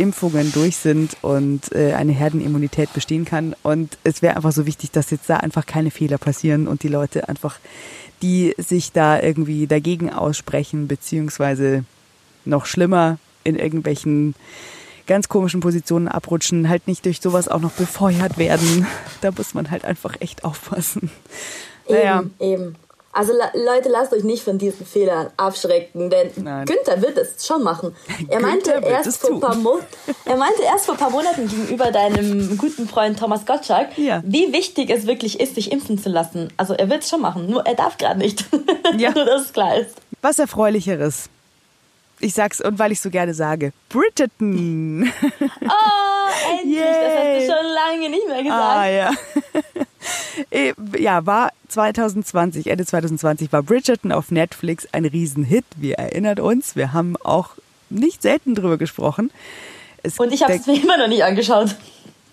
Impfungen 0.00 0.52
durch 0.52 0.76
sind 0.76 1.16
und 1.22 1.72
äh, 1.72 1.92
eine 1.92 2.12
Herdenimmunität 2.12 2.92
bestehen 2.94 3.24
kann. 3.24 3.54
Und 3.62 3.98
es 4.02 4.22
wäre 4.22 4.36
einfach 4.36 4.52
so 4.52 4.66
wichtig, 4.66 4.90
dass 4.90 5.10
jetzt 5.10 5.28
da 5.28 5.36
einfach 5.36 5.66
keine 5.66 5.90
Fehler 5.90 6.18
passieren 6.18 6.66
und 6.66 6.82
die 6.82 6.88
Leute 6.88 7.28
einfach, 7.28 7.58
die 8.22 8.54
sich 8.56 8.92
da 8.92 9.20
irgendwie 9.20 9.66
dagegen 9.66 10.10
aussprechen, 10.10 10.88
beziehungsweise 10.88 11.84
noch 12.44 12.66
schlimmer 12.66 13.18
in 13.44 13.56
irgendwelchen 13.56 14.34
ganz 15.06 15.28
komischen 15.28 15.60
Positionen 15.60 16.08
abrutschen, 16.08 16.68
halt 16.68 16.86
nicht 16.86 17.04
durch 17.04 17.20
sowas 17.20 17.48
auch 17.48 17.60
noch 17.60 17.72
befeuert 17.72 18.38
werden. 18.38 18.86
Da 19.20 19.30
muss 19.32 19.52
man 19.52 19.70
halt 19.70 19.84
einfach 19.84 20.16
echt 20.20 20.44
aufpassen. 20.44 21.10
Naja, 21.86 22.22
Eben, 22.38 22.62
eben. 22.62 22.76
Also 23.12 23.32
Leute, 23.54 23.88
lasst 23.88 24.12
euch 24.12 24.22
nicht 24.22 24.44
von 24.44 24.56
diesen 24.56 24.86
Fehlern 24.86 25.30
abschrecken, 25.36 26.10
denn 26.10 26.30
Nein. 26.36 26.64
Günther 26.64 27.02
wird 27.02 27.18
es 27.18 27.44
schon 27.44 27.64
machen. 27.64 27.96
Er 28.28 28.40
meinte, 28.40 28.70
erst 28.84 29.18
vor 29.20 29.30
ein 29.32 29.40
paar. 29.40 29.56
Mo 29.56 29.80
er 30.24 30.36
meinte 30.36 30.62
erst 30.62 30.86
vor 30.86 30.94
ein 30.94 31.00
paar 31.00 31.10
Monaten 31.10 31.48
gegenüber 31.48 31.90
deinem 31.90 32.56
guten 32.56 32.88
Freund 32.88 33.18
Thomas 33.18 33.44
Gottschalk, 33.46 33.98
Ja. 33.98 34.22
wie 34.24 34.52
wichtig 34.52 34.90
es 34.90 35.08
wirklich 35.08 35.40
ist, 35.40 35.56
sich 35.56 35.72
impfen 35.72 35.98
zu 36.00 36.08
lassen. 36.08 36.52
Also 36.56 36.74
er 36.74 36.88
wird 36.88 37.02
es 37.02 37.08
schon 37.10 37.20
machen, 37.20 37.50
nur 37.50 37.66
er 37.66 37.74
darf 37.74 37.98
gerade 37.98 38.18
nicht. 38.20 38.44
Ja. 38.96 39.10
nur 39.10 39.24
dass 39.24 39.42
es 39.46 39.52
klar 39.52 39.76
ist. 39.76 39.96
was 40.22 40.38
Erfreulicheres. 40.38 41.28
Ich 42.22 42.34
sag's, 42.34 42.60
und 42.60 42.78
weil 42.78 42.92
ich 42.92 43.00
so 43.00 43.08
gerne 43.10 43.32
sage, 43.34 43.72
Bridgerton. 43.88 45.10
Oh, 45.40 45.40
endlich! 46.60 46.78
Das 46.78 47.16
hast 47.16 47.24
Yay. 47.24 47.40
du 47.40 47.52
schon 47.52 47.66
lange 47.72 48.10
nicht 48.10 48.28
mehr 48.28 48.42
gesagt. 48.42 48.62
Ah, 48.62 48.88
ja. 48.88 49.10
Eh, 50.50 50.74
ja, 50.98 51.26
war 51.26 51.50
2020, 51.68 52.68
Ende 52.68 52.86
2020 52.86 53.52
war 53.52 53.62
Bridgerton 53.62 54.12
auf 54.12 54.30
Netflix 54.30 54.86
ein 54.92 55.04
Riesenhit. 55.04 55.64
Wir 55.76 55.96
erinnern 55.96 56.38
uns, 56.38 56.76
wir 56.76 56.92
haben 56.92 57.16
auch 57.16 57.50
nicht 57.88 58.22
selten 58.22 58.54
drüber 58.54 58.78
gesprochen. 58.78 59.30
Es, 60.02 60.18
Und 60.18 60.32
ich 60.32 60.42
habe 60.42 60.54
es 60.54 60.66
mir 60.66 60.82
immer 60.82 60.96
noch 60.96 61.08
nicht 61.08 61.24
angeschaut. 61.24 61.76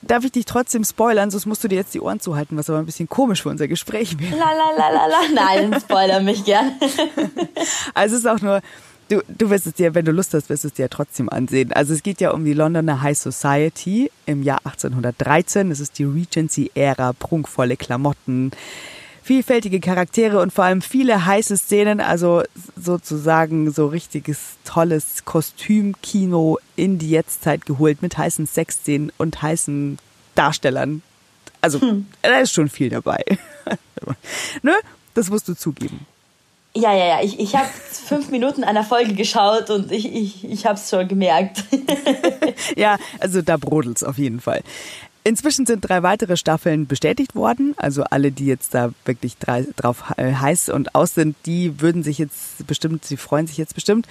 Darf 0.04 0.24
ich 0.24 0.32
dich 0.32 0.46
trotzdem 0.46 0.84
spoilern, 0.84 1.32
sonst 1.32 1.48
musst 1.48 1.64
du 1.64 1.68
dir 1.68 1.76
jetzt 1.76 1.94
die 1.94 2.00
Ohren 2.00 2.20
zuhalten, 2.20 2.56
was 2.56 2.70
aber 2.70 2.80
ein 2.80 2.86
bisschen 2.86 3.10
komisch 3.10 3.42
für 3.42 3.50
unser 3.50 3.68
Gespräch 3.68 4.18
wäre. 4.20 4.38
La 4.38 4.52
la 4.54 4.72
la 4.78 4.90
la 4.90 5.06
la. 5.08 5.18
Nein, 5.34 5.80
spoiler 5.82 6.22
mich 6.22 6.46
gern. 6.46 6.74
Also 7.94 8.16
es 8.16 8.22
ist 8.22 8.28
auch 8.28 8.40
nur, 8.40 8.62
du, 9.10 9.22
du 9.28 9.50
wirst 9.50 9.68
es 9.68 9.74
dir, 9.74 9.96
wenn 9.96 10.06
du 10.06 10.12
Lust 10.12 10.34
hast, 10.34 10.50
wirst 10.50 10.64
du 10.64 10.70
es 10.70 10.74
dir 10.74 10.90
trotzdem 10.90 11.30
ansehen. 11.30 11.72
Also 11.72 11.94
es 11.94 12.04
geht 12.04 12.22
ja 12.22 12.32
um 12.32 12.46
die 12.46 12.54
Londoner 12.54 13.02
High 13.02 13.18
Society 13.18 14.12
im 14.26 14.44
Jahr 14.44 14.60
1813. 14.66 15.72
Es 15.72 15.80
ist 15.80 16.00
die 16.00 16.04
Regency-Ära, 16.04 17.14
prunkvolle 17.14 17.78
Klamotten, 17.78 18.52
vielfältige 19.24 19.80
Charaktere 19.80 20.40
und 20.42 20.54
vor 20.54 20.66
allem 20.66 20.82
viele 20.82 21.26
heiße 21.26 21.58
Szenen, 21.58 22.00
also 22.00 22.44
sozusagen 22.76 23.72
so 23.72 23.88
richtiges 23.88 24.58
tolles 24.64 25.26
Kostümkino 25.26 26.60
in 26.76 26.98
die 26.98 27.10
Jetztzeit 27.10 27.66
geholt 27.66 28.02
mit 28.02 28.18
heißen 28.18 28.46
Sexszenen 28.46 29.12
und 29.18 29.42
heißen 29.42 29.98
Darstellern. 30.36 31.02
Also 31.60 31.80
da 32.22 32.40
ist 32.40 32.54
schon 32.54 32.70
viel 32.70 32.90
dabei. 32.90 33.24
ne? 34.62 34.76
Das 35.14 35.30
musst 35.30 35.48
du 35.50 35.56
zugeben. 35.56 36.06
Ja, 36.78 36.94
ja, 36.94 37.06
ja. 37.06 37.22
Ich, 37.24 37.40
ich 37.40 37.56
habe 37.56 37.68
fünf 37.92 38.30
Minuten 38.30 38.64
einer 38.64 38.84
Folge 38.84 39.14
geschaut 39.16 39.72
und 39.72 39.92
ich, 39.92 40.14
ich, 40.14 40.44
ich 40.44 40.66
habe 40.66 40.76
es 40.76 40.90
schon 40.90 41.08
gemerkt. 41.08 41.64
Ja, 42.76 42.98
also 43.20 43.42
da 43.42 43.56
brodelt's 43.58 44.04
auf 44.04 44.18
jeden 44.18 44.40
Fall. 44.42 44.62
Inzwischen 45.24 45.66
sind 45.66 45.82
drei 45.82 46.04
weitere 46.04 46.38
Staffeln 46.38 46.86
bestätigt 46.86 47.36
worden. 47.36 47.76
Also 47.78 48.04
alle, 48.04 48.32
die 48.32 48.46
jetzt 48.46 48.74
da 48.74 48.92
wirklich 49.06 49.38
drei, 49.38 49.66
drauf 49.76 50.14
äh, 50.18 50.34
heiß 50.34 50.70
und 50.70 50.94
aus 50.96 51.14
sind, 51.14 51.36
die 51.46 51.80
würden 51.82 52.04
sich 52.04 52.18
jetzt 52.18 52.68
bestimmt, 52.68 53.06
sie 53.06 53.18
freuen 53.18 53.48
sich 53.48 53.58
jetzt 53.58 53.74
bestimmt. 53.74 54.08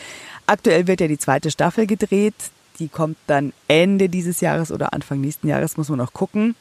Aktuell 0.46 0.86
wird 0.86 1.00
ja 1.00 1.08
die 1.08 1.18
zweite 1.18 1.50
Staffel 1.50 1.86
gedreht. 1.86 2.34
Die 2.78 2.88
kommt 2.88 3.16
dann 3.26 3.52
Ende 3.68 4.08
dieses 4.08 4.40
Jahres 4.40 4.72
oder 4.72 4.92
Anfang 4.92 5.20
nächsten 5.20 5.48
Jahres, 5.48 5.76
muss 5.76 5.88
man 5.88 5.98
noch 5.98 6.12
gucken. 6.12 6.54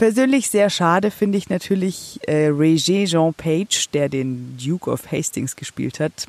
Persönlich 0.00 0.48
sehr 0.48 0.70
schade 0.70 1.10
finde 1.10 1.36
ich 1.36 1.50
natürlich 1.50 2.20
äh, 2.26 2.48
Regé 2.48 3.06
Jean 3.06 3.34
Page, 3.34 3.90
der 3.92 4.08
den 4.08 4.56
Duke 4.56 4.90
of 4.90 5.12
Hastings 5.12 5.56
gespielt 5.56 6.00
hat. 6.00 6.26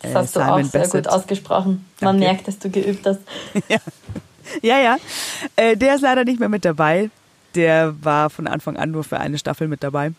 Das 0.00 0.14
hast 0.14 0.36
äh, 0.36 0.40
du 0.40 0.46
auch 0.46 0.62
sehr 0.62 0.80
Bassett. 0.80 1.04
gut 1.04 1.12
ausgesprochen. 1.12 1.84
Man 2.00 2.18
Danke. 2.18 2.20
merkt, 2.20 2.48
dass 2.48 2.58
du 2.58 2.70
geübt 2.70 3.04
hast. 3.04 3.20
ja, 3.68 3.78
ja. 4.62 4.80
ja. 4.80 4.96
Äh, 5.56 5.76
der 5.76 5.96
ist 5.96 6.00
leider 6.00 6.24
nicht 6.24 6.40
mehr 6.40 6.48
mit 6.48 6.64
dabei. 6.64 7.10
Der 7.54 7.94
war 8.02 8.30
von 8.30 8.46
Anfang 8.46 8.78
an 8.78 8.90
nur 8.90 9.04
für 9.04 9.20
eine 9.20 9.36
Staffel 9.36 9.68
mit 9.68 9.82
dabei. 9.82 10.12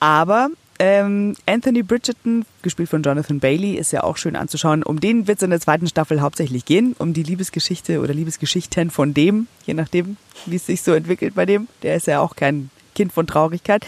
Aber 0.00 0.48
ähm, 0.78 1.34
Anthony 1.46 1.82
Bridgerton, 1.82 2.44
gespielt 2.62 2.88
von 2.88 3.02
Jonathan 3.02 3.40
Bailey, 3.40 3.74
ist 3.74 3.92
ja 3.92 4.02
auch 4.02 4.16
schön 4.16 4.36
anzuschauen. 4.36 4.82
Um 4.82 5.00
den 5.00 5.26
wird 5.26 5.38
es 5.38 5.42
in 5.42 5.50
der 5.50 5.60
zweiten 5.60 5.86
Staffel 5.86 6.20
hauptsächlich 6.20 6.64
gehen, 6.64 6.94
um 6.98 7.12
die 7.12 7.22
Liebesgeschichte 7.22 8.00
oder 8.00 8.14
Liebesgeschichten 8.14 8.90
von 8.90 9.14
dem, 9.14 9.46
je 9.66 9.74
nachdem, 9.74 10.16
wie 10.46 10.56
es 10.56 10.66
sich 10.66 10.82
so 10.82 10.92
entwickelt 10.92 11.34
bei 11.34 11.46
dem. 11.46 11.68
Der 11.82 11.96
ist 11.96 12.06
ja 12.06 12.20
auch 12.20 12.36
kein 12.36 12.70
Kind 12.94 13.12
von 13.12 13.26
Traurigkeit. 13.26 13.86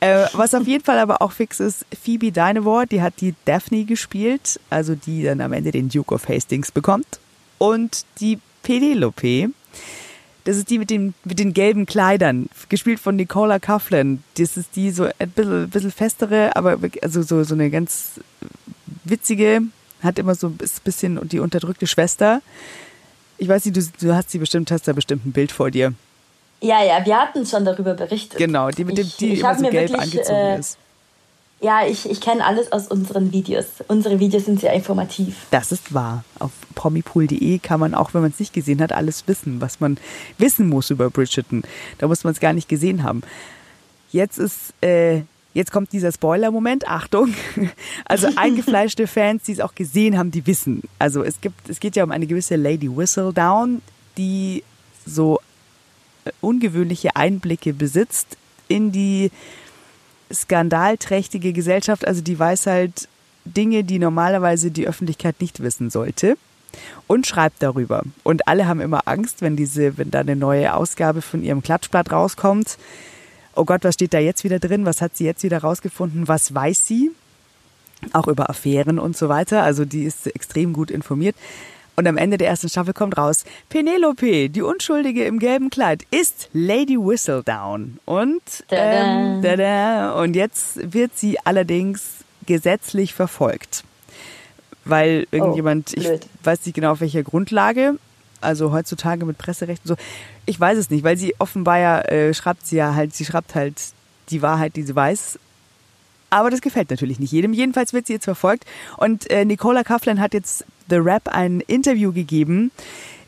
Äh, 0.00 0.26
was 0.32 0.54
auf 0.54 0.66
jeden 0.66 0.84
Fall 0.84 0.98
aber 0.98 1.22
auch 1.22 1.32
fix 1.32 1.58
ist, 1.58 1.84
Phoebe 2.02 2.30
Dynevor, 2.30 2.86
die 2.86 3.02
hat 3.02 3.14
die 3.20 3.34
Daphne 3.44 3.84
gespielt, 3.84 4.60
also 4.70 4.94
die 4.94 5.24
dann 5.24 5.40
am 5.40 5.52
Ende 5.52 5.72
den 5.72 5.88
Duke 5.88 6.14
of 6.14 6.28
Hastings 6.28 6.70
bekommt. 6.70 7.18
Und 7.58 8.04
die 8.20 8.38
Penelope, 8.62 9.50
das 10.48 10.56
ist 10.56 10.70
die 10.70 10.78
mit 10.78 10.88
den, 10.88 11.12
mit 11.24 11.38
den 11.38 11.52
gelben 11.52 11.84
Kleidern, 11.84 12.48
gespielt 12.70 13.00
von 13.00 13.16
Nicola 13.16 13.58
Coughlan. 13.58 14.24
Das 14.38 14.56
ist 14.56 14.76
die 14.76 14.90
so 14.90 15.04
ein 15.18 15.28
bisschen, 15.28 15.64
ein 15.64 15.68
bisschen 15.68 15.90
festere, 15.90 16.56
aber 16.56 16.78
also 17.02 17.20
so, 17.20 17.44
so 17.44 17.52
eine 17.52 17.68
ganz 17.68 18.12
witzige, 19.04 19.60
hat 20.02 20.18
immer 20.18 20.34
so 20.34 20.46
ein 20.46 20.58
bisschen 20.84 21.28
die 21.28 21.40
unterdrückte 21.40 21.86
Schwester. 21.86 22.40
Ich 23.36 23.46
weiß 23.46 23.66
nicht, 23.66 23.76
du, 23.76 24.06
du 24.06 24.14
hast 24.14 24.30
sie 24.30 24.38
bestimmt, 24.38 24.70
hast 24.70 24.88
da 24.88 24.94
bestimmt 24.94 25.26
ein 25.26 25.32
Bild 25.32 25.52
vor 25.52 25.70
dir. 25.70 25.92
Ja, 26.62 26.82
ja, 26.82 27.04
wir 27.04 27.18
hatten 27.18 27.44
schon 27.44 27.66
darüber 27.66 27.92
berichtet. 27.92 28.38
Genau, 28.38 28.70
die 28.70 28.86
mit 28.86 28.96
dem, 28.96 29.12
die 29.20 29.26
ich, 29.26 29.32
ich 29.34 29.40
immer 29.40 29.54
so 29.54 29.64
gelb 29.64 29.90
wirklich, 29.90 30.00
angezogen 30.00 30.38
äh, 30.38 30.58
ist. 30.60 30.78
Ja, 31.60 31.84
ich, 31.86 32.08
ich 32.08 32.20
kenne 32.20 32.44
alles 32.44 32.70
aus 32.70 32.86
unseren 32.86 33.32
Videos. 33.32 33.66
Unsere 33.88 34.20
Videos 34.20 34.44
sind 34.44 34.60
sehr 34.60 34.72
informativ. 34.72 35.46
Das 35.50 35.72
ist 35.72 35.92
wahr. 35.92 36.24
Auf 36.38 36.52
promipool.de 36.76 37.58
kann 37.58 37.80
man 37.80 37.94
auch, 37.94 38.14
wenn 38.14 38.20
man 38.20 38.30
es 38.30 38.38
nicht 38.38 38.52
gesehen 38.52 38.80
hat, 38.80 38.92
alles 38.92 39.26
wissen, 39.26 39.60
was 39.60 39.80
man 39.80 39.98
wissen 40.38 40.68
muss 40.68 40.90
über 40.90 41.10
Bridgerton. 41.10 41.62
Da 41.98 42.06
muss 42.06 42.22
man 42.22 42.32
es 42.32 42.38
gar 42.38 42.52
nicht 42.52 42.68
gesehen 42.68 43.02
haben. 43.02 43.22
Jetzt 44.12 44.38
ist, 44.38 44.72
äh, 44.82 45.22
jetzt 45.52 45.72
kommt 45.72 45.92
dieser 45.92 46.12
Spoiler-Moment. 46.12 46.86
Achtung. 46.88 47.34
Also 48.04 48.28
eingefleischte 48.36 49.08
Fans, 49.08 49.42
die 49.42 49.52
es 49.52 49.60
auch 49.60 49.74
gesehen 49.74 50.16
haben, 50.16 50.30
die 50.30 50.46
wissen. 50.46 50.82
Also 51.00 51.24
es 51.24 51.40
gibt, 51.40 51.68
es 51.68 51.80
geht 51.80 51.96
ja 51.96 52.04
um 52.04 52.12
eine 52.12 52.26
gewisse 52.28 52.54
Lady 52.54 52.88
Whistledown, 52.88 53.82
die 54.16 54.62
so 55.04 55.40
äh, 56.24 56.30
ungewöhnliche 56.40 57.16
Einblicke 57.16 57.72
besitzt 57.72 58.36
in 58.68 58.92
die 58.92 59.30
skandalträchtige 60.32 61.52
Gesellschaft, 61.52 62.06
also 62.06 62.20
die 62.20 62.38
weiß 62.38 62.66
halt 62.66 63.08
Dinge, 63.44 63.84
die 63.84 63.98
normalerweise 63.98 64.70
die 64.70 64.86
Öffentlichkeit 64.86 65.40
nicht 65.40 65.60
wissen 65.60 65.90
sollte 65.90 66.36
und 67.06 67.26
schreibt 67.26 67.62
darüber. 67.62 68.02
Und 68.22 68.46
alle 68.46 68.66
haben 68.66 68.80
immer 68.80 69.02
Angst, 69.06 69.42
wenn 69.42 69.56
diese, 69.56 69.96
wenn 69.98 70.10
da 70.10 70.20
eine 70.20 70.36
neue 70.36 70.74
Ausgabe 70.74 71.22
von 71.22 71.42
ihrem 71.42 71.62
Klatschblatt 71.62 72.12
rauskommt. 72.12 72.78
Oh 73.54 73.64
Gott, 73.64 73.84
was 73.84 73.94
steht 73.94 74.14
da 74.14 74.18
jetzt 74.18 74.44
wieder 74.44 74.58
drin? 74.58 74.84
Was 74.84 75.00
hat 75.00 75.16
sie 75.16 75.24
jetzt 75.24 75.42
wieder 75.42 75.58
rausgefunden? 75.58 76.28
Was 76.28 76.54
weiß 76.54 76.86
sie? 76.86 77.10
Auch 78.12 78.28
über 78.28 78.48
Affären 78.50 78.98
und 78.98 79.16
so 79.16 79.28
weiter. 79.28 79.62
Also 79.62 79.84
die 79.84 80.04
ist 80.04 80.26
extrem 80.26 80.72
gut 80.72 80.90
informiert. 80.90 81.34
Und 81.98 82.06
am 82.06 82.16
Ende 82.16 82.38
der 82.38 82.46
ersten 82.46 82.68
Staffel 82.68 82.94
kommt 82.94 83.18
raus, 83.18 83.44
Penelope, 83.70 84.50
die 84.50 84.62
Unschuldige 84.62 85.24
im 85.24 85.40
gelben 85.40 85.68
Kleid, 85.68 86.04
ist 86.12 86.48
Lady 86.52 86.96
Whistledown. 86.96 87.98
Und, 88.04 88.40
ähm, 88.70 89.42
tada. 89.42 90.12
und 90.22 90.36
jetzt 90.36 90.92
wird 90.92 91.18
sie 91.18 91.40
allerdings 91.44 92.18
gesetzlich 92.46 93.14
verfolgt. 93.14 93.82
Weil 94.84 95.26
irgendjemand, 95.32 95.92
oh, 95.96 96.00
ich 96.00 96.20
weiß 96.44 96.66
nicht 96.66 96.76
genau 96.76 96.92
auf 96.92 97.00
welcher 97.00 97.24
Grundlage, 97.24 97.98
also 98.40 98.70
heutzutage 98.70 99.26
mit 99.26 99.36
Presserecht 99.36 99.82
und 99.82 99.88
so, 99.88 99.96
ich 100.46 100.60
weiß 100.60 100.78
es 100.78 100.90
nicht, 100.90 101.02
weil 101.02 101.16
sie 101.16 101.34
offenbar 101.40 101.80
ja, 101.80 102.00
äh, 102.02 102.32
schreibt 102.32 102.64
sie 102.64 102.76
ja 102.76 102.94
halt, 102.94 103.12
sie 103.12 103.24
schreibt 103.24 103.56
halt 103.56 103.74
die 104.30 104.40
Wahrheit, 104.40 104.76
die 104.76 104.84
sie 104.84 104.94
weiß 104.94 105.40
aber 106.30 106.50
das 106.50 106.60
gefällt 106.60 106.90
natürlich 106.90 107.18
nicht 107.18 107.32
jedem. 107.32 107.54
Jedenfalls 107.54 107.94
wird 107.94 108.06
sie 108.06 108.12
jetzt 108.12 108.24
verfolgt. 108.24 108.66
Und 108.98 109.30
äh, 109.30 109.46
Nicola 109.46 109.82
Coughlan 109.82 110.20
hat 110.20 110.34
jetzt 110.34 110.64
The 110.88 110.96
Rap 110.96 111.28
ein 111.28 111.60
Interview 111.60 112.12
gegeben, 112.12 112.70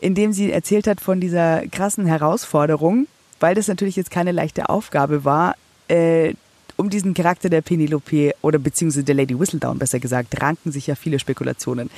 in 0.01 0.15
dem 0.15 0.33
sie 0.33 0.51
erzählt 0.51 0.87
hat 0.87 1.01
von 1.01 1.21
dieser 1.21 1.67
krassen 1.69 2.07
Herausforderung, 2.07 3.07
weil 3.39 3.55
das 3.55 3.69
natürlich 3.69 3.97
jetzt 3.97 4.11
keine 4.11 4.33
leichte 4.33 4.69
Aufgabe 4.69 5.25
war, 5.25 5.55
äh, 5.89 6.35
um 6.81 6.89
diesen 6.89 7.13
Charakter 7.13 7.51
der 7.51 7.61
Penelope 7.61 8.33
oder 8.41 8.59
beziehungsweise 8.59 9.05
der 9.05 9.15
Lady 9.15 9.39
Whistledown 9.39 9.79
besser 9.79 10.01
gesagt, 10.01 10.41
ranken 10.41 10.73
sich 10.73 10.87
ja 10.87 10.95
viele 10.95 11.19
Spekulationen. 11.19 11.91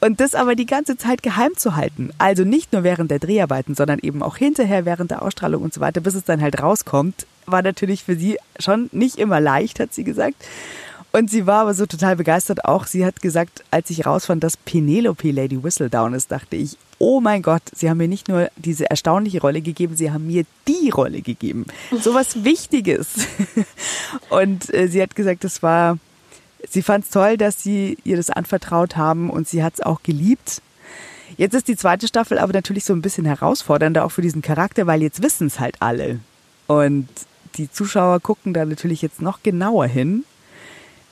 Und 0.00 0.20
das 0.20 0.34
aber 0.34 0.54
die 0.54 0.64
ganze 0.64 0.96
Zeit 0.96 1.22
geheim 1.22 1.52
zu 1.56 1.76
halten, 1.76 2.10
also 2.16 2.44
nicht 2.44 2.72
nur 2.72 2.82
während 2.82 3.10
der 3.10 3.18
Dreharbeiten, 3.18 3.74
sondern 3.74 3.98
eben 3.98 4.22
auch 4.22 4.38
hinterher 4.38 4.86
während 4.86 5.10
der 5.10 5.20
Ausstrahlung 5.20 5.62
und 5.62 5.74
so 5.74 5.82
weiter, 5.82 6.00
bis 6.00 6.14
es 6.14 6.24
dann 6.24 6.40
halt 6.40 6.62
rauskommt, 6.62 7.26
war 7.44 7.60
natürlich 7.60 8.04
für 8.04 8.16
sie 8.16 8.38
schon 8.58 8.88
nicht 8.92 9.18
immer 9.18 9.40
leicht, 9.40 9.78
hat 9.78 9.92
sie 9.92 10.04
gesagt. 10.04 10.42
Und 11.12 11.30
sie 11.30 11.46
war 11.46 11.62
aber 11.62 11.74
so 11.74 11.86
total 11.86 12.16
begeistert 12.16 12.64
auch. 12.64 12.86
Sie 12.86 13.04
hat 13.04 13.20
gesagt, 13.20 13.64
als 13.70 13.90
ich 13.90 14.06
rausfand, 14.06 14.44
dass 14.44 14.56
Penelope 14.56 15.32
Lady 15.32 15.62
Whistledown 15.62 16.14
ist, 16.14 16.30
dachte 16.30 16.56
ich, 16.56 16.76
oh 16.98 17.20
mein 17.20 17.42
Gott, 17.42 17.62
sie 17.74 17.90
haben 17.90 17.96
mir 17.96 18.06
nicht 18.08 18.28
nur 18.28 18.48
diese 18.56 18.88
erstaunliche 18.88 19.40
Rolle 19.40 19.60
gegeben, 19.60 19.96
sie 19.96 20.12
haben 20.12 20.26
mir 20.28 20.44
die 20.68 20.90
Rolle 20.90 21.22
gegeben. 21.22 21.66
So 22.00 22.14
was 22.14 22.44
Wichtiges. 22.44 23.08
Und 24.30 24.72
äh, 24.72 24.86
sie 24.86 25.02
hat 25.02 25.16
gesagt, 25.16 25.42
das 25.42 25.62
war, 25.62 25.98
sie 26.68 26.82
fand 26.82 27.04
es 27.04 27.10
toll, 27.10 27.36
dass 27.36 27.62
sie 27.62 27.98
ihr 28.04 28.16
das 28.16 28.30
anvertraut 28.30 28.96
haben 28.96 29.30
und 29.30 29.48
sie 29.48 29.64
hat 29.64 29.74
es 29.74 29.80
auch 29.80 30.02
geliebt. 30.02 30.62
Jetzt 31.36 31.54
ist 31.54 31.68
die 31.68 31.76
zweite 31.76 32.06
Staffel 32.06 32.38
aber 32.38 32.52
natürlich 32.52 32.84
so 32.84 32.92
ein 32.92 33.02
bisschen 33.02 33.24
herausfordernder 33.24 34.04
auch 34.04 34.10
für 34.10 34.22
diesen 34.22 34.42
Charakter, 34.42 34.86
weil 34.86 35.00
jetzt 35.00 35.22
wissen 35.22 35.46
es 35.46 35.58
halt 35.58 35.76
alle. 35.80 36.20
Und 36.66 37.08
die 37.56 37.70
Zuschauer 37.70 38.20
gucken 38.20 38.52
da 38.52 38.64
natürlich 38.64 39.00
jetzt 39.00 39.22
noch 39.22 39.42
genauer 39.42 39.86
hin 39.86 40.24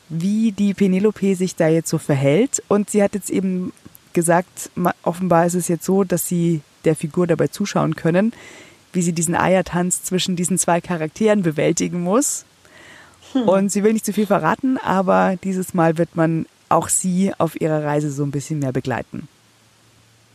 wie 0.08 0.52
die 0.52 0.74
Penelope 0.74 1.34
sich 1.34 1.56
da 1.56 1.68
jetzt 1.68 1.90
so 1.90 1.98
verhält. 1.98 2.62
Und 2.68 2.90
sie 2.90 3.02
hat 3.02 3.14
jetzt 3.14 3.30
eben 3.30 3.72
gesagt, 4.12 4.70
offenbar 5.02 5.46
ist 5.46 5.54
es 5.54 5.68
jetzt 5.68 5.84
so, 5.84 6.04
dass 6.04 6.26
sie 6.26 6.62
der 6.84 6.96
Figur 6.96 7.26
dabei 7.26 7.48
zuschauen 7.48 7.94
können, 7.96 8.32
wie 8.92 9.02
sie 9.02 9.12
diesen 9.12 9.34
Eiertanz 9.34 10.02
zwischen 10.02 10.36
diesen 10.36 10.58
zwei 10.58 10.80
Charakteren 10.80 11.42
bewältigen 11.42 12.02
muss. 12.02 12.44
Hm. 13.32 13.48
Und 13.48 13.72
sie 13.72 13.82
will 13.84 13.92
nicht 13.92 14.06
zu 14.06 14.12
viel 14.12 14.26
verraten, 14.26 14.78
aber 14.78 15.36
dieses 15.44 15.74
Mal 15.74 15.98
wird 15.98 16.16
man 16.16 16.46
auch 16.68 16.88
sie 16.88 17.32
auf 17.38 17.60
ihrer 17.60 17.84
Reise 17.84 18.10
so 18.10 18.22
ein 18.24 18.30
bisschen 18.30 18.58
mehr 18.58 18.72
begleiten. 18.72 19.28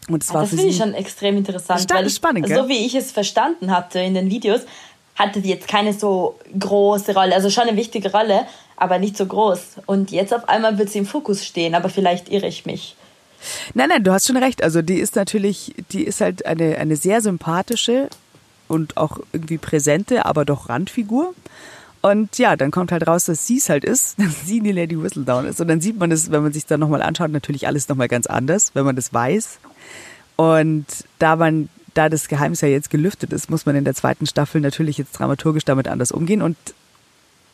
Und 0.10 0.24
es 0.24 0.34
war 0.34 0.42
das 0.42 0.50
finde 0.50 0.66
ich 0.66 0.78
schon 0.78 0.94
extrem 0.94 1.38
interessant. 1.38 1.90
weil 1.92 2.08
ich, 2.08 2.16
spannend, 2.16 2.48
so 2.48 2.68
wie 2.68 2.86
ich 2.86 2.94
es 2.94 3.12
verstanden 3.12 3.72
hatte 3.72 4.00
in 4.00 4.14
den 4.14 4.30
Videos, 4.30 4.62
hatte 5.16 5.42
die 5.42 5.50
jetzt 5.50 5.68
keine 5.68 5.94
so 5.94 6.40
große 6.58 7.14
Rolle, 7.14 7.36
also 7.36 7.50
schon 7.50 7.68
eine 7.68 7.78
wichtige 7.78 8.12
Rolle, 8.12 8.46
aber 8.76 9.00
nicht 9.00 9.18
so 9.18 9.26
groß. 9.26 9.78
Und 9.86 10.12
jetzt 10.12 10.34
auf 10.34 10.50
einmal 10.50 10.78
wird 10.78 10.90
sie 10.90 11.00
im 11.00 11.06
Fokus 11.06 11.46
stehen, 11.46 11.76
aber 11.76 11.90
vielleicht 11.90 12.30
irre 12.30 12.48
ich 12.48 12.66
mich. 12.66 12.96
Nein, 13.74 13.90
nein, 13.90 14.04
du 14.04 14.12
hast 14.12 14.28
schon 14.28 14.38
recht. 14.38 14.64
Also 14.64 14.82
die 14.82 15.00
ist 15.00 15.16
natürlich, 15.16 15.74
die 15.92 16.04
ist 16.04 16.22
halt 16.22 16.46
eine, 16.46 16.78
eine 16.78 16.96
sehr 16.96 17.22
sympathische 17.22 18.10
und 18.68 18.98
auch 18.98 19.20
irgendwie 19.32 19.58
präsente, 19.58 20.26
aber 20.26 20.46
doch 20.46 20.70
Randfigur. 20.70 21.34
Und 22.02 22.38
ja, 22.38 22.58
dann 22.58 22.72
kommt 22.72 22.92
halt 22.92 23.08
raus, 23.08 23.26
dass 23.26 23.48
sie 23.48 23.58
es 23.58 23.70
halt 23.70 23.86
ist, 23.86 24.16
dass 24.20 24.46
sie 24.46 24.60
die 24.60 24.72
Lady 24.72 25.02
Whistledown 25.02 25.46
ist. 25.46 25.62
Und 25.62 25.68
dann 25.68 25.82
sieht 25.82 25.98
man 25.98 26.12
es, 26.12 26.32
wenn 26.32 26.44
man 26.44 26.54
sich 26.54 26.66
dann 26.66 26.80
nochmal 26.80 27.02
anschaut, 27.02 27.32
natürlich 27.32 27.68
alles 27.68 27.88
nochmal 27.90 28.08
ganz 28.08 28.28
anders, 28.28 28.72
wenn 28.74 28.86
man 28.86 28.96
das 28.96 29.14
weiß. 29.14 29.60
Und 30.36 30.86
da 31.20 31.36
man 31.36 31.70
da 31.94 32.10
das 32.10 32.28
Geheimnis 32.28 32.62
ja 32.62 32.68
jetzt 32.68 32.90
gelüftet 32.90 33.34
ist, 33.34 33.50
muss 33.50 33.66
man 33.66 33.76
in 33.76 33.86
der 33.86 33.94
zweiten 33.94 34.26
Staffel 34.26 34.62
natürlich 34.62 34.98
jetzt 34.98 35.14
dramaturgisch 35.14 35.64
damit 35.64 35.88
anders 35.88 36.12
umgehen 36.12 36.42
und 36.42 36.58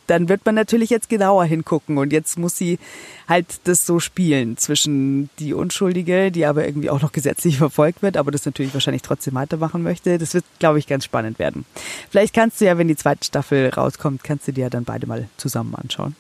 dann 0.10 0.30
wird 0.30 0.46
man 0.46 0.56
natürlich 0.56 0.90
jetzt 0.90 1.10
genauer 1.10 1.46
hingucken 1.46 1.98
und 1.98 2.12
jetzt 2.12 2.38
muss 2.38 2.58
sie 2.58 2.80
halt 3.28 3.46
das 3.66 3.86
so 3.86 4.00
spielen 4.00 4.58
zwischen 4.58 5.30
die 5.40 5.54
Unschuldige, 5.54 6.32
die 6.32 6.46
aber 6.46 6.66
irgendwie 6.66 6.90
auch 6.90 7.02
noch 7.02 7.12
gesetzlich 7.12 7.58
verfolgt 7.60 8.02
wird, 8.02 8.18
aber 8.18 8.32
das 8.32 8.46
natürlich 8.46 8.74
wahrscheinlich 8.74 9.02
trotzdem 9.02 9.36
weitermachen 9.36 9.84
möchte. 9.84 10.18
Das 10.18 10.34
wird, 10.34 10.46
glaube 10.60 10.80
ich, 10.80 10.88
ganz 10.88 11.06
spannend 11.06 11.40
werden. 11.40 11.66
Vielleicht 12.10 12.34
kannst 12.34 12.60
du 12.60 12.66
ja, 12.66 12.78
wenn 12.78 12.88
die 12.88 12.96
zweite 12.96 13.26
Staffel 13.26 13.70
rauskommt, 13.70 14.24
kannst 14.24 14.48
du 14.48 14.54
dir 14.54 14.62
ja 14.62 14.70
dann 14.70 14.84
beide 14.84 15.08
mal 15.08 15.28
zusammen 15.38 15.76
anschauen. 15.76 16.16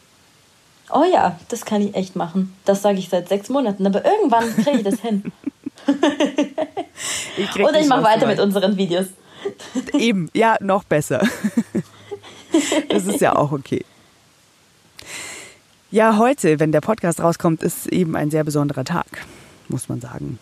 Oh 0.91 1.03
ja, 1.11 1.39
das 1.49 1.65
kann 1.65 1.81
ich 1.81 1.93
echt 1.95 2.15
machen. 2.15 2.55
Das 2.65 2.81
sage 2.81 2.97
ich 2.97 3.09
seit 3.09 3.29
sechs 3.29 3.49
Monaten, 3.49 3.85
aber 3.85 4.03
irgendwann 4.03 4.55
kriege 4.55 4.77
ich 4.77 4.83
das 4.83 4.99
hin. 5.01 5.31
ich 7.37 7.55
Oder 7.55 7.79
ich 7.79 7.87
mache 7.87 8.03
weiter 8.03 8.27
mit 8.27 8.39
unseren 8.39 8.77
Videos. 8.77 9.07
Eben, 9.93 10.29
ja, 10.33 10.57
noch 10.59 10.83
besser. 10.83 11.21
Das 12.89 13.05
ist 13.05 13.21
ja 13.21 13.35
auch 13.35 13.51
okay. 13.51 13.85
Ja, 15.91 16.17
heute, 16.17 16.59
wenn 16.59 16.71
der 16.71 16.81
Podcast 16.81 17.19
rauskommt, 17.19 17.63
ist 17.63 17.87
eben 17.87 18.15
ein 18.15 18.31
sehr 18.31 18.43
besonderer 18.43 18.83
Tag, 18.83 19.25
muss 19.67 19.89
man 19.89 20.01
sagen. 20.01 20.39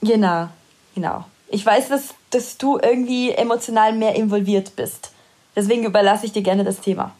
Genau, 0.00 0.48
genau. 0.94 1.24
Ich 1.48 1.64
weiß, 1.64 1.88
dass, 1.88 2.14
dass 2.30 2.58
du 2.58 2.78
irgendwie 2.78 3.30
emotional 3.30 3.92
mehr 3.94 4.14
involviert 4.14 4.76
bist 4.76 5.12
Deswegen 5.58 5.84
überlasse 5.84 6.24
ich 6.24 6.30
dir 6.30 6.42
gerne 6.42 6.62
das 6.62 6.78
Thema. 6.78 7.10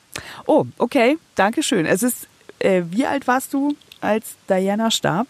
Oh, 0.46 0.64
okay, 0.78 1.18
danke 1.34 1.64
schön. 1.64 1.86
Es 1.86 2.04
ist, 2.04 2.28
äh, 2.60 2.82
wie 2.88 3.04
alt 3.04 3.26
warst 3.26 3.52
du, 3.52 3.74
als 4.00 4.36
Diana 4.48 4.92
starb? 4.92 5.26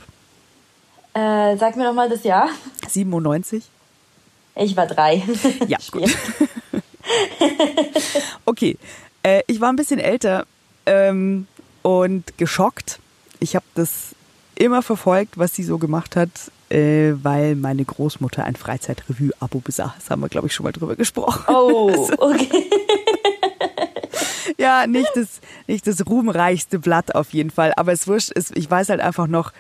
Äh, 1.15 1.57
sag 1.57 1.77
mir 1.77 1.85
noch 1.85 1.95
mal 1.95 2.11
das 2.11 2.23
Jahr. 2.25 2.51
97. 2.87 3.65
Ich 4.57 4.77
war 4.77 4.87
drei. 4.87 5.23
Ja, 5.67 5.79
gut. 5.91 6.15
Okay, 8.45 8.77
äh, 9.23 9.43
ich 9.47 9.61
war 9.61 9.71
ein 9.71 9.77
bisschen 9.77 10.01
älter 10.01 10.47
ähm, 10.87 11.47
und 11.83 12.37
geschockt. 12.39 12.99
Ich 13.41 13.55
habe 13.55 13.67
das 13.75 14.15
immer 14.55 14.83
verfolgt, 14.83 15.39
was 15.39 15.55
sie 15.55 15.63
so 15.63 15.79
gemacht 15.79 16.17
hat, 16.17 16.31
äh, 16.71 17.13
weil 17.23 17.55
meine 17.55 17.85
Großmutter 17.85 18.45
ein 18.45 18.57
Freizeitrevue-Abo 18.57 19.61
besaß. 19.61 19.93
Das 19.99 20.11
haben 20.11 20.21
wir, 20.21 20.29
glaube 20.29 20.49
ich, 20.49 20.55
schon 20.55 20.65
mal 20.65 20.73
drüber 20.73 20.97
gesprochen. 20.97 21.45
Oh, 21.49 22.09
okay. 22.19 22.71
ja, 24.59 24.87
nicht 24.87 25.11
das, 25.15 25.41
nicht 25.67 25.87
das 25.87 26.05
ruhmreichste 26.07 26.79
Blatt 26.79 27.15
auf 27.15 27.33
jeden 27.33 27.51
Fall, 27.51 27.73
aber 27.77 27.93
es 27.93 28.07
wurscht, 28.07 28.33
es, 28.35 28.51
ich 28.55 28.71
weiß 28.71 28.89
halt 28.89 29.01
einfach 29.01 29.27
noch 29.27 29.53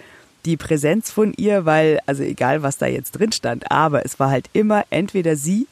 die 0.44 0.56
Präsenz 0.56 1.10
von 1.10 1.32
ihr, 1.34 1.64
weil, 1.64 2.00
also 2.06 2.22
egal, 2.22 2.62
was 2.62 2.78
da 2.78 2.86
jetzt 2.86 3.12
drin 3.12 3.32
stand, 3.32 3.70
aber 3.70 4.04
es 4.04 4.18
war 4.18 4.30
halt 4.30 4.48
immer 4.52 4.84
entweder 4.90 5.36
sie 5.36 5.66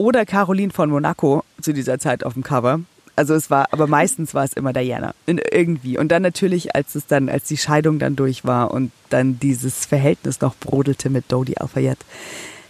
oder 0.00 0.24
Caroline 0.24 0.72
von 0.72 0.88
Monaco 0.88 1.44
zu 1.60 1.74
dieser 1.74 1.98
Zeit 1.98 2.24
auf 2.24 2.32
dem 2.32 2.42
Cover. 2.42 2.80
Also 3.16 3.34
es 3.34 3.50
war, 3.50 3.66
aber 3.70 3.86
meistens 3.86 4.32
war 4.32 4.44
es 4.44 4.54
immer 4.54 4.72
Diana. 4.72 5.12
Irgendwie. 5.26 5.98
Und 5.98 6.08
dann 6.08 6.22
natürlich, 6.22 6.74
als 6.74 6.94
es 6.94 7.06
dann, 7.06 7.28
als 7.28 7.44
die 7.48 7.58
Scheidung 7.58 7.98
dann 7.98 8.16
durch 8.16 8.46
war 8.46 8.70
und 8.70 8.92
dann 9.10 9.38
dieses 9.38 9.84
Verhältnis 9.84 10.40
noch 10.40 10.56
brodelte 10.56 11.10
mit 11.10 11.30
Dodi 11.30 11.56
Alfayette, 11.58 12.02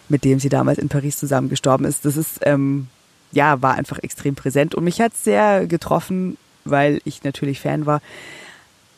mit 0.09 0.25
dem 0.25 0.41
sie 0.41 0.49
damals 0.49 0.81
in 0.81 0.89
Paris 0.89 1.19
zusammen 1.19 1.49
gestorben 1.49 1.85
ist, 1.85 2.05
das 2.05 2.17
ist, 2.17 2.41
ähm, 2.43 2.89
ja, 3.31 3.63
war 3.63 3.75
einfach 3.75 4.01
extrem 4.01 4.35
präsent. 4.35 4.75
Und 4.75 4.83
mich 4.83 5.01
hat 5.01 5.13
es 5.13 5.23
sehr 5.23 5.69
getroffen, 5.69 6.37
weil 6.65 7.01
ich 7.05 7.23
natürlich 7.23 7.61
Fan 7.61 7.87
war. 7.87 8.03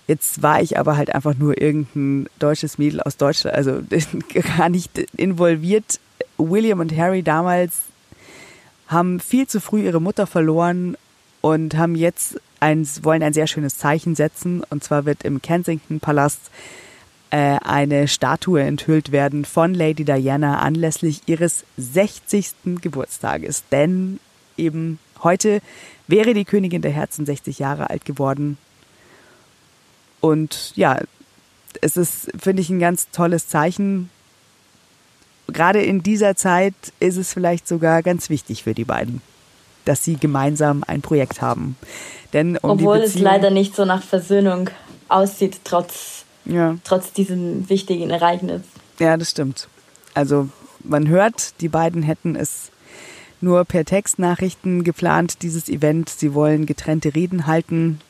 Jetzt 0.06 0.42
war 0.42 0.62
ich 0.62 0.78
aber 0.78 0.96
halt 0.96 1.14
einfach 1.14 1.34
nur 1.36 1.60
irgendein 1.60 2.30
deutsches 2.38 2.78
Mädel 2.78 3.02
aus 3.02 3.18
Deutschland, 3.18 3.54
also 3.54 3.82
gar 4.56 4.70
nicht 4.70 4.96
involviert. 5.18 6.00
William 6.38 6.80
und 6.80 6.96
Harry 6.96 7.22
damals 7.22 7.91
haben 8.88 9.20
viel 9.20 9.46
zu 9.46 9.60
früh 9.60 9.82
ihre 9.82 10.00
Mutter 10.00 10.26
verloren 10.26 10.96
und 11.40 11.76
haben 11.76 11.94
jetzt 11.94 12.40
ein, 12.60 12.86
wollen 13.02 13.22
ein 13.22 13.32
sehr 13.32 13.46
schönes 13.46 13.78
Zeichen 13.78 14.14
setzen. 14.14 14.62
Und 14.70 14.84
zwar 14.84 15.04
wird 15.04 15.24
im 15.24 15.42
Kensington 15.42 16.00
Palast 16.00 16.50
äh, 17.30 17.58
eine 17.64 18.08
Statue 18.08 18.62
enthüllt 18.62 19.10
werden 19.10 19.44
von 19.44 19.74
Lady 19.74 20.04
Diana 20.04 20.60
anlässlich 20.60 21.22
ihres 21.26 21.64
60. 21.76 22.54
Geburtstages. 22.80 23.64
Denn 23.70 24.20
eben 24.56 24.98
heute 25.22 25.60
wäre 26.06 26.34
die 26.34 26.44
Königin 26.44 26.82
der 26.82 26.92
Herzen 26.92 27.26
60 27.26 27.58
Jahre 27.58 27.90
alt 27.90 28.04
geworden. 28.04 28.58
Und 30.20 30.72
ja, 30.76 31.00
es 31.80 31.96
ist, 31.96 32.30
finde 32.38 32.62
ich, 32.62 32.70
ein 32.70 32.78
ganz 32.78 33.10
tolles 33.10 33.48
Zeichen. 33.48 34.10
Gerade 35.48 35.82
in 35.82 36.02
dieser 36.02 36.36
Zeit 36.36 36.74
ist 37.00 37.16
es 37.16 37.32
vielleicht 37.32 37.68
sogar 37.68 38.02
ganz 38.02 38.30
wichtig 38.30 38.62
für 38.62 38.74
die 38.74 38.84
beiden, 38.84 39.20
dass 39.84 40.04
sie 40.04 40.16
gemeinsam 40.16 40.84
ein 40.86 41.02
Projekt 41.02 41.42
haben. 41.42 41.76
Denn 42.32 42.56
um 42.56 42.70
Obwohl 42.70 42.98
es 42.98 43.18
leider 43.18 43.50
nicht 43.50 43.74
so 43.74 43.84
nach 43.84 44.02
Versöhnung 44.02 44.70
aussieht, 45.08 45.60
trotz, 45.64 46.24
ja. 46.44 46.76
trotz 46.84 47.12
diesem 47.12 47.68
wichtigen 47.68 48.10
Ereignis. 48.10 48.62
Ja, 48.98 49.16
das 49.16 49.30
stimmt. 49.30 49.68
Also 50.14 50.48
man 50.84 51.08
hört, 51.08 51.60
die 51.60 51.68
beiden 51.68 52.02
hätten 52.02 52.36
es 52.36 52.70
nur 53.40 53.64
per 53.64 53.84
Textnachrichten 53.84 54.84
geplant, 54.84 55.42
dieses 55.42 55.68
Event. 55.68 56.08
Sie 56.08 56.32
wollen 56.32 56.64
getrennte 56.64 57.14
Reden 57.14 57.46
halten. 57.46 58.00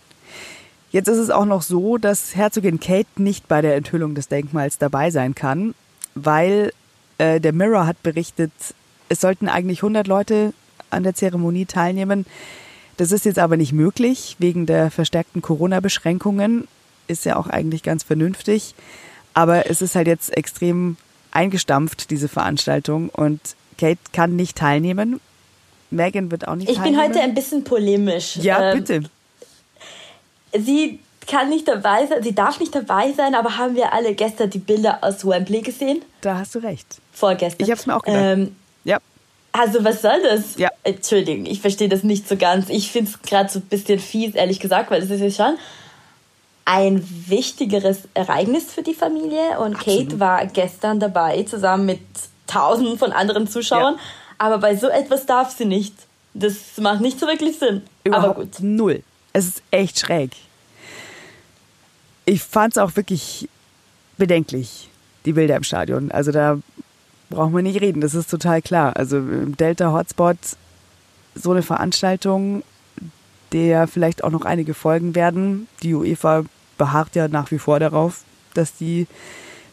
Jetzt 0.91 1.09
ist 1.09 1.18
es 1.18 1.30
auch 1.30 1.47
noch 1.47 1.62
so, 1.62 1.97
dass 1.97 2.37
Herzogin 2.37 2.78
Kate 2.78 3.09
nicht 3.16 3.49
bei 3.49 3.62
der 3.62 3.76
Enthüllung 3.76 4.14
des 4.14 4.28
Denkmals 4.28 4.76
dabei 4.76 5.11
sein 5.11 5.35
kann, 5.35 5.74
weil 6.14 6.72
äh, 7.23 7.41
der 7.41 7.53
Mirror 7.53 7.87
hat 7.87 8.03
berichtet, 8.03 8.53
es 9.09 9.20
sollten 9.20 9.49
eigentlich 9.49 9.79
100 9.79 10.07
Leute 10.07 10.53
an 10.91 11.03
der 11.03 11.14
Zeremonie 11.14 11.66
teilnehmen. 11.66 12.27
Das 12.97 13.12
ist 13.12 13.25
jetzt 13.25 13.39
aber 13.39 13.57
nicht 13.57 13.73
möglich 13.73 14.37
wegen 14.39 14.66
der 14.66 14.91
verstärkten 14.91 15.43
Corona-Beschränkungen. 15.43 16.68
Ist 17.09 17.25
ja 17.25 17.37
auch 17.37 17.47
eigentlich 17.47 17.83
ganz 17.83 18.03
vernünftig. 18.03 18.75
Aber 19.35 19.70
es 19.70 19.83
ist 19.83 19.95
halt 19.95 20.07
jetzt 20.07 20.37
extrem 20.37 20.97
eingestampft, 21.31 22.11
diese 22.11 22.29
Veranstaltung. 22.29 23.09
Und 23.09 23.41
Kate 23.79 24.01
kann 24.12 24.37
nicht 24.37 24.57
teilnehmen. 24.57 25.20
Megan 25.91 26.31
wird 26.31 26.49
auch 26.49 26.57
nicht 26.57 26.68
ich 26.68 26.77
teilnehmen. 26.77 27.01
Ich 27.01 27.09
bin 27.09 27.14
heute 27.16 27.25
ein 27.25 27.35
bisschen 27.35 27.64
polemisch. 27.64 28.37
Ja, 28.37 28.73
ähm, 28.73 28.79
bitte 28.79 29.03
sie 30.59 31.01
kann 31.27 31.49
nicht 31.49 31.68
dabei 31.68 32.07
sein, 32.07 32.23
sie 32.23 32.35
darf 32.35 32.61
nicht 32.61 32.75
dabei 32.75 33.12
sein, 33.12 33.35
aber 33.35 33.57
haben 33.57 33.75
wir 33.75 33.93
alle 33.93 34.14
gestern 34.14 34.51
die 34.51 34.59
Bilder 34.59 34.99
aus 35.03 35.27
Wembley 35.27 35.62
gesehen? 35.62 36.03
Da 36.20 36.39
hast 36.39 36.55
du 36.55 36.59
recht. 36.59 36.87
Vorgestern. 37.12 37.64
Ich 37.64 37.70
habe 37.70 37.81
es 37.81 37.87
mir 37.87 37.97
auch 37.97 38.03
gedacht. 38.03 38.23
Ähm, 38.23 38.57
ja. 38.85 38.99
Also 39.53 39.85
was 39.85 40.03
soll 40.03 40.23
das? 40.23 40.57
Ja. 40.57 40.70
Entschuldigung, 40.83 41.47
ich 41.47 41.61
verstehe 41.61 41.89
das 41.89 42.03
nicht 42.03 42.29
so 42.29 42.37
ganz. 42.37 42.68
Ich 42.70 42.91
finde 42.91 43.11
es 43.11 43.23
gerade 43.23 43.51
so 43.51 43.59
ein 43.59 43.62
bisschen 43.62 43.99
fies, 43.99 44.35
ehrlich 44.35 44.61
gesagt, 44.61 44.91
weil 44.91 45.03
es 45.03 45.11
ist 45.11 45.20
ja 45.20 45.31
schon 45.31 45.59
ein 46.64 47.07
wichtigeres 47.27 48.09
Ereignis 48.14 48.73
für 48.73 48.83
die 48.83 48.95
Familie 48.95 49.59
und 49.59 49.77
Absolut. 49.77 50.11
Kate 50.11 50.20
war 50.20 50.47
gestern 50.47 51.01
dabei, 51.01 51.43
zusammen 51.43 51.87
mit 51.87 52.01
tausenden 52.47 52.99
von 52.99 53.12
anderen 53.12 53.49
Zuschauern, 53.49 53.95
ja. 53.95 54.01
aber 54.39 54.59
bei 54.59 54.77
so 54.77 54.89
etwas 54.89 55.27
darf 55.27 55.57
sie 55.57 55.64
nicht. 55.64 55.95
Das 56.35 56.79
macht 56.79 57.01
nicht 57.01 57.18
so 57.18 57.27
wirklich 57.27 57.59
Sinn. 57.59 57.83
Überhaupt 58.05 58.25
aber 58.25 58.45
gut. 58.45 58.61
Null. 58.61 59.03
Es 59.33 59.49
ist 59.49 59.62
echt 59.70 59.99
schräg. 59.99 60.31
Ich 62.25 62.43
fand 62.43 62.75
es 62.75 62.79
auch 62.79 62.97
wirklich 62.97 63.49
bedenklich, 64.16 64.89
die 65.25 65.33
Bilder 65.33 65.57
im 65.57 65.64
Stadion. 65.64 66.11
Also 66.11 66.33
da 66.33 66.59
brauchen 67.31 67.55
wir 67.55 67.62
nicht 67.62 67.81
reden, 67.81 68.01
das 68.01 68.14
ist 68.14 68.31
total 68.31 68.62
klar. 68.62 68.97
Also 68.97 69.18
im 69.18 69.57
Delta 69.57 69.93
Hotspot 69.93 70.37
so 71.35 71.51
eine 71.51 71.62
Veranstaltung, 71.62 72.62
der 73.53 73.87
vielleicht 73.87 74.25
auch 74.25 74.31
noch 74.31 74.45
einige 74.45 74.75
folgen 74.75 75.14
werden. 75.14 75.66
Die 75.83 75.95
UEFA 75.95 76.45
beharrt 76.79 77.14
ja 77.14 77.29
nach 77.29 77.51
wie 77.51 77.59
vor 77.59 77.81
darauf, 77.81 78.23
dass 78.55 78.77
die 78.77 79.07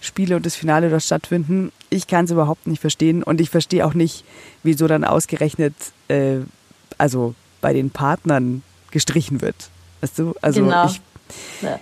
Spiele 0.01 0.35
und 0.35 0.45
das 0.45 0.55
Finale 0.55 0.89
dort 0.89 1.03
stattfinden. 1.03 1.71
Ich 1.89 2.07
kann 2.07 2.25
es 2.25 2.31
überhaupt 2.31 2.67
nicht 2.67 2.79
verstehen 2.79 3.23
und 3.23 3.41
ich 3.41 3.49
verstehe 3.49 3.85
auch 3.85 3.93
nicht, 3.93 4.23
wieso 4.63 4.87
dann 4.87 5.03
ausgerechnet, 5.03 5.73
äh, 6.07 6.37
also 6.97 7.35
bei 7.61 7.73
den 7.73 7.89
Partnern 7.89 8.63
gestrichen 8.91 9.41
wird. 9.41 9.69
Weißt 10.01 10.19
du? 10.19 10.33
Also 10.41 10.63
genau. 10.63 10.85
ich, 10.85 11.01
ja. 11.61 11.79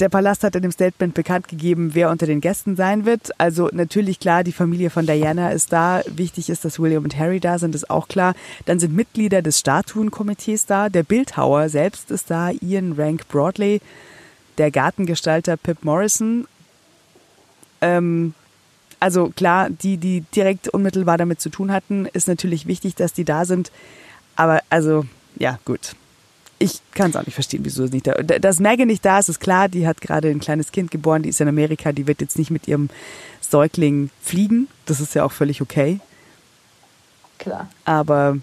Der 0.00 0.08
Palast 0.08 0.44
hat 0.44 0.54
in 0.54 0.62
dem 0.62 0.70
Statement 0.70 1.14
bekannt 1.14 1.48
gegeben, 1.48 1.90
wer 1.94 2.10
unter 2.10 2.26
den 2.26 2.40
Gästen 2.40 2.76
sein 2.76 3.04
wird. 3.04 3.32
Also 3.38 3.68
natürlich 3.72 4.20
klar, 4.20 4.44
die 4.44 4.52
Familie 4.52 4.90
von 4.90 5.06
Diana 5.06 5.50
ist 5.50 5.72
da. 5.72 6.02
Wichtig 6.06 6.50
ist, 6.50 6.64
dass 6.64 6.78
William 6.78 7.02
und 7.02 7.18
Harry 7.18 7.40
da 7.40 7.58
sind, 7.58 7.74
ist 7.74 7.90
auch 7.90 8.06
klar. 8.06 8.34
Dann 8.64 8.78
sind 8.78 8.94
Mitglieder 8.94 9.42
des 9.42 9.58
Statuenkomitees 9.58 10.66
da. 10.66 10.88
Der 10.88 11.02
Bildhauer 11.02 11.68
selbst 11.68 12.12
ist 12.12 12.30
da, 12.30 12.50
Ian 12.50 12.92
Rank 12.92 13.26
Broadley. 13.28 13.80
Der 14.56 14.70
Gartengestalter 14.70 15.56
Pip 15.56 15.84
Morrison. 15.84 16.46
Ähm, 17.80 18.34
also 19.00 19.30
klar, 19.30 19.68
die, 19.68 19.96
die 19.96 20.20
direkt 20.34 20.68
unmittelbar 20.68 21.18
damit 21.18 21.40
zu 21.40 21.50
tun 21.50 21.72
hatten, 21.72 22.06
ist 22.06 22.28
natürlich 22.28 22.66
wichtig, 22.66 22.94
dass 22.94 23.14
die 23.14 23.24
da 23.24 23.44
sind. 23.44 23.72
Aber 24.36 24.60
also, 24.70 25.06
ja, 25.36 25.58
gut 25.64 25.96
ich 26.58 26.80
kann 26.92 27.10
es 27.10 27.16
auch 27.16 27.24
nicht 27.24 27.34
verstehen, 27.34 27.64
wieso 27.64 27.84
es 27.84 27.92
nicht 27.92 28.06
da 28.06 28.12
ist. 28.12 28.44
Dass 28.44 28.60
Megan 28.60 28.88
nicht 28.88 29.04
da 29.04 29.18
ist, 29.18 29.28
ist 29.28 29.40
klar. 29.40 29.68
Die 29.68 29.86
hat 29.86 30.00
gerade 30.00 30.28
ein 30.28 30.40
kleines 30.40 30.72
Kind 30.72 30.90
geboren, 30.90 31.22
die 31.22 31.28
ist 31.28 31.40
in 31.40 31.48
Amerika, 31.48 31.92
die 31.92 32.06
wird 32.06 32.20
jetzt 32.20 32.38
nicht 32.38 32.50
mit 32.50 32.66
ihrem 32.66 32.88
Säugling 33.40 34.10
fliegen. 34.22 34.68
Das 34.86 35.00
ist 35.00 35.14
ja 35.14 35.24
auch 35.24 35.32
völlig 35.32 35.62
okay. 35.62 36.00
Klar. 37.38 37.68
Aber 37.84 38.38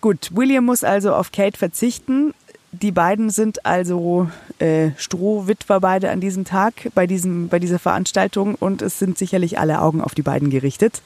gut, 0.00 0.30
William 0.34 0.64
muss 0.64 0.84
also 0.84 1.14
auf 1.14 1.30
Kate 1.32 1.56
verzichten. 1.56 2.34
Die 2.72 2.92
beiden 2.92 3.30
sind 3.30 3.64
also 3.64 4.28
äh, 4.58 4.90
Strohwitwer 4.96 5.80
beide 5.80 6.10
an 6.10 6.20
diesem 6.20 6.44
Tag 6.44 6.90
bei, 6.94 7.06
diesem, 7.06 7.48
bei 7.48 7.58
dieser 7.58 7.78
Veranstaltung 7.78 8.56
und 8.56 8.82
es 8.82 8.98
sind 8.98 9.16
sicherlich 9.16 9.58
alle 9.58 9.80
Augen 9.80 10.02
auf 10.02 10.14
die 10.14 10.22
beiden 10.22 10.50
gerichtet. 10.50 11.00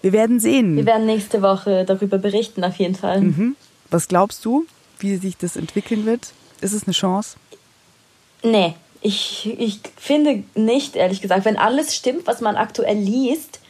Wir 0.00 0.12
werden 0.12 0.40
sehen. 0.40 0.74
Wir 0.74 0.86
werden 0.86 1.06
nächste 1.06 1.42
Woche 1.42 1.84
darüber 1.84 2.18
berichten, 2.18 2.64
auf 2.64 2.74
jeden 2.76 2.96
Fall. 2.96 3.20
Mhm. 3.20 3.56
Was 3.90 4.08
glaubst 4.08 4.44
du? 4.44 4.66
Wie 5.02 5.16
sich 5.16 5.36
das 5.36 5.56
entwickeln 5.56 6.06
wird? 6.06 6.32
Ist 6.60 6.72
es 6.72 6.84
eine 6.84 6.92
Chance? 6.92 7.36
Nee, 8.42 8.74
ich, 9.00 9.52
ich 9.58 9.80
finde 9.96 10.44
nicht, 10.54 10.96
ehrlich 10.96 11.20
gesagt. 11.20 11.44
Wenn 11.44 11.56
alles 11.56 11.94
stimmt, 11.94 12.26
was 12.26 12.40
man 12.40 12.56
aktuell 12.56 12.96
liest, 12.96 13.60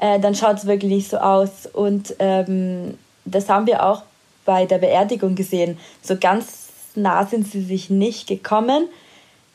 äh, 0.00 0.20
dann 0.20 0.34
schaut 0.34 0.58
es 0.58 0.66
wirklich 0.66 1.08
so 1.08 1.18
aus. 1.18 1.66
Und 1.72 2.14
ähm, 2.18 2.96
das 3.24 3.48
haben 3.48 3.66
wir 3.66 3.84
auch 3.84 4.02
bei 4.44 4.66
der 4.66 4.78
Beerdigung 4.78 5.34
gesehen. 5.34 5.78
So 6.02 6.16
ganz 6.16 6.68
nah 6.94 7.26
sind 7.26 7.50
sie 7.50 7.62
sich 7.62 7.90
nicht 7.90 8.28
gekommen. 8.28 8.88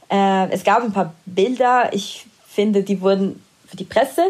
Äh, 0.10 0.50
es 0.52 0.64
gab 0.64 0.84
ein 0.84 0.94
paar 0.94 1.14
Bilder, 1.26 1.94
ich 1.94 2.26
finde, 2.48 2.84
die 2.84 3.02
wurden 3.02 3.42
für 3.68 3.78
die 3.78 3.86
Presse 3.86 4.24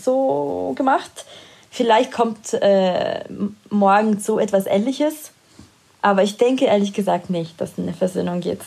so 0.00 0.72
gemacht. 0.76 1.26
Vielleicht 1.70 2.12
kommt 2.12 2.54
äh, 2.54 3.24
morgen 3.68 4.20
so 4.20 4.38
etwas 4.38 4.66
Ähnliches. 4.66 5.32
Aber 6.02 6.22
ich 6.22 6.36
denke 6.36 6.64
ehrlich 6.64 6.92
gesagt 6.92 7.30
nicht, 7.30 7.60
dass 7.60 7.78
eine 7.78 7.92
Versöhnung 7.92 8.42
jetzt 8.42 8.66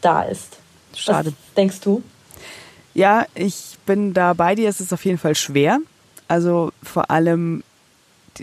da 0.00 0.22
ist. 0.22 0.58
Schade. 0.94 1.30
Was 1.30 1.54
denkst 1.54 1.80
du? 1.80 2.02
Ja, 2.94 3.26
ich 3.34 3.78
bin 3.86 4.14
da 4.14 4.32
bei 4.32 4.54
dir. 4.54 4.68
Es 4.68 4.80
ist 4.80 4.92
auf 4.92 5.04
jeden 5.04 5.18
Fall 5.18 5.34
schwer. 5.34 5.78
Also 6.28 6.72
vor 6.82 7.10
allem 7.10 7.62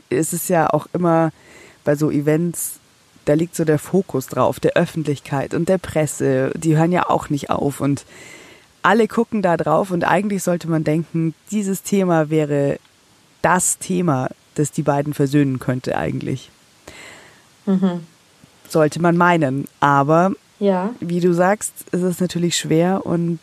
ist 0.09 0.33
es 0.33 0.47
ja 0.47 0.69
auch 0.69 0.87
immer 0.93 1.31
bei 1.83 1.95
so 1.95 2.11
Events, 2.11 2.79
da 3.25 3.33
liegt 3.33 3.55
so 3.55 3.65
der 3.65 3.79
Fokus 3.79 4.27
drauf, 4.27 4.59
der 4.59 4.73
Öffentlichkeit 4.73 5.53
und 5.53 5.69
der 5.69 5.77
Presse. 5.77 6.51
Die 6.55 6.77
hören 6.77 6.91
ja 6.91 7.09
auch 7.09 7.29
nicht 7.29 7.49
auf 7.49 7.81
und 7.81 8.05
alle 8.83 9.07
gucken 9.07 9.41
da 9.41 9.57
drauf 9.57 9.91
und 9.91 10.03
eigentlich 10.03 10.43
sollte 10.43 10.69
man 10.69 10.83
denken, 10.83 11.33
dieses 11.51 11.83
Thema 11.83 12.29
wäre 12.29 12.79
das 13.41 13.79
Thema, 13.79 14.29
das 14.55 14.71
die 14.71 14.83
beiden 14.83 15.13
versöhnen 15.13 15.59
könnte 15.59 15.97
eigentlich. 15.97 16.49
Mhm. 17.65 18.05
Sollte 18.69 19.01
man 19.01 19.17
meinen. 19.17 19.65
Aber 19.79 20.31
ja. 20.59 20.93
wie 20.99 21.19
du 21.19 21.33
sagst, 21.33 21.73
ist 21.91 22.01
es 22.01 22.19
natürlich 22.19 22.57
schwer 22.57 23.05
und 23.05 23.39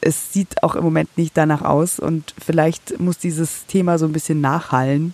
es 0.00 0.32
sieht 0.32 0.62
auch 0.62 0.74
im 0.74 0.84
Moment 0.84 1.16
nicht 1.16 1.36
danach 1.36 1.62
aus 1.62 1.98
und 1.98 2.34
vielleicht 2.38 3.00
muss 3.00 3.18
dieses 3.18 3.66
Thema 3.66 3.98
so 3.98 4.06
ein 4.06 4.12
bisschen 4.12 4.40
nachhallen 4.40 5.12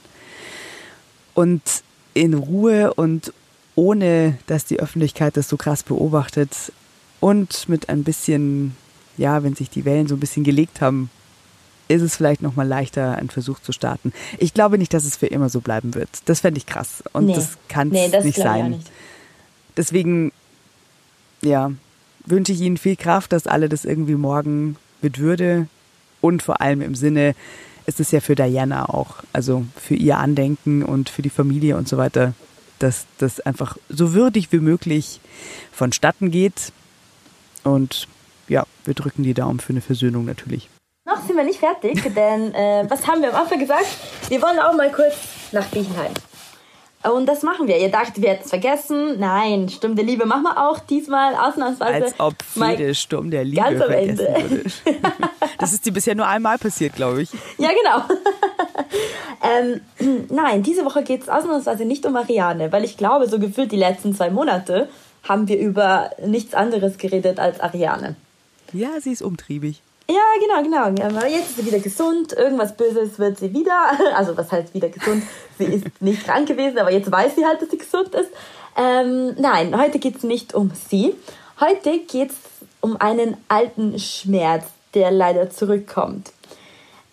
und 1.35 1.63
in 2.13 2.35
Ruhe 2.35 2.93
und 2.95 3.33
ohne, 3.77 4.39
dass 4.47 4.67
die 4.67 4.79
Öffentlichkeit 4.79 5.37
das 5.37 5.49
so 5.49 5.57
krass 5.57 5.83
beobachtet 5.83 6.73
und 7.21 7.69
mit 7.69 7.89
ein 7.89 8.05
bisschen, 8.05 8.77
ja, 9.17 9.43
wenn 9.43 9.57
sich 9.57 9.71
die 9.71 9.85
Wellen 9.85 10.07
so 10.07 10.15
ein 10.15 10.21
bisschen 10.21 10.45
gelegt 10.45 10.81
haben, 10.81 11.11
ist 11.89 12.03
es 12.03 12.17
vielleicht 12.17 12.43
noch 12.43 12.57
mal 12.57 12.67
leichter, 12.67 13.17
einen 13.17 13.31
Versuch 13.31 13.61
zu 13.61 13.73
starten. 13.73 14.13
Ich 14.39 14.55
glaube 14.55 14.79
nicht, 14.79 14.95
dass 14.95 15.05
es 15.05 15.17
für 15.17 15.27
immer 15.27 15.49
so 15.49 15.61
bleiben 15.61 15.95
wird. 15.95 16.09
Das 16.27 16.41
fände 16.41 16.59
ich 16.59 16.67
krass 16.67 17.03
und 17.13 17.27
nee. 17.27 17.35
das 17.35 17.59
kann 17.69 17.89
nee, 17.89 18.09
nicht 18.09 18.39
sein. 18.39 18.71
Nicht. 18.71 18.91
Deswegen, 19.77 20.33
ja, 21.43 21.73
wünsche 22.25 22.53
ich 22.53 22.61
Ihnen 22.61 22.77
viel 22.77 22.97
Kraft, 22.97 23.33
dass 23.33 23.47
alle 23.47 23.69
das 23.69 23.85
irgendwie 23.85 24.15
morgen 24.15 24.77
mit 25.03 25.19
Würde 25.19 25.69
und 26.21 26.43
vor 26.43 26.61
allem 26.61 26.81
im 26.81 26.95
Sinne, 26.95 27.35
ist 27.87 28.01
es 28.01 28.11
ja 28.11 28.21
für 28.21 28.35
Diana 28.35 28.89
auch, 28.89 29.17
also 29.33 29.67
für 29.77 29.95
ihr 29.95 30.17
Andenken 30.17 30.83
und 30.83 31.11
für 31.11 31.21
die 31.21 31.31
Familie 31.31 31.77
und 31.77 31.87
so 31.87 31.99
weiter, 31.99 32.33
dass 32.79 33.07
das 33.19 33.41
einfach 33.41 33.77
so 33.89 34.15
würdig 34.15 34.51
wie 34.53 34.59
möglich 34.59 35.21
vonstatten 35.71 36.31
geht. 36.31 36.73
Und 37.63 38.09
ja, 38.49 38.65
wir 38.85 38.95
drücken 38.95 39.23
die 39.23 39.35
Daumen 39.35 39.61
für 39.61 39.75
eine 39.75 39.81
Versöhnung 39.81 40.25
natürlich. 40.25 40.69
Noch 41.07 41.21
sind 41.23 41.37
wir 41.37 41.45
nicht 41.45 41.61
fertig, 41.61 42.03
denn 42.15 42.55
äh, 42.55 42.87
was 42.89 43.07
haben 43.07 43.21
wir 43.21 43.29
am 43.29 43.43
Anfang 43.43 43.59
gesagt? 43.59 43.85
Wir 44.29 44.41
wollen 44.41 44.59
auch 44.59 44.73
mal 44.73 44.91
kurz 44.91 45.15
nach 45.53 45.71
Griechenheim. 45.71 46.13
Und 47.03 47.27
das 47.27 47.43
machen 47.43 47.69
wir. 47.69 47.77
Ihr 47.77 47.91
dachtet, 47.91 48.23
wir 48.23 48.31
hätten 48.31 48.45
es 48.45 48.49
vergessen. 48.49 49.19
Nein, 49.21 49.69
Sturm 49.69 49.97
der 49.97 50.05
Liebe 50.07 50.25
machen 50.25 50.45
wir 50.45 50.57
auch 50.67 50.79
diesmal 50.79 51.35
ausnahmsweise. 51.35 52.05
Als 52.07 52.15
ob 52.19 52.35
viele 52.43 52.95
Sturm 52.95 53.31
der 53.31 53.45
Liebe 53.45 53.61
ganz 53.61 53.83
am 53.83 53.91
Ende. 53.91 54.23
Würde. 54.23 54.65
Das 55.59 55.73
ist 55.73 55.87
dir 55.87 55.93
bisher 55.93 56.15
nur 56.15 56.27
einmal 56.27 56.59
passiert, 56.59 56.95
glaube 56.95 57.23
ich. 57.23 57.31
Ja, 57.59 57.69
genau. 57.69 58.05
ähm, 59.43 60.27
nein, 60.31 60.63
diese 60.63 60.85
Woche 60.85 61.05
geht 61.05 61.23
es 61.23 61.29
ausnahmsweise 61.29 61.85
nicht 61.85 62.05
um 62.07 62.15
Marianne, 62.15 62.73
weil 62.73 62.83
ich 62.83 62.97
glaube, 62.97 63.29
so 63.29 63.39
gefühlt 63.39 63.71
die 63.73 63.77
letzten 63.77 64.15
zwei 64.15 64.31
Monate 64.31 64.89
haben 65.23 65.49
wir 65.49 65.59
über 65.59 66.11
nichts 66.27 66.55
anderes 66.55 66.99
geredet 66.99 67.39
als 67.39 67.61
Ariane. 67.61 68.17
Ja, 68.73 69.01
sie 69.01 69.13
ist 69.13 69.23
umtriebig. 69.23 69.81
Ja, 70.09 70.63
genau, 70.63 70.93
genau. 70.93 71.27
Jetzt 71.27 71.51
ist 71.51 71.57
sie 71.57 71.67
wieder 71.67 71.79
gesund. 71.79 72.33
Irgendwas 72.35 72.77
Böses 72.77 73.19
wird 73.19 73.39
sie 73.39 73.53
wieder. 73.53 73.93
Also 74.15 74.37
was 74.37 74.53
heißt 74.53 74.75
wieder 74.75 74.89
gesund? 74.89 75.23
Sie 75.59 75.65
ist 75.65 75.87
nicht 76.01 76.25
krank 76.25 76.47
gewesen, 76.47 76.79
aber 76.79 76.93
jetzt 76.93 77.11
weiß 77.11 77.35
sie 77.37 77.47
halt, 77.47 77.63
dass 77.63 77.71
sie 77.71 77.79
gesund 77.79 78.15
ist. 78.15 78.31
Ähm, 78.77 79.35
nein, 79.39 79.79
heute 79.79 79.99
geht 79.99 80.17
es 80.17 80.23
nicht 80.23 80.55
um 80.55 80.73
sie. 80.89 81.15
Heute 81.61 82.01
geht 82.01 82.31
es 82.31 82.37
um 82.81 83.01
einen 83.01 83.37
alten 83.49 83.99
Schmerz, 83.99 84.67
der 84.93 85.11
leider 85.11 85.51
zurückkommt. 85.51 86.33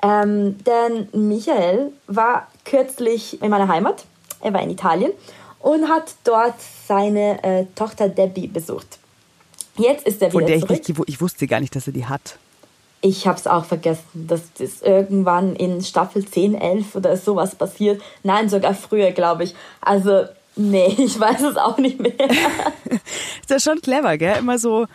Ähm, 0.01 0.57
denn 0.65 1.07
Michael 1.13 1.93
war 2.07 2.47
kürzlich 2.65 3.41
in 3.41 3.51
meiner 3.51 3.67
Heimat. 3.67 4.05
Er 4.41 4.53
war 4.53 4.61
in 4.61 4.71
Italien 4.71 5.11
und 5.59 5.87
hat 5.87 6.15
dort 6.23 6.55
seine 6.87 7.43
äh, 7.43 7.65
Tochter 7.75 8.09
Debbie 8.09 8.47
besucht. 8.47 8.97
Jetzt 9.77 10.05
ist 10.05 10.21
er 10.21 10.29
wieder 10.29 10.39
Von 10.39 10.45
der 10.47 10.59
zurück. 10.59 10.79
Ich, 10.81 10.87
nicht, 10.89 11.09
ich 11.09 11.21
wusste 11.21 11.47
gar 11.47 11.59
nicht, 11.59 11.75
dass 11.75 11.87
er 11.87 11.93
die 11.93 12.05
hat. 12.05 12.37
Ich 13.01 13.25
habe 13.25 13.37
es 13.37 13.47
auch 13.47 13.65
vergessen, 13.65 14.27
dass 14.27 14.53
das 14.57 14.81
irgendwann 14.83 15.55
in 15.55 15.81
Staffel 15.81 16.25
10, 16.25 16.53
11 16.53 16.95
oder 16.95 17.17
sowas 17.17 17.55
passiert. 17.55 18.01
Nein, 18.21 18.47
sogar 18.47 18.75
früher, 18.75 19.11
glaube 19.11 19.43
ich. 19.43 19.55
Also, 19.81 20.25
nee, 20.55 20.95
ich 20.97 21.19
weiß 21.19 21.41
es 21.41 21.57
auch 21.57 21.77
nicht 21.77 21.99
mehr. 21.99 22.13
ist 23.41 23.49
ja 23.49 23.59
schon 23.59 23.81
clever, 23.81 24.17
gell? 24.17 24.37
Immer 24.37 24.59
so 24.59 24.85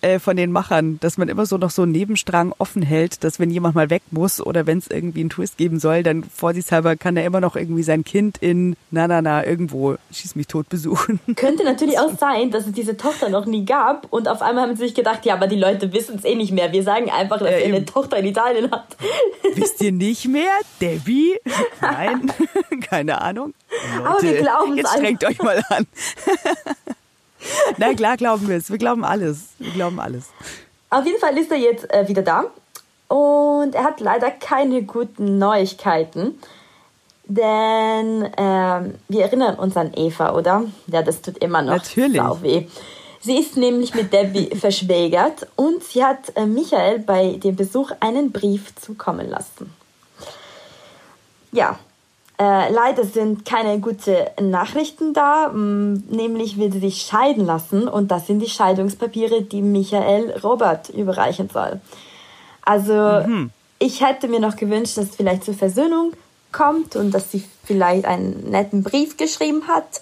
äh, 0.00 0.18
von 0.18 0.36
den 0.36 0.52
Machern, 0.52 0.98
dass 1.00 1.18
man 1.18 1.28
immer 1.28 1.46
so 1.46 1.58
noch 1.58 1.70
so 1.70 1.82
einen 1.82 1.92
Nebenstrang 1.92 2.54
offen 2.58 2.82
hält, 2.82 3.24
dass 3.24 3.38
wenn 3.38 3.50
jemand 3.50 3.74
mal 3.74 3.90
weg 3.90 4.02
muss 4.10 4.40
oder 4.40 4.66
wenn 4.66 4.78
es 4.78 4.88
irgendwie 4.88 5.20
einen 5.20 5.30
Twist 5.30 5.56
geben 5.56 5.80
soll, 5.80 6.02
dann 6.02 6.24
vorsichtshalber 6.24 6.96
kann 6.96 7.16
er 7.16 7.24
immer 7.24 7.40
noch 7.40 7.56
irgendwie 7.56 7.82
sein 7.82 8.04
Kind 8.04 8.38
in 8.38 8.76
na 8.90 9.08
na 9.08 9.22
na 9.22 9.44
irgendwo 9.44 9.96
schieß 10.12 10.36
mich 10.36 10.46
tot 10.46 10.68
besuchen. 10.68 11.20
Könnte 11.36 11.64
natürlich 11.64 11.98
auch 11.98 12.16
sein, 12.16 12.50
dass 12.50 12.66
es 12.66 12.72
diese 12.72 12.96
Tochter 12.96 13.28
noch 13.28 13.46
nie 13.46 13.64
gab 13.64 14.06
und 14.10 14.28
auf 14.28 14.42
einmal 14.42 14.64
haben 14.64 14.76
sie 14.76 14.84
sich 14.84 14.94
gedacht, 14.94 15.24
ja, 15.26 15.34
aber 15.34 15.46
die 15.46 15.58
Leute 15.58 15.92
wissen 15.92 16.16
es 16.16 16.24
eh 16.24 16.34
nicht 16.34 16.52
mehr. 16.52 16.72
Wir 16.72 16.82
sagen 16.82 17.10
einfach, 17.10 17.38
dass 17.38 17.48
äh, 17.48 17.60
er 17.60 17.66
eine 17.66 17.84
Tochter 17.84 18.18
in 18.18 18.26
Italien 18.26 18.70
hat. 18.70 18.96
Wisst 19.54 19.80
ihr 19.82 19.92
nicht 19.92 20.28
mehr? 20.28 20.52
Debbie? 20.80 21.36
Nein, 21.80 22.32
keine 22.88 23.20
Ahnung. 23.20 23.54
Leute, 23.96 24.08
aber 24.08 24.22
wir 24.22 24.36
glauben 24.38 24.72
es 24.72 24.76
Jetzt 24.78 24.92
strengt 24.92 25.24
euch 25.24 25.38
mal 25.42 25.62
an. 25.68 25.86
Na 27.76 27.94
klar 27.94 28.16
glauben 28.16 28.48
wir 28.48 28.56
es. 28.56 28.70
Wir 28.70 28.78
glauben 28.78 29.04
alles. 29.04 29.48
Wir 29.58 29.72
glauben 29.72 30.00
alles. 30.00 30.26
Auf 30.90 31.04
jeden 31.04 31.18
Fall 31.18 31.36
ist 31.38 31.50
er 31.50 31.58
jetzt 31.58 31.92
äh, 31.92 32.08
wieder 32.08 32.22
da. 32.22 32.44
Und 33.08 33.74
er 33.74 33.84
hat 33.84 34.00
leider 34.00 34.30
keine 34.30 34.82
guten 34.82 35.38
Neuigkeiten. 35.38 36.38
Denn 37.24 38.30
ähm, 38.38 38.94
wir 39.08 39.22
erinnern 39.22 39.56
uns 39.56 39.76
an 39.76 39.92
Eva, 39.94 40.34
oder? 40.34 40.64
Ja, 40.86 41.02
das 41.02 41.20
tut 41.20 41.38
immer 41.38 41.60
noch 41.60 41.74
Natürlich. 41.74 42.22
weh. 42.42 42.66
Sie 43.20 43.36
ist 43.36 43.56
nämlich 43.56 43.94
mit 43.94 44.12
Debbie 44.12 44.46
verschwägert 44.56 45.46
und 45.56 45.84
sie 45.84 46.04
hat 46.04 46.34
äh, 46.36 46.46
Michael 46.46 47.00
bei 47.00 47.32
dem 47.32 47.56
Besuch 47.56 47.90
einen 48.00 48.32
Brief 48.32 48.74
zukommen 48.76 49.28
lassen. 49.28 49.74
Ja, 51.52 51.78
äh, 52.40 52.72
leider 52.72 53.04
sind 53.04 53.44
keine 53.44 53.80
guten 53.80 54.14
Nachrichten 54.40 55.12
da. 55.12 55.48
Mm, 55.48 56.04
nämlich 56.08 56.56
will 56.56 56.72
sie 56.72 56.78
sich 56.78 57.02
scheiden 57.02 57.44
lassen 57.44 57.88
und 57.88 58.10
das 58.10 58.26
sind 58.26 58.40
die 58.40 58.48
Scheidungspapiere, 58.48 59.42
die 59.42 59.62
Michael 59.62 60.38
Robert 60.42 60.88
überreichen 60.90 61.50
soll. 61.52 61.80
Also 62.62 62.92
mhm. 63.26 63.50
ich 63.78 64.04
hätte 64.04 64.28
mir 64.28 64.40
noch 64.40 64.56
gewünscht, 64.56 64.96
dass 64.96 65.06
es 65.06 65.16
vielleicht 65.16 65.44
zur 65.44 65.54
Versöhnung 65.54 66.12
kommt 66.52 66.96
und 66.96 67.12
dass 67.12 67.32
sie 67.32 67.44
vielleicht 67.64 68.04
einen 68.04 68.50
netten 68.50 68.82
Brief 68.82 69.16
geschrieben 69.16 69.66
hat, 69.66 70.00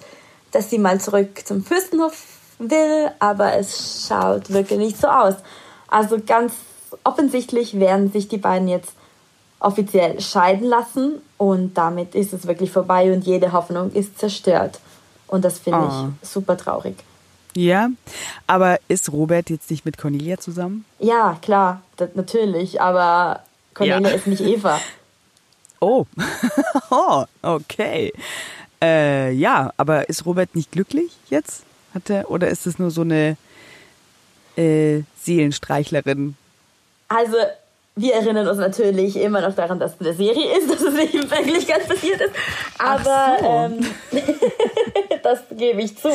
dass 0.53 0.71
sie 0.71 0.79
mal 0.79 1.01
zurück 1.01 1.43
zum 1.45 1.65
Fürstenhof 1.65 2.25
will, 2.59 3.11
aber 3.19 3.55
es 3.55 4.07
schaut 4.09 4.53
wirklich 4.53 4.79
nicht 4.79 5.01
so 5.01 5.09
aus. 5.09 5.35
Also 5.89 6.19
ganz 6.25 6.53
offensichtlich 7.05 7.79
werden 7.79 8.11
sich 8.11 8.29
die 8.29 8.39
beiden 8.39 8.69
jetzt 8.69 8.96
offiziell 9.67 10.21
scheiden 10.21 10.69
lassen 10.69 11.21
und 11.39 11.75
damit 11.75 12.15
ist 12.15 12.33
es 12.33 12.47
wirklich 12.47 12.71
vorbei 12.71 13.13
und 13.13 13.27
jede 13.27 13.53
Hoffnung 13.53 13.91
ist 13.93 14.19
zerstört. 14.19 14.79
Und 15.27 15.45
das 15.45 15.59
finde 15.59 15.81
oh. 15.81 16.09
ich 16.23 16.29
super 16.29 16.57
traurig. 16.57 16.95
Ja, 17.57 17.89
aber 18.47 18.79
ist 18.87 19.11
Robert 19.11 19.51
jetzt 19.51 19.71
nicht 19.71 19.85
mit 19.85 19.99
Cornelia 19.99 20.39
zusammen? 20.39 20.85
Ja, 21.01 21.37
klar, 21.43 21.83
das, 21.97 22.11
natürlich, 22.15 22.81
aber 22.81 23.41
Cornelia 23.75 24.11
ja. 24.11 24.15
ist 24.15 24.27
nicht 24.27 24.41
Eva. 24.41 24.81
Oh, 25.79 26.07
oh 26.91 27.25
okay. 27.43 28.11
Äh, 28.81 29.33
ja, 29.33 29.75
aber 29.77 30.09
ist 30.09 30.25
Robert 30.25 30.55
nicht 30.55 30.73
glücklich 30.73 31.13
jetzt? 31.29 31.65
Hat 31.93 32.09
er, 32.09 32.31
oder 32.31 32.49
ist 32.49 32.67
es 32.67 32.79
nur 32.79 32.91
so 32.91 33.03
eine 33.03 33.37
äh, 34.57 35.03
Seelenstreichlerin? 35.21 36.35
Also 37.09 37.37
wir 37.99 38.15
erinnern 38.15 38.47
uns 38.47 38.59
natürlich 38.59 39.17
immer 39.17 39.41
noch 39.41 39.55
daran, 39.55 39.79
dass 39.79 39.95
es 39.95 40.01
eine 40.01 40.15
Serie 40.15 40.59
ist, 40.59 40.71
dass 40.71 40.83
es 40.83 40.95
nicht 40.95 41.15
in 41.15 41.31
Wirklichkeit 41.31 41.89
passiert 41.89 42.21
ist. 42.21 42.35
Aber 42.79 43.37
so. 43.41 43.47
ähm, 43.47 43.87
das 45.23 45.41
gebe 45.51 45.81
ich 45.81 45.97
zu. 45.97 46.11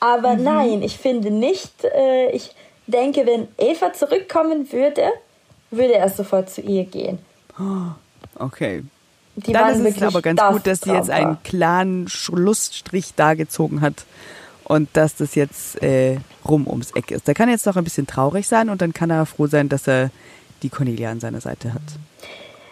Aber 0.00 0.34
mhm. 0.34 0.42
nein, 0.42 0.82
ich 0.82 0.96
finde 0.96 1.30
nicht. 1.30 1.84
Äh, 1.84 2.30
ich 2.30 2.54
denke, 2.86 3.26
wenn 3.26 3.48
Eva 3.58 3.92
zurückkommen 3.92 4.72
würde, 4.72 5.02
würde 5.70 5.94
er 5.94 6.08
sofort 6.08 6.50
zu 6.50 6.62
ihr 6.62 6.84
gehen. 6.84 7.18
Okay. 8.36 8.82
Die 9.36 9.52
Dann 9.52 9.84
ist 9.84 9.96
es 9.96 10.02
aber 10.02 10.22
ganz 10.22 10.40
gut, 10.40 10.66
dass 10.66 10.80
sie 10.80 10.92
jetzt 10.92 11.10
einen 11.10 11.42
klaren 11.42 12.08
Schlussstrich 12.08 13.14
dargezogen 13.14 13.80
hat 13.80 14.04
und 14.64 14.88
dass 14.94 15.16
das 15.16 15.34
jetzt 15.34 15.82
äh, 15.82 16.18
rum 16.46 16.66
ums 16.66 16.90
Eck 16.92 17.10
ist. 17.10 17.28
Da 17.28 17.34
kann 17.34 17.48
er 17.48 17.52
jetzt 17.52 17.66
noch 17.66 17.76
ein 17.76 17.84
bisschen 17.84 18.06
traurig 18.06 18.46
sein 18.48 18.68
und 18.68 18.82
dann 18.82 18.92
kann 18.92 19.10
er 19.10 19.24
froh 19.26 19.46
sein, 19.46 19.68
dass 19.68 19.86
er 19.86 20.10
die 20.62 20.68
Cornelia 20.68 21.10
an 21.10 21.20
seiner 21.20 21.40
Seite 21.40 21.74
hat. 21.74 21.82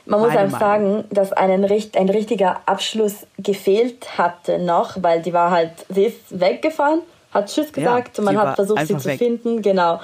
Man 0.07 0.21
muss 0.21 0.37
auch 0.37 0.59
sagen, 0.59 1.05
dass 1.11 1.33
einen, 1.33 1.65
ein 1.65 2.09
richtiger 2.09 2.61
Abschluss 2.67 3.27
gefehlt 3.39 4.19
hatte 4.19 4.59
noch, 4.59 4.97
weil 5.01 5.23
die 5.23 5.33
war 5.33 5.51
halt, 5.51 5.71
sie 5.89 6.05
ist 6.05 6.41
weggefahren, 6.41 7.03
hat 7.33 7.49
Tschüss 7.49 7.73
gesagt, 7.73 8.19
ja, 8.19 8.25
man 8.25 8.37
hat 8.37 8.57
versucht, 8.57 8.87
sie 8.87 8.97
zu 8.97 9.05
weg. 9.05 9.19
finden, 9.19 9.63
genau. 9.63 10.01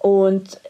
Und 0.00 0.60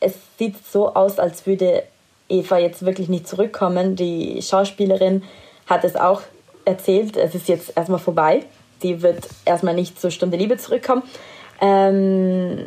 es 0.00 0.14
sieht 0.38 0.54
so 0.70 0.94
aus, 0.94 1.18
als 1.18 1.46
würde 1.46 1.84
Eva 2.28 2.58
jetzt 2.58 2.84
wirklich 2.84 3.08
nicht 3.08 3.26
zurückkommen. 3.26 3.96
Die 3.96 4.42
Schauspielerin 4.42 5.22
hat 5.66 5.84
es 5.84 5.96
auch 5.96 6.22
erzählt, 6.64 7.16
es 7.16 7.34
ist 7.34 7.48
jetzt 7.48 7.76
erstmal 7.76 8.00
vorbei. 8.00 8.44
Sie 8.82 9.00
wird 9.02 9.26
erstmal 9.44 9.74
nicht 9.74 9.98
zur 9.98 10.10
Stunde 10.10 10.36
Liebe 10.36 10.58
zurückkommen. 10.58 11.02
Ähm, 11.60 12.66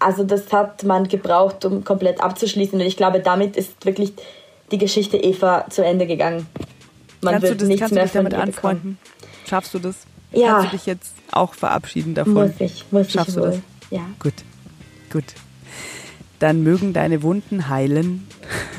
also 0.00 0.24
das 0.24 0.52
hat 0.52 0.82
man 0.82 1.08
gebraucht, 1.08 1.64
um 1.64 1.84
komplett 1.84 2.20
abzuschließen. 2.20 2.80
Und 2.80 2.86
ich 2.86 2.96
glaube, 2.96 3.20
damit 3.20 3.56
ist 3.56 3.84
wirklich 3.84 4.14
die 4.72 4.78
Geschichte 4.78 5.16
Eva 5.16 5.66
zu 5.70 5.84
Ende 5.84 6.06
gegangen. 6.06 6.46
Man 7.20 7.34
kannst 7.34 7.48
wird 7.48 7.60
du 7.60 7.64
das, 7.64 7.68
nichts 7.68 7.90
mehr 7.90 8.04
dich 8.04 8.12
damit 8.12 8.34
anfreunden? 8.34 8.98
Schaffst 9.46 9.74
du 9.74 9.78
das? 9.78 9.96
Ja. 10.32 10.54
Kannst 10.54 10.72
du 10.72 10.76
dich 10.76 10.86
jetzt 10.86 11.12
auch 11.32 11.54
verabschieden 11.54 12.14
davon? 12.14 12.34
Muss 12.34 12.52
ich, 12.58 12.84
muss 12.90 13.12
Schaffst 13.12 13.30
ich 13.30 13.36
wohl. 13.36 13.42
du 13.42 13.56
das? 13.56 13.60
Ja. 13.90 14.06
Gut, 14.20 14.34
gut. 15.12 15.24
Dann 16.38 16.62
mögen 16.62 16.92
deine 16.92 17.22
Wunden 17.22 17.68
heilen. 17.68 18.26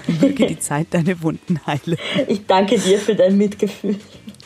Möge 0.21 0.47
die 0.47 0.59
Zeit 0.59 0.87
deine 0.91 1.21
Wunden 1.21 1.59
heilen. 1.67 1.97
Ich 2.27 2.47
danke 2.47 2.79
dir 2.79 2.97
für 2.97 3.15
dein 3.15 3.37
Mitgefühl. 3.37 3.97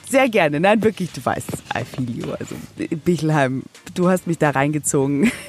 Sehr 0.09 0.29
gerne. 0.29 0.59
Nein, 0.59 0.83
wirklich, 0.83 1.11
du 1.11 1.23
weißt, 1.23 1.47
I 1.75 1.83
feel 1.83 2.09
you. 2.09 2.31
Also, 2.31 2.55
Bichelheim, 3.03 3.63
du 3.93 4.09
hast 4.09 4.27
mich 4.27 4.37
da 4.37 4.51
reingezogen. 4.51 5.31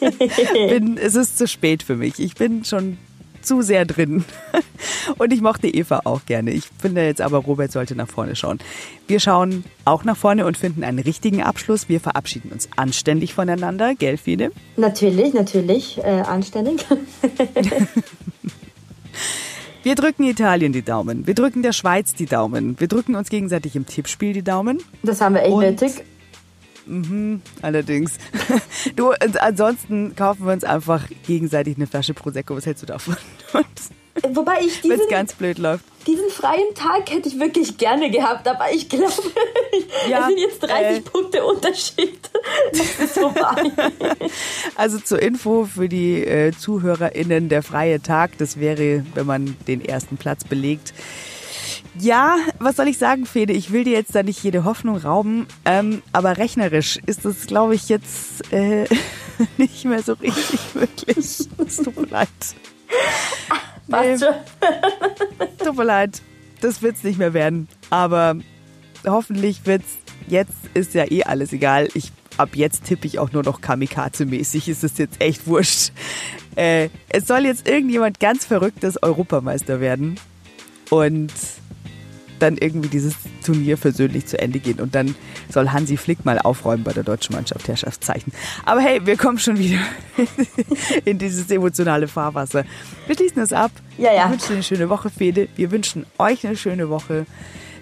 Ich 0.00 0.52
bin, 0.52 0.96
es 0.96 1.14
ist 1.14 1.36
zu 1.36 1.46
spät 1.46 1.82
für 1.82 1.96
mich. 1.96 2.18
Ich 2.18 2.34
bin 2.34 2.64
schon 2.64 2.96
zu 3.42 3.62
sehr 3.62 3.84
drin. 3.84 4.24
Und 5.18 5.32
ich 5.32 5.40
mochte 5.40 5.68
Eva 5.68 6.02
auch 6.04 6.24
gerne. 6.26 6.50
Ich 6.52 6.64
finde 6.78 7.04
jetzt 7.04 7.20
aber, 7.20 7.38
Robert 7.38 7.72
sollte 7.72 7.94
nach 7.94 8.08
vorne 8.08 8.36
schauen. 8.36 8.58
Wir 9.06 9.20
schauen 9.20 9.64
auch 9.84 10.04
nach 10.04 10.16
vorne 10.16 10.46
und 10.46 10.56
finden 10.56 10.84
einen 10.84 10.98
richtigen 10.98 11.42
Abschluss. 11.42 11.88
Wir 11.88 12.00
verabschieden 12.00 12.52
uns 12.52 12.68
anständig 12.76 13.34
voneinander, 13.34 13.94
gell, 13.94 14.16
Fide? 14.16 14.52
Natürlich, 14.76 15.34
natürlich, 15.34 15.98
äh, 15.98 16.22
anständig. 16.22 16.86
Wir 19.82 19.94
drücken 19.94 20.24
Italien 20.24 20.74
die 20.74 20.82
Daumen. 20.82 21.26
Wir 21.26 21.34
drücken 21.34 21.62
der 21.62 21.72
Schweiz 21.72 22.14
die 22.14 22.26
Daumen. 22.26 22.78
Wir 22.78 22.86
drücken 22.86 23.14
uns 23.14 23.30
gegenseitig 23.30 23.76
im 23.76 23.86
Tippspiel 23.86 24.34
die 24.34 24.42
Daumen. 24.42 24.82
Das 25.02 25.22
haben 25.22 25.34
wir 25.34 25.42
echt 25.42 25.56
nötig. 25.56 26.04
Mhm, 26.86 27.40
allerdings. 27.62 28.18
Du, 28.96 29.10
ansonsten 29.10 30.16
kaufen 30.16 30.46
wir 30.46 30.52
uns 30.54 30.64
einfach 30.64 31.06
gegenseitig 31.26 31.76
eine 31.76 31.86
Flasche 31.86 32.14
Prosecco. 32.14 32.56
Was 32.56 32.66
hältst 32.66 32.82
du 32.82 32.86
davon? 32.86 33.16
Wobei 34.32 34.60
ich 34.60 34.80
diesen, 34.80 35.08
ganz 35.08 35.34
blöd 35.34 35.58
läuft. 35.58 35.84
diesen 36.06 36.28
freien 36.30 36.74
Tag 36.74 37.10
hätte 37.10 37.28
ich 37.28 37.38
wirklich 37.38 37.76
gerne 37.78 38.10
gehabt, 38.10 38.46
aber 38.46 38.72
ich 38.72 38.88
glaube, 38.88 39.12
ja, 40.08 40.20
es 40.20 40.26
sind 40.26 40.38
jetzt 40.38 40.62
30 40.62 40.76
äh, 40.76 41.00
Punkte 41.00 41.44
Unterschied. 41.44 42.18
Das 42.72 42.98
ist 42.98 43.18
vorbei. 43.18 43.70
Also 44.76 44.98
zur 44.98 45.20
Info 45.20 45.64
für 45.64 45.88
die 45.88 46.24
äh, 46.24 46.52
ZuhörerInnen, 46.52 47.48
der 47.48 47.62
freie 47.62 48.00
Tag, 48.00 48.38
das 48.38 48.58
wäre, 48.58 49.04
wenn 49.14 49.26
man 49.26 49.56
den 49.66 49.84
ersten 49.84 50.16
Platz 50.16 50.44
belegt, 50.44 50.94
ja, 51.98 52.36
was 52.58 52.76
soll 52.76 52.88
ich 52.88 52.98
sagen, 52.98 53.26
Fede? 53.26 53.52
Ich 53.52 53.72
will 53.72 53.84
dir 53.84 53.92
jetzt 53.92 54.14
da 54.14 54.22
nicht 54.22 54.42
jede 54.42 54.64
Hoffnung 54.64 54.96
rauben, 54.96 55.46
ähm, 55.64 56.02
aber 56.12 56.38
rechnerisch 56.38 56.98
ist 57.06 57.24
es, 57.24 57.46
glaube 57.46 57.74
ich, 57.74 57.88
jetzt 57.88 58.52
äh, 58.52 58.86
nicht 59.56 59.84
mehr 59.84 60.02
so 60.02 60.14
richtig 60.14 60.60
möglich. 60.74 61.16
Es 61.16 61.76
tut 61.76 61.98
mir 61.98 62.06
leid. 62.06 62.28
Was? 63.90 64.20
Nee. 64.20 64.26
Tut 65.64 65.76
mir 65.76 65.84
leid, 65.84 66.22
das 66.60 66.82
wird 66.82 66.96
es 66.96 67.04
nicht 67.04 67.18
mehr 67.18 67.34
werden. 67.34 67.68
Aber 67.90 68.36
hoffentlich 69.06 69.66
wird's. 69.66 69.98
Jetzt 70.28 70.54
ist 70.74 70.94
ja 70.94 71.10
eh 71.10 71.24
alles 71.24 71.52
egal. 71.52 71.88
Ich 71.94 72.12
ab 72.36 72.50
jetzt 72.54 72.84
tippe 72.84 73.06
ich 73.06 73.18
auch 73.18 73.32
nur 73.32 73.42
noch 73.42 73.60
Kamikaze-mäßig. 73.60 74.68
Ist 74.68 74.84
es 74.84 74.96
jetzt 74.98 75.20
echt 75.20 75.46
wurscht. 75.46 75.92
Äh, 76.56 76.88
es 77.08 77.26
soll 77.26 77.44
jetzt 77.44 77.68
irgendjemand 77.68 78.20
ganz 78.20 78.44
Verrücktes 78.44 79.02
Europameister 79.02 79.80
werden. 79.80 80.18
Und 80.90 81.32
dann 82.42 82.56
irgendwie 82.56 82.88
dieses 82.88 83.14
Turnier 83.44 83.76
versöhnlich 83.76 84.26
zu 84.26 84.38
Ende 84.38 84.58
gehen. 84.58 84.80
Und 84.80 84.94
dann 84.94 85.14
soll 85.48 85.70
Hansi 85.70 85.96
Flick 85.96 86.24
mal 86.24 86.38
aufräumen 86.38 86.84
bei 86.84 86.92
der 86.92 87.02
deutschen 87.02 87.34
Mannschaft 87.34 87.68
Herrschaftszeichen. 87.68 88.32
Aber 88.64 88.80
hey, 88.80 89.04
wir 89.04 89.16
kommen 89.16 89.38
schon 89.38 89.58
wieder 89.58 89.78
in 91.04 91.18
dieses 91.18 91.50
emotionale 91.50 92.08
Fahrwasser. 92.08 92.64
Wir 93.06 93.16
schließen 93.16 93.42
es 93.42 93.52
ab. 93.52 93.70
Ja, 93.98 94.12
ja. 94.12 94.24
Wir 94.24 94.32
wünschen 94.32 94.52
eine 94.54 94.62
schöne 94.62 94.88
Woche, 94.88 95.10
Fede. 95.10 95.48
Wir 95.56 95.70
wünschen 95.70 96.06
euch 96.18 96.46
eine 96.46 96.56
schöne 96.56 96.88
Woche. 96.88 97.26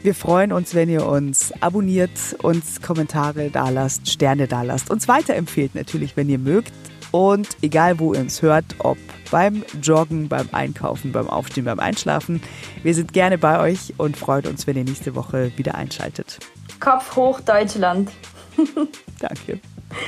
Wir 0.02 0.14
freuen 0.14 0.52
uns, 0.52 0.74
wenn 0.74 0.88
ihr 0.88 1.06
uns 1.06 1.52
abonniert, 1.60 2.10
uns 2.42 2.80
Kommentare 2.80 3.50
dalasst, 3.50 4.08
Sterne 4.08 4.46
dalasst, 4.46 4.90
uns 4.90 5.08
weiterempfehlt 5.08 5.74
natürlich, 5.74 6.16
wenn 6.16 6.28
ihr 6.28 6.38
mögt. 6.38 6.72
Und 7.10 7.48
egal, 7.62 7.98
wo 7.98 8.14
ihr 8.14 8.20
uns 8.20 8.42
hört, 8.42 8.64
ob 8.78 8.98
beim 9.30 9.64
Joggen, 9.82 10.28
beim 10.28 10.48
Einkaufen, 10.52 11.12
beim 11.12 11.28
Aufstehen, 11.28 11.64
beim 11.64 11.80
Einschlafen, 11.80 12.42
wir 12.82 12.94
sind 12.94 13.12
gerne 13.12 13.38
bei 13.38 13.60
euch 13.60 13.94
und 13.96 14.16
freuen 14.16 14.46
uns, 14.46 14.66
wenn 14.66 14.76
ihr 14.76 14.84
nächste 14.84 15.14
Woche 15.14 15.52
wieder 15.56 15.74
einschaltet. 15.74 16.38
Kopf 16.80 17.16
hoch, 17.16 17.40
Deutschland. 17.40 18.10
Danke. 19.18 19.60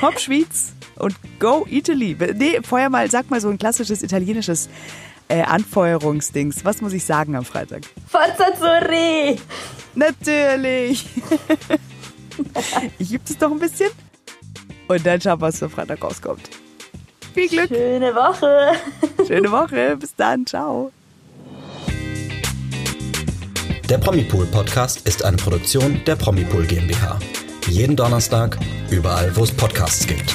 Hopp 0.03 0.19
Schweiz 0.21 0.73
und 0.97 1.15
Go 1.39 1.67
Italy. 1.69 2.17
Nee, 2.35 2.61
vorher 2.63 2.91
mal, 2.91 3.11
sag 3.11 3.31
mal 3.31 3.41
so 3.41 3.49
ein 3.49 3.59
klassisches 3.59 4.03
italienisches 4.03 4.69
äh, 5.29 5.43
Anfeuerungsdings. 5.43 6.65
Was 6.65 6.81
muss 6.83 6.93
ich 6.93 7.05
sagen 7.05 7.37
am 7.37 7.45
Freitag? 7.45 7.83
Forza 8.07 8.55
Zuri! 8.59 9.39
Natürlich! 9.95 11.07
ich 12.99 13.13
übe 13.13 13.25
es 13.29 13.39
doch 13.39 13.51
ein 13.51 13.59
bisschen. 13.59 13.91
Und 14.89 15.07
dann 15.07 15.21
schauen, 15.21 15.41
was 15.41 15.59
für 15.59 15.71
Freitag 15.71 16.03
rauskommt. 16.03 16.51
Viel 17.35 17.49
Glück. 17.49 17.68
Schöne 17.68 18.14
Woche. 18.14 18.72
Schöne 19.26 19.51
Woche. 19.51 19.97
Bis 19.97 20.14
dann. 20.14 20.47
Ciao. 20.47 20.93
Der 23.89 23.99
Promipool 23.99 24.47
Podcast 24.47 25.07
ist 25.07 25.24
eine 25.24 25.37
Produktion 25.37 26.01
der 26.07 26.16
Promipool 26.16 26.64
GmbH. 26.64 27.18
Jeden 27.68 27.97
Donnerstag, 27.97 28.57
überall, 28.89 29.35
wo 29.37 29.43
es 29.43 29.53
Podcasts 29.53 30.07
gibt. 30.07 30.33